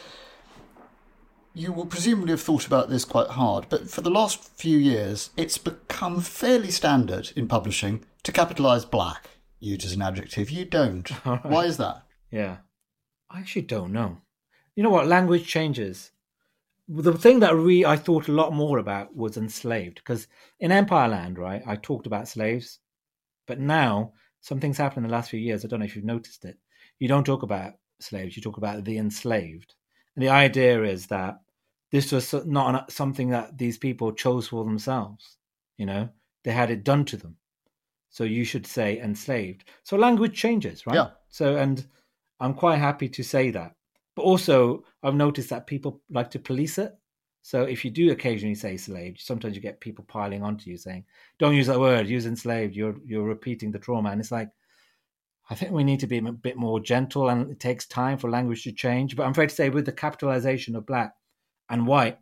you 1.54 1.72
will 1.72 1.86
presumably 1.86 2.32
have 2.32 2.42
thought 2.42 2.66
about 2.66 2.90
this 2.90 3.06
quite 3.06 3.30
hard, 3.30 3.68
but 3.70 3.90
for 3.90 4.02
the 4.02 4.10
last 4.10 4.44
few 4.58 4.78
years, 4.78 5.30
it's 5.38 5.58
become 5.58 6.20
fairly 6.20 6.72
standard 6.72 7.32
in 7.36 7.48
publishing 7.48 8.04
to 8.24 8.32
capitalise 8.32 8.86
black, 8.86 9.30
used 9.60 9.86
as 9.86 9.94
an 9.94 10.02
adjective. 10.02 10.50
You 10.50 10.66
don't. 10.66 11.10
Right. 11.26 11.46
Why 11.46 11.66
is 11.66 11.78
that? 11.78 12.04
Yeah. 12.32 12.58
I 13.34 13.40
actually 13.40 13.64
don't 13.64 13.92
know. 13.92 14.22
You 14.76 14.84
know 14.84 14.92
what? 14.92 15.08
Language 15.08 15.48
changes. 15.48 16.12
The 16.88 17.14
thing 17.14 17.40
that 17.40 17.58
we 17.58 17.86
I 17.86 17.96
thought 17.96 18.28
a 18.28 18.34
lot 18.34 18.54
more 18.54 18.78
about 18.78 19.16
was 19.16 19.38
enslaved, 19.38 19.96
because 19.96 20.28
in 20.60 20.72
Empireland, 20.72 21.38
right, 21.38 21.64
I 21.66 21.76
talked 21.76 22.06
about 22.06 22.28
slaves, 22.28 22.80
but 23.48 23.60
now 23.60 24.14
something's 24.42 24.78
happened 24.78 25.06
in 25.06 25.10
the 25.10 25.16
last 25.16 25.30
few 25.30 25.40
years. 25.40 25.64
I 25.64 25.68
don't 25.68 25.80
know 25.80 25.86
if 25.86 25.96
you've 25.96 26.06
noticed 26.06 26.46
it. 26.46 26.58
You 27.00 27.08
don't 27.08 27.26
talk 27.26 27.42
about 27.44 27.74
slaves, 28.00 28.36
you 28.36 28.44
talk 28.44 28.58
about 28.58 28.84
the 28.84 28.98
enslaved. 28.98 29.74
And 30.16 30.24
the 30.24 30.30
idea 30.30 30.84
is 30.84 31.08
that 31.08 31.40
this 31.92 32.12
was 32.12 32.34
not 32.46 32.92
something 32.92 33.30
that 33.30 33.58
these 33.58 33.78
people 33.78 34.12
chose 34.12 34.48
for 34.48 34.64
themselves. 34.64 35.38
You 35.78 35.86
know, 35.86 36.10
they 36.44 36.52
had 36.52 36.70
it 36.70 36.84
done 36.84 37.06
to 37.06 37.18
them. 37.18 37.38
So 38.10 38.26
you 38.26 38.44
should 38.44 38.68
say 38.68 39.00
enslaved. 39.00 39.64
So 39.84 39.98
language 39.98 40.36
changes, 40.36 40.86
right? 40.86 40.96
Yeah. 40.96 41.10
So, 41.30 41.56
and 41.56 41.86
I'm 42.40 42.54
quite 42.54 42.78
happy 42.78 43.10
to 43.10 43.24
say 43.24 43.52
that. 43.52 43.76
But 44.16 44.24
also, 44.24 44.84
I've 45.02 45.16
noticed 45.16 45.50
that 45.50 45.68
people 45.68 46.02
like 46.10 46.32
to 46.32 46.40
police 46.40 46.78
it. 46.78 46.94
So 47.42 47.64
if 47.64 47.84
you 47.84 47.92
do 47.92 48.12
occasionally 48.12 48.56
say 48.56 48.78
slave, 48.78 49.18
sometimes 49.20 49.56
you 49.56 49.62
get 49.62 49.82
people 49.82 50.06
piling 50.08 50.44
onto 50.44 50.70
you 50.70 50.78
saying, 50.78 51.06
"Don't 51.40 51.56
use 51.56 51.68
that 51.68 51.80
word. 51.80 52.08
Use 52.08 52.26
enslaved. 52.26 52.76
You're 52.76 52.96
you're 53.06 53.24
repeating 53.24 53.72
the 53.72 53.80
trauma." 53.80 54.12
And 54.12 54.22
it's 54.22 54.32
like, 54.32 54.50
I 55.50 55.56
think 55.56 55.72
we 55.72 55.84
need 55.84 56.00
to 56.02 56.08
be 56.08 56.20
a 56.20 56.32
bit 56.32 56.56
more 56.56 56.80
gentle, 56.80 57.30
and 57.30 57.52
it 57.52 57.60
takes 57.60 57.86
time 57.86 58.18
for 58.18 58.30
language 58.30 58.64
to 58.64 58.72
change. 58.72 59.16
But 59.16 59.24
I'm 59.24 59.32
afraid 59.32 59.50
to 59.50 59.56
say, 59.56 59.70
with 59.70 59.86
the 59.86 59.92
capitalization 59.92 60.76
of 60.76 60.86
black, 60.86 61.16
and 61.70 61.88
white, 61.88 62.20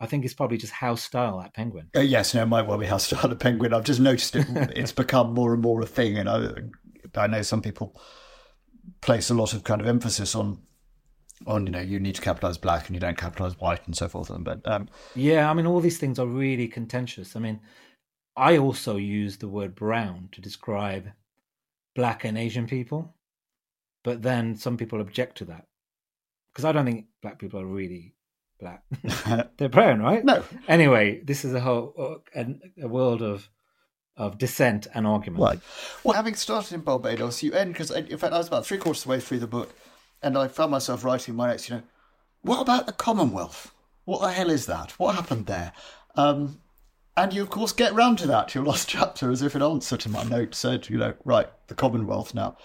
I 0.00 0.06
think 0.06 0.24
it's 0.24 0.34
probably 0.34 0.56
just 0.56 0.72
house 0.72 1.02
style 1.02 1.40
at 1.40 1.54
Penguin. 1.54 1.88
Uh, 1.94 2.00
yes, 2.00 2.34
no, 2.34 2.42
it 2.42 2.46
might 2.46 2.66
well 2.66 2.78
be 2.78 2.86
house 2.86 3.06
style 3.06 3.30
at 3.30 3.38
Penguin. 3.38 3.72
I've 3.72 3.84
just 3.84 4.00
noticed 4.00 4.34
it. 4.34 4.46
it's 4.76 4.92
become 4.92 5.34
more 5.34 5.52
and 5.52 5.62
more 5.62 5.80
a 5.80 5.86
thing, 5.86 6.18
and 6.18 6.28
I, 6.28 6.48
I 7.14 7.26
know 7.26 7.42
some 7.42 7.62
people 7.62 8.00
place 9.00 9.30
a 9.30 9.34
lot 9.34 9.52
of 9.52 9.64
kind 9.64 9.80
of 9.80 9.86
emphasis 9.86 10.34
on 10.34 10.58
on 11.46 11.66
you 11.66 11.72
know 11.72 11.80
you 11.80 12.00
need 12.00 12.14
to 12.14 12.22
capitalize 12.22 12.56
black 12.56 12.86
and 12.86 12.94
you 12.94 13.00
don't 13.00 13.18
capitalize 13.18 13.58
white 13.58 13.84
and 13.86 13.96
so 13.96 14.08
forth. 14.08 14.30
and 14.30 14.44
But 14.44 14.60
um, 14.64 14.88
yeah, 15.14 15.50
I 15.50 15.54
mean 15.54 15.66
all 15.66 15.80
these 15.80 15.98
things 15.98 16.18
are 16.18 16.26
really 16.26 16.68
contentious. 16.68 17.36
I 17.36 17.40
mean, 17.40 17.60
I 18.36 18.58
also 18.58 18.96
use 18.96 19.36
the 19.36 19.48
word 19.48 19.74
brown 19.74 20.28
to 20.32 20.40
describe 20.40 21.10
black 21.94 22.24
and 22.24 22.36
Asian 22.38 22.66
people, 22.66 23.14
but 24.02 24.22
then 24.22 24.56
some 24.56 24.76
people 24.76 25.00
object 25.00 25.38
to 25.38 25.44
that 25.46 25.66
because 26.52 26.64
I 26.64 26.72
don't 26.72 26.86
think 26.86 27.06
black 27.22 27.38
people 27.38 27.60
are 27.60 27.66
really 27.66 28.14
black. 28.60 28.84
They're 29.56 29.68
brown, 29.68 30.00
right? 30.00 30.24
No. 30.24 30.44
Anyway, 30.68 31.20
this 31.24 31.44
is 31.44 31.54
a 31.54 31.60
whole 31.60 32.22
a, 32.34 32.46
a 32.82 32.88
world 32.88 33.22
of 33.22 33.48
of 34.16 34.38
dissent 34.38 34.86
and 34.94 35.06
argument. 35.06 35.42
Right. 35.42 35.60
Well, 36.02 36.14
having 36.14 36.34
started 36.34 36.74
in 36.74 36.80
Barbados, 36.80 37.42
you 37.42 37.52
end 37.52 37.72
because 37.72 37.90
in 37.90 38.18
fact 38.18 38.32
I 38.32 38.38
was 38.38 38.48
about 38.48 38.66
three 38.66 38.78
quarters 38.78 39.02
of 39.02 39.04
the 39.06 39.10
way 39.10 39.20
through 39.20 39.40
the 39.40 39.46
book, 39.46 39.74
and 40.22 40.38
I 40.38 40.48
found 40.48 40.70
myself 40.70 41.04
writing 41.04 41.34
my 41.34 41.48
next. 41.48 41.68
You 41.68 41.76
know, 41.76 41.82
what 42.42 42.60
about 42.60 42.86
the 42.86 42.92
Commonwealth? 42.92 43.72
What 44.04 44.20
the 44.20 44.32
hell 44.32 44.50
is 44.50 44.66
that? 44.66 44.92
What 44.92 45.14
happened 45.14 45.46
there? 45.46 45.72
Um, 46.14 46.60
and 47.16 47.32
you, 47.32 47.42
of 47.42 47.50
course, 47.50 47.72
get 47.72 47.94
round 47.94 48.18
to 48.18 48.26
that, 48.26 48.54
your 48.54 48.64
last 48.64 48.88
chapter, 48.90 49.30
as 49.30 49.42
if 49.42 49.54
an 49.54 49.62
answer 49.62 49.96
to 49.96 50.08
my 50.08 50.24
note 50.24 50.54
said, 50.54 50.88
you 50.88 50.98
know, 50.98 51.14
right, 51.24 51.48
the 51.68 51.74
Commonwealth 51.74 52.34
now. 52.34 52.56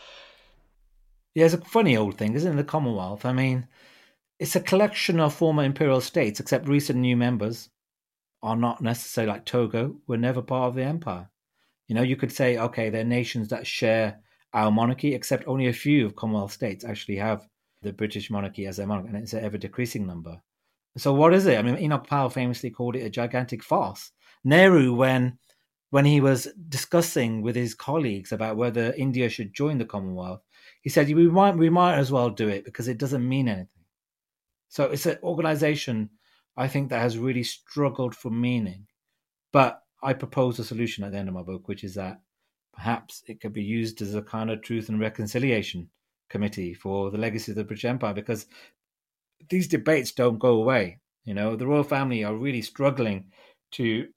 Yeah, 1.35 1.45
it's 1.45 1.53
a 1.53 1.61
funny 1.61 1.95
old 1.95 2.17
thing, 2.17 2.33
isn't 2.33 2.53
it? 2.53 2.55
The 2.55 2.63
Commonwealth. 2.63 3.25
I 3.25 3.33
mean, 3.33 3.67
it's 4.39 4.55
a 4.55 4.61
collection 4.61 5.19
of 5.19 5.33
former 5.33 5.63
imperial 5.63 6.01
states, 6.01 6.39
except 6.39 6.67
recent 6.67 6.99
new 6.99 7.15
members 7.15 7.69
are 8.41 8.55
not 8.55 8.81
necessarily 8.81 9.33
like 9.33 9.45
Togo, 9.45 9.97
were 10.07 10.17
never 10.17 10.41
part 10.41 10.69
of 10.69 10.75
the 10.75 10.83
empire. 10.83 11.29
You 11.89 11.95
know, 11.95 12.03
you 12.03 12.15
could 12.15 12.31
say, 12.31 12.57
okay, 12.57 12.89
they're 12.89 13.03
nations 13.03 13.49
that 13.49 13.65
share 13.65 14.19
our 14.53 14.71
monarchy, 14.71 15.15
except 15.15 15.47
only 15.47 15.67
a 15.67 15.73
few 15.73 16.05
of 16.05 16.15
Commonwealth 16.15 16.51
states 16.51 16.85
actually 16.85 17.17
have 17.17 17.47
the 17.81 17.91
British 17.91 18.29
monarchy 18.29 18.67
as 18.67 18.77
their 18.77 18.85
monarch, 18.85 19.07
and 19.07 19.17
it's 19.17 19.33
an 19.33 19.43
ever 19.43 19.57
decreasing 19.57 20.05
number. 20.05 20.39
So, 20.97 21.13
what 21.13 21.33
is 21.33 21.47
it? 21.47 21.57
I 21.57 21.63
mean, 21.63 21.77
Enoch 21.79 22.05
Powell 22.05 22.29
famously 22.29 22.69
called 22.69 22.95
it 22.95 23.05
a 23.05 23.09
gigantic 23.09 23.63
farce. 23.63 24.11
Nehru, 24.43 24.93
when 24.93 25.39
when 25.89 26.05
he 26.05 26.21
was 26.21 26.47
discussing 26.69 27.41
with 27.41 27.55
his 27.55 27.73
colleagues 27.73 28.31
about 28.31 28.57
whether 28.57 28.93
India 28.93 29.27
should 29.27 29.55
join 29.55 29.79
the 29.79 29.85
Commonwealth, 29.85 30.41
he 30.81 30.89
said 30.89 31.07
we 31.07 31.27
might 31.27 31.57
we 31.57 31.71
might 31.71 31.95
as 31.97 32.11
well 32.11 32.29
do 32.29 32.47
it 32.49 32.65
because 32.65 32.87
it 32.87 32.99
doesn't 32.99 33.27
mean 33.27 33.47
anything. 33.47 33.83
So 34.67 34.85
it's 34.85 35.07
an 35.07 35.17
organization 35.23 36.11
I 36.55 36.67
think 36.67 36.89
that 36.89 37.01
has 37.01 37.17
really 37.17 37.43
struggled 37.43 38.15
for 38.15 38.29
meaning. 38.29 38.85
But 39.51 39.81
I 40.01 40.13
propose 40.13 40.59
a 40.59 40.63
solution 40.63 41.03
at 41.03 41.11
the 41.11 41.17
end 41.17 41.27
of 41.27 41.35
my 41.35 41.41
book, 41.43 41.67
which 41.67 41.83
is 41.83 41.95
that 41.95 42.21
perhaps 42.73 43.23
it 43.27 43.41
could 43.41 43.53
be 43.53 43.63
used 43.63 44.01
as 44.01 44.15
a 44.15 44.21
kind 44.21 44.49
of 44.49 44.61
truth 44.61 44.89
and 44.89 44.99
reconciliation 44.99 45.89
committee 46.29 46.73
for 46.73 47.11
the 47.11 47.17
legacy 47.17 47.51
of 47.51 47.57
the 47.57 47.63
British 47.63 47.85
Empire 47.85 48.13
because 48.13 48.45
these 49.49 49.67
debates 49.67 50.11
don't 50.11 50.39
go 50.39 50.53
away. 50.53 50.99
You 51.25 51.33
know, 51.33 51.55
the 51.55 51.67
royal 51.67 51.83
family 51.83 52.23
are 52.23 52.35
really 52.35 52.61
struggling 52.61 53.25
to 53.71 54.07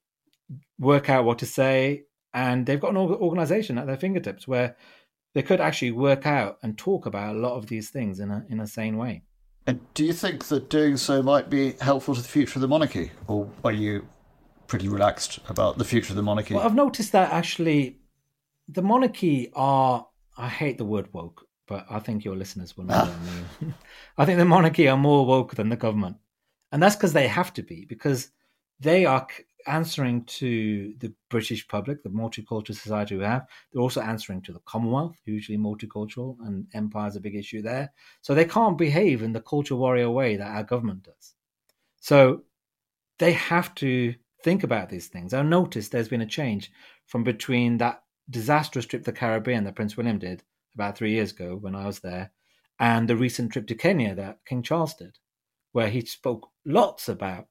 work 0.79 1.09
out 1.09 1.25
what 1.25 1.39
to 1.39 1.45
say, 1.45 2.03
and 2.33 2.65
they've 2.65 2.79
got 2.79 2.91
an 2.91 2.97
organization 2.97 3.77
at 3.77 3.87
their 3.87 3.97
fingertips 3.97 4.47
where 4.47 4.75
they 5.33 5.41
could 5.41 5.61
actually 5.61 5.91
work 5.91 6.25
out 6.25 6.57
and 6.63 6.77
talk 6.77 7.05
about 7.05 7.35
a 7.35 7.39
lot 7.39 7.57
of 7.57 7.67
these 7.67 7.89
things 7.89 8.19
in 8.19 8.31
a 8.31 8.45
in 8.49 8.59
a 8.59 8.67
sane 8.67 8.97
way. 8.97 9.23
And 9.65 9.79
do 9.93 10.03
you 10.05 10.13
think 10.13 10.45
that 10.45 10.69
doing 10.69 10.97
so 10.97 11.23
might 11.23 11.49
be 11.49 11.73
helpful 11.79 12.15
to 12.15 12.21
the 12.21 12.27
future 12.27 12.57
of 12.57 12.61
the 12.61 12.67
monarchy, 12.67 13.11
or 13.27 13.49
are 13.63 13.71
you 13.71 14.07
pretty 14.73 14.89
relaxed 14.89 15.37
about 15.49 15.77
the 15.77 15.85
future 15.85 16.11
of 16.11 16.15
the 16.15 16.23
monarchy? 16.23 16.55
Well, 16.55 16.63
I've 16.63 16.73
noticed 16.73 17.11
that 17.11 17.31
actually, 17.31 17.99
the 18.67 18.81
monarchy 18.81 19.51
are. 19.53 20.07
I 20.35 20.47
hate 20.47 20.79
the 20.79 20.85
word 20.85 21.13
woke, 21.13 21.47
but 21.67 21.85
I 21.91 21.99
think 21.99 22.25
your 22.25 22.35
listeners 22.35 22.75
will 22.75 22.85
know 22.85 22.97
what 22.97 23.09
I 23.09 23.63
mean. 23.65 23.75
I 24.17 24.25
think 24.25 24.39
the 24.39 24.45
monarchy 24.45 24.87
are 24.87 24.97
more 24.97 25.27
woke 25.27 25.53
than 25.53 25.69
the 25.69 25.75
government, 25.75 26.17
and 26.71 26.81
that's 26.81 26.95
because 26.95 27.13
they 27.13 27.27
have 27.27 27.53
to 27.53 27.61
be 27.61 27.85
because 27.85 28.31
they 28.79 29.05
are 29.05 29.27
answering 29.67 30.25
to 30.25 30.95
the 30.97 31.13
British 31.29 31.67
public, 31.67 32.01
the 32.01 32.09
multicultural 32.09 32.73
society 32.73 33.15
we 33.15 33.25
have. 33.25 33.45
They're 33.71 33.81
also 33.83 34.01
answering 34.01 34.41
to 34.41 34.53
the 34.53 34.59
Commonwealth, 34.65 35.17
hugely 35.23 35.55
multicultural, 35.55 36.35
and 36.47 36.65
empire 36.73 37.09
is 37.09 37.15
a 37.15 37.21
big 37.21 37.35
issue 37.35 37.61
there. 37.61 37.93
So 38.21 38.33
they 38.33 38.45
can't 38.45 38.75
behave 38.75 39.21
in 39.21 39.33
the 39.33 39.41
culture 39.41 39.75
warrior 39.75 40.09
way 40.09 40.35
that 40.35 40.47
our 40.47 40.63
government 40.63 41.03
does. 41.03 41.35
So 42.01 42.41
they 43.19 43.33
have 43.33 43.75
to 43.75 44.15
think 44.43 44.63
about 44.63 44.89
these 44.89 45.07
things. 45.07 45.33
I 45.33 45.41
noticed 45.41 45.91
there's 45.91 46.09
been 46.09 46.21
a 46.21 46.25
change 46.25 46.71
from 47.07 47.23
between 47.23 47.77
that 47.77 48.03
disastrous 48.29 48.85
trip 48.85 49.03
to 49.03 49.11
the 49.11 49.17
Caribbean 49.17 49.63
that 49.63 49.75
Prince 49.75 49.97
William 49.97 50.19
did 50.19 50.43
about 50.75 50.97
three 50.97 51.11
years 51.11 51.31
ago 51.31 51.57
when 51.59 51.75
I 51.75 51.85
was 51.85 51.99
there, 51.99 52.31
and 52.79 53.07
the 53.07 53.15
recent 53.15 53.51
trip 53.51 53.67
to 53.67 53.75
Kenya 53.75 54.15
that 54.15 54.39
King 54.45 54.63
Charles 54.63 54.95
did, 54.95 55.17
where 55.71 55.89
he 55.89 56.01
spoke 56.01 56.49
lots 56.65 57.09
about 57.09 57.47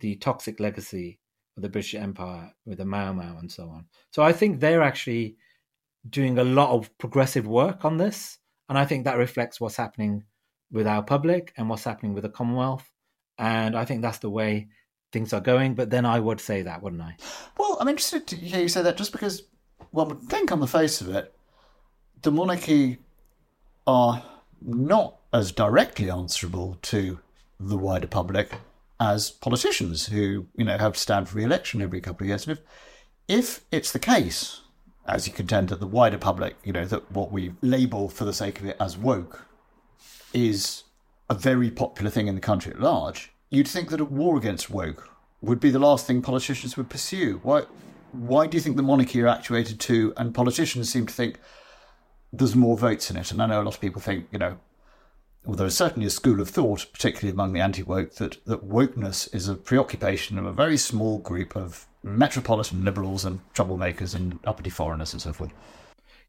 the 0.00 0.16
toxic 0.16 0.60
legacy 0.60 1.18
of 1.56 1.62
the 1.62 1.68
British 1.68 1.94
Empire 1.94 2.52
with 2.64 2.78
the 2.78 2.84
Mau 2.84 3.12
Mau 3.12 3.38
and 3.38 3.50
so 3.50 3.64
on. 3.64 3.86
So 4.10 4.22
I 4.22 4.32
think 4.32 4.60
they're 4.60 4.82
actually 4.82 5.36
doing 6.08 6.38
a 6.38 6.44
lot 6.44 6.70
of 6.70 6.96
progressive 6.98 7.46
work 7.46 7.84
on 7.84 7.96
this. 7.96 8.38
And 8.68 8.78
I 8.78 8.84
think 8.84 9.04
that 9.04 9.18
reflects 9.18 9.60
what's 9.60 9.76
happening 9.76 10.24
with 10.70 10.86
our 10.86 11.02
public 11.02 11.52
and 11.56 11.68
what's 11.68 11.84
happening 11.84 12.14
with 12.14 12.22
the 12.22 12.28
Commonwealth. 12.28 12.88
And 13.38 13.76
I 13.76 13.84
think 13.84 14.02
that's 14.02 14.18
the 14.18 14.30
way 14.30 14.68
things 15.12 15.32
are 15.32 15.40
going. 15.40 15.74
But 15.74 15.90
then 15.90 16.04
I 16.04 16.20
would 16.20 16.40
say 16.40 16.62
that, 16.62 16.82
wouldn't 16.82 17.02
I? 17.02 17.16
Well, 17.58 17.76
I'm 17.80 17.88
interested 17.88 18.26
to 18.28 18.36
hear 18.36 18.60
you 18.60 18.68
say 18.68 18.82
that 18.82 18.96
just 18.96 19.12
because 19.12 19.44
one 19.90 20.08
would 20.08 20.22
think 20.22 20.52
on 20.52 20.60
the 20.60 20.66
face 20.66 21.00
of 21.00 21.08
it, 21.08 21.34
the 22.22 22.32
monarchy 22.32 22.98
are 23.86 24.22
not 24.60 25.16
as 25.32 25.52
directly 25.52 26.10
answerable 26.10 26.78
to 26.82 27.20
the 27.60 27.76
wider 27.76 28.06
public 28.06 28.52
as 29.00 29.30
politicians 29.30 30.06
who, 30.06 30.46
you 30.56 30.64
know, 30.64 30.76
have 30.76 30.94
to 30.94 30.98
stand 30.98 31.28
for 31.28 31.38
re-election 31.38 31.80
every 31.80 32.00
couple 32.00 32.24
of 32.24 32.28
years. 32.28 32.46
And 32.46 32.58
if, 32.58 32.64
if 33.28 33.64
it's 33.70 33.92
the 33.92 33.98
case, 33.98 34.62
as 35.06 35.26
you 35.26 35.32
contend 35.32 35.68
that 35.68 35.80
the 35.80 35.86
wider 35.86 36.18
public, 36.18 36.56
you 36.64 36.72
know, 36.72 36.84
that 36.84 37.10
what 37.12 37.30
we 37.30 37.52
label 37.62 38.08
for 38.08 38.24
the 38.24 38.32
sake 38.32 38.60
of 38.60 38.66
it 38.66 38.76
as 38.80 38.98
woke 38.98 39.46
is 40.32 40.84
a 41.30 41.34
very 41.34 41.70
popular 41.70 42.10
thing 42.10 42.26
in 42.26 42.34
the 42.34 42.40
country 42.40 42.72
at 42.72 42.80
large, 42.80 43.32
you'd 43.50 43.68
think 43.68 43.90
that 43.90 44.00
a 44.00 44.04
war 44.04 44.36
against 44.36 44.70
woke 44.70 45.10
would 45.40 45.60
be 45.60 45.70
the 45.70 45.78
last 45.78 46.06
thing 46.06 46.22
politicians 46.22 46.76
would 46.76 46.88
pursue. 46.88 47.40
Why, 47.42 47.62
why 48.12 48.46
do 48.46 48.56
you 48.56 48.60
think 48.60 48.76
the 48.76 48.82
monarchy 48.82 49.20
are 49.22 49.28
actuated 49.28 49.80
to, 49.80 50.12
and 50.16 50.34
politicians 50.34 50.90
seem 50.90 51.06
to 51.06 51.14
think 51.14 51.38
there's 52.32 52.56
more 52.56 52.76
votes 52.76 53.10
in 53.10 53.16
it? 53.16 53.30
And 53.30 53.40
I 53.40 53.46
know 53.46 53.62
a 53.62 53.64
lot 53.64 53.74
of 53.74 53.80
people 53.80 54.00
think, 54.00 54.26
you 54.30 54.38
know, 54.38 54.58
well, 55.44 55.56
there 55.56 55.66
is 55.66 55.76
certainly 55.76 56.06
a 56.06 56.10
school 56.10 56.40
of 56.40 56.50
thought, 56.50 56.86
particularly 56.92 57.32
among 57.32 57.52
the 57.52 57.60
anti 57.60 57.82
woke, 57.82 58.16
that, 58.16 58.44
that 58.44 58.68
wokeness 58.68 59.32
is 59.34 59.48
a 59.48 59.54
preoccupation 59.54 60.38
of 60.38 60.44
a 60.44 60.52
very 60.52 60.76
small 60.76 61.18
group 61.18 61.56
of 61.56 61.86
metropolitan 62.02 62.84
liberals 62.84 63.24
and 63.24 63.40
troublemakers 63.54 64.14
and 64.14 64.38
uppity 64.44 64.70
foreigners 64.70 65.12
and 65.12 65.22
so 65.22 65.32
forth. 65.32 65.52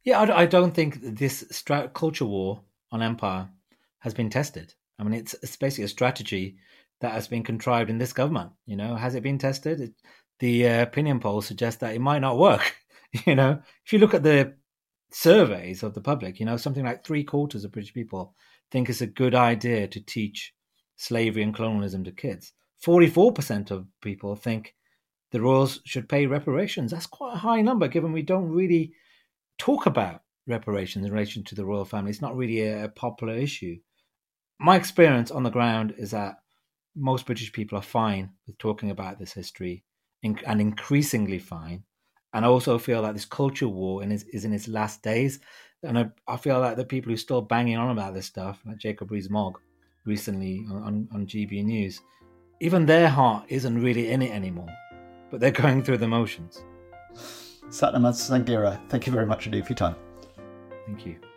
Yeah, 0.04 0.22
I, 0.22 0.46
don't 0.46 0.74
think 0.74 1.00
this 1.02 1.64
culture 1.94 2.26
war 2.26 2.62
on 2.92 3.02
empire 3.02 3.50
has 4.00 4.14
been 4.14 4.30
tested. 4.30 4.74
I 4.98 5.04
mean, 5.04 5.14
it's, 5.14 5.34
it's 5.42 5.58
basically 5.58 5.84
a 5.84 5.90
strategy 5.90 6.58
that 7.02 7.14
has 7.14 7.28
been 7.28 7.44
contrived 7.44 7.90
in 7.90 7.98
this 7.98 8.14
government. 8.14 8.52
You 8.66 8.76
know, 8.76 8.96
has 8.96 9.16
it 9.16 9.24
been 9.24 9.38
tested? 9.38 9.80
It, 9.80 9.94
the 10.40 10.68
uh, 10.68 10.82
opinion 10.84 11.20
polls 11.20 11.46
suggest 11.46 11.80
that 11.80 11.96
it 11.96 12.00
might 12.00 12.20
not 12.20 12.38
work. 12.38 12.76
you 13.26 13.36
know, 13.36 13.62
if 13.86 13.94
you 13.94 14.00
look 14.00 14.14
at 14.14 14.24
the 14.24 14.54
surveys 15.12 15.84
of 15.84 15.94
the 15.94 16.02
public, 16.02 16.40
you 16.40 16.46
know, 16.46 16.58
something 16.58 16.86
like 16.86 17.04
three 17.04 17.24
quarters 17.24 17.64
of 17.64 17.72
British 17.72 17.94
people 17.94 18.34
think 18.72 18.90
it's 18.90 19.02
a 19.02 19.08
good 19.08 19.36
idea 19.36 19.88
to 19.88 20.00
teach 20.02 20.54
slavery 20.96 21.44
and 21.44 21.56
colonialism 21.56 22.04
to 22.04 22.12
kids. 22.12 22.54
44% 22.86 23.72
of 23.72 23.88
people 24.02 24.36
think 24.36 24.76
the 25.32 25.42
royals 25.42 25.82
should 25.86 26.10
pay 26.10 26.26
reparations. 26.26 26.92
That's 26.92 27.06
quite 27.06 27.36
a 27.36 27.40
high 27.40 27.62
number 27.62 27.88
given 27.88 28.12
we 28.12 28.22
don't 28.22 28.50
really 28.50 28.94
talk 29.58 29.86
about 29.86 30.22
reparations 30.48 31.06
in 31.06 31.12
relation 31.12 31.44
to 31.46 31.56
the 31.56 31.66
royal 31.66 31.86
family. 31.86 32.12
It's 32.12 32.22
not 32.22 32.36
really 32.36 32.62
a, 32.62 32.86
a 32.86 32.90
popular 32.90 33.36
issue. 33.36 33.78
My 34.60 34.76
experience 34.76 35.32
on 35.32 35.44
the 35.44 35.50
ground 35.50 35.94
is 35.98 36.12
that 36.12 36.36
most 37.00 37.26
British 37.26 37.52
people 37.52 37.78
are 37.78 37.84
fine 37.84 38.32
with 38.46 38.58
talking 38.58 38.92
about 38.92 39.20
this 39.20 39.34
history 39.34 39.84
and 40.24 40.62
increasingly 40.62 41.40
fine. 41.40 41.84
And 42.34 42.46
I 42.46 42.48
also 42.50 42.78
feel 42.78 43.02
that 43.04 43.14
this 43.14 43.26
culture 43.26 43.68
war 43.68 44.04
is 44.04 44.46
in 44.46 44.54
its 44.54 44.68
last 44.68 45.02
days. 45.02 45.40
And 45.82 45.98
I, 45.98 46.10
I 46.28 46.38
feel 46.38 46.60
like 46.60 46.76
the 46.76 46.86
people 46.86 47.10
who 47.10 47.16
are 47.16 47.18
still 47.18 47.42
banging 47.42 47.78
on 47.78 47.90
about 47.90 48.14
this 48.14 48.26
stuff, 48.26 48.62
like 48.66 48.78
Jacob 48.78 49.12
Rees-Mogg 49.12 49.60
recently 50.06 50.66
on, 50.70 51.08
on 51.14 51.26
GB 51.26 51.64
News, 51.64 52.02
even 52.60 52.86
their 52.86 53.08
heart 53.08 53.46
isn't 53.48 53.82
really 53.82 54.12
in 54.12 54.22
it 54.22 54.32
anymore, 54.32 54.70
but 55.32 55.40
they're 55.40 55.52
going 55.52 55.82
through 55.82 55.98
the 55.98 56.08
motions. 56.08 56.64
Sathnam 57.70 58.04
Sanghera, 58.12 58.80
thank 58.90 59.08
you 59.08 59.14
very 59.14 59.26
much 59.26 59.46
indeed 59.46 59.66
for 59.66 59.72
your 59.72 59.78
time. 59.78 59.96
Thank 60.86 61.06
you. 61.06 61.29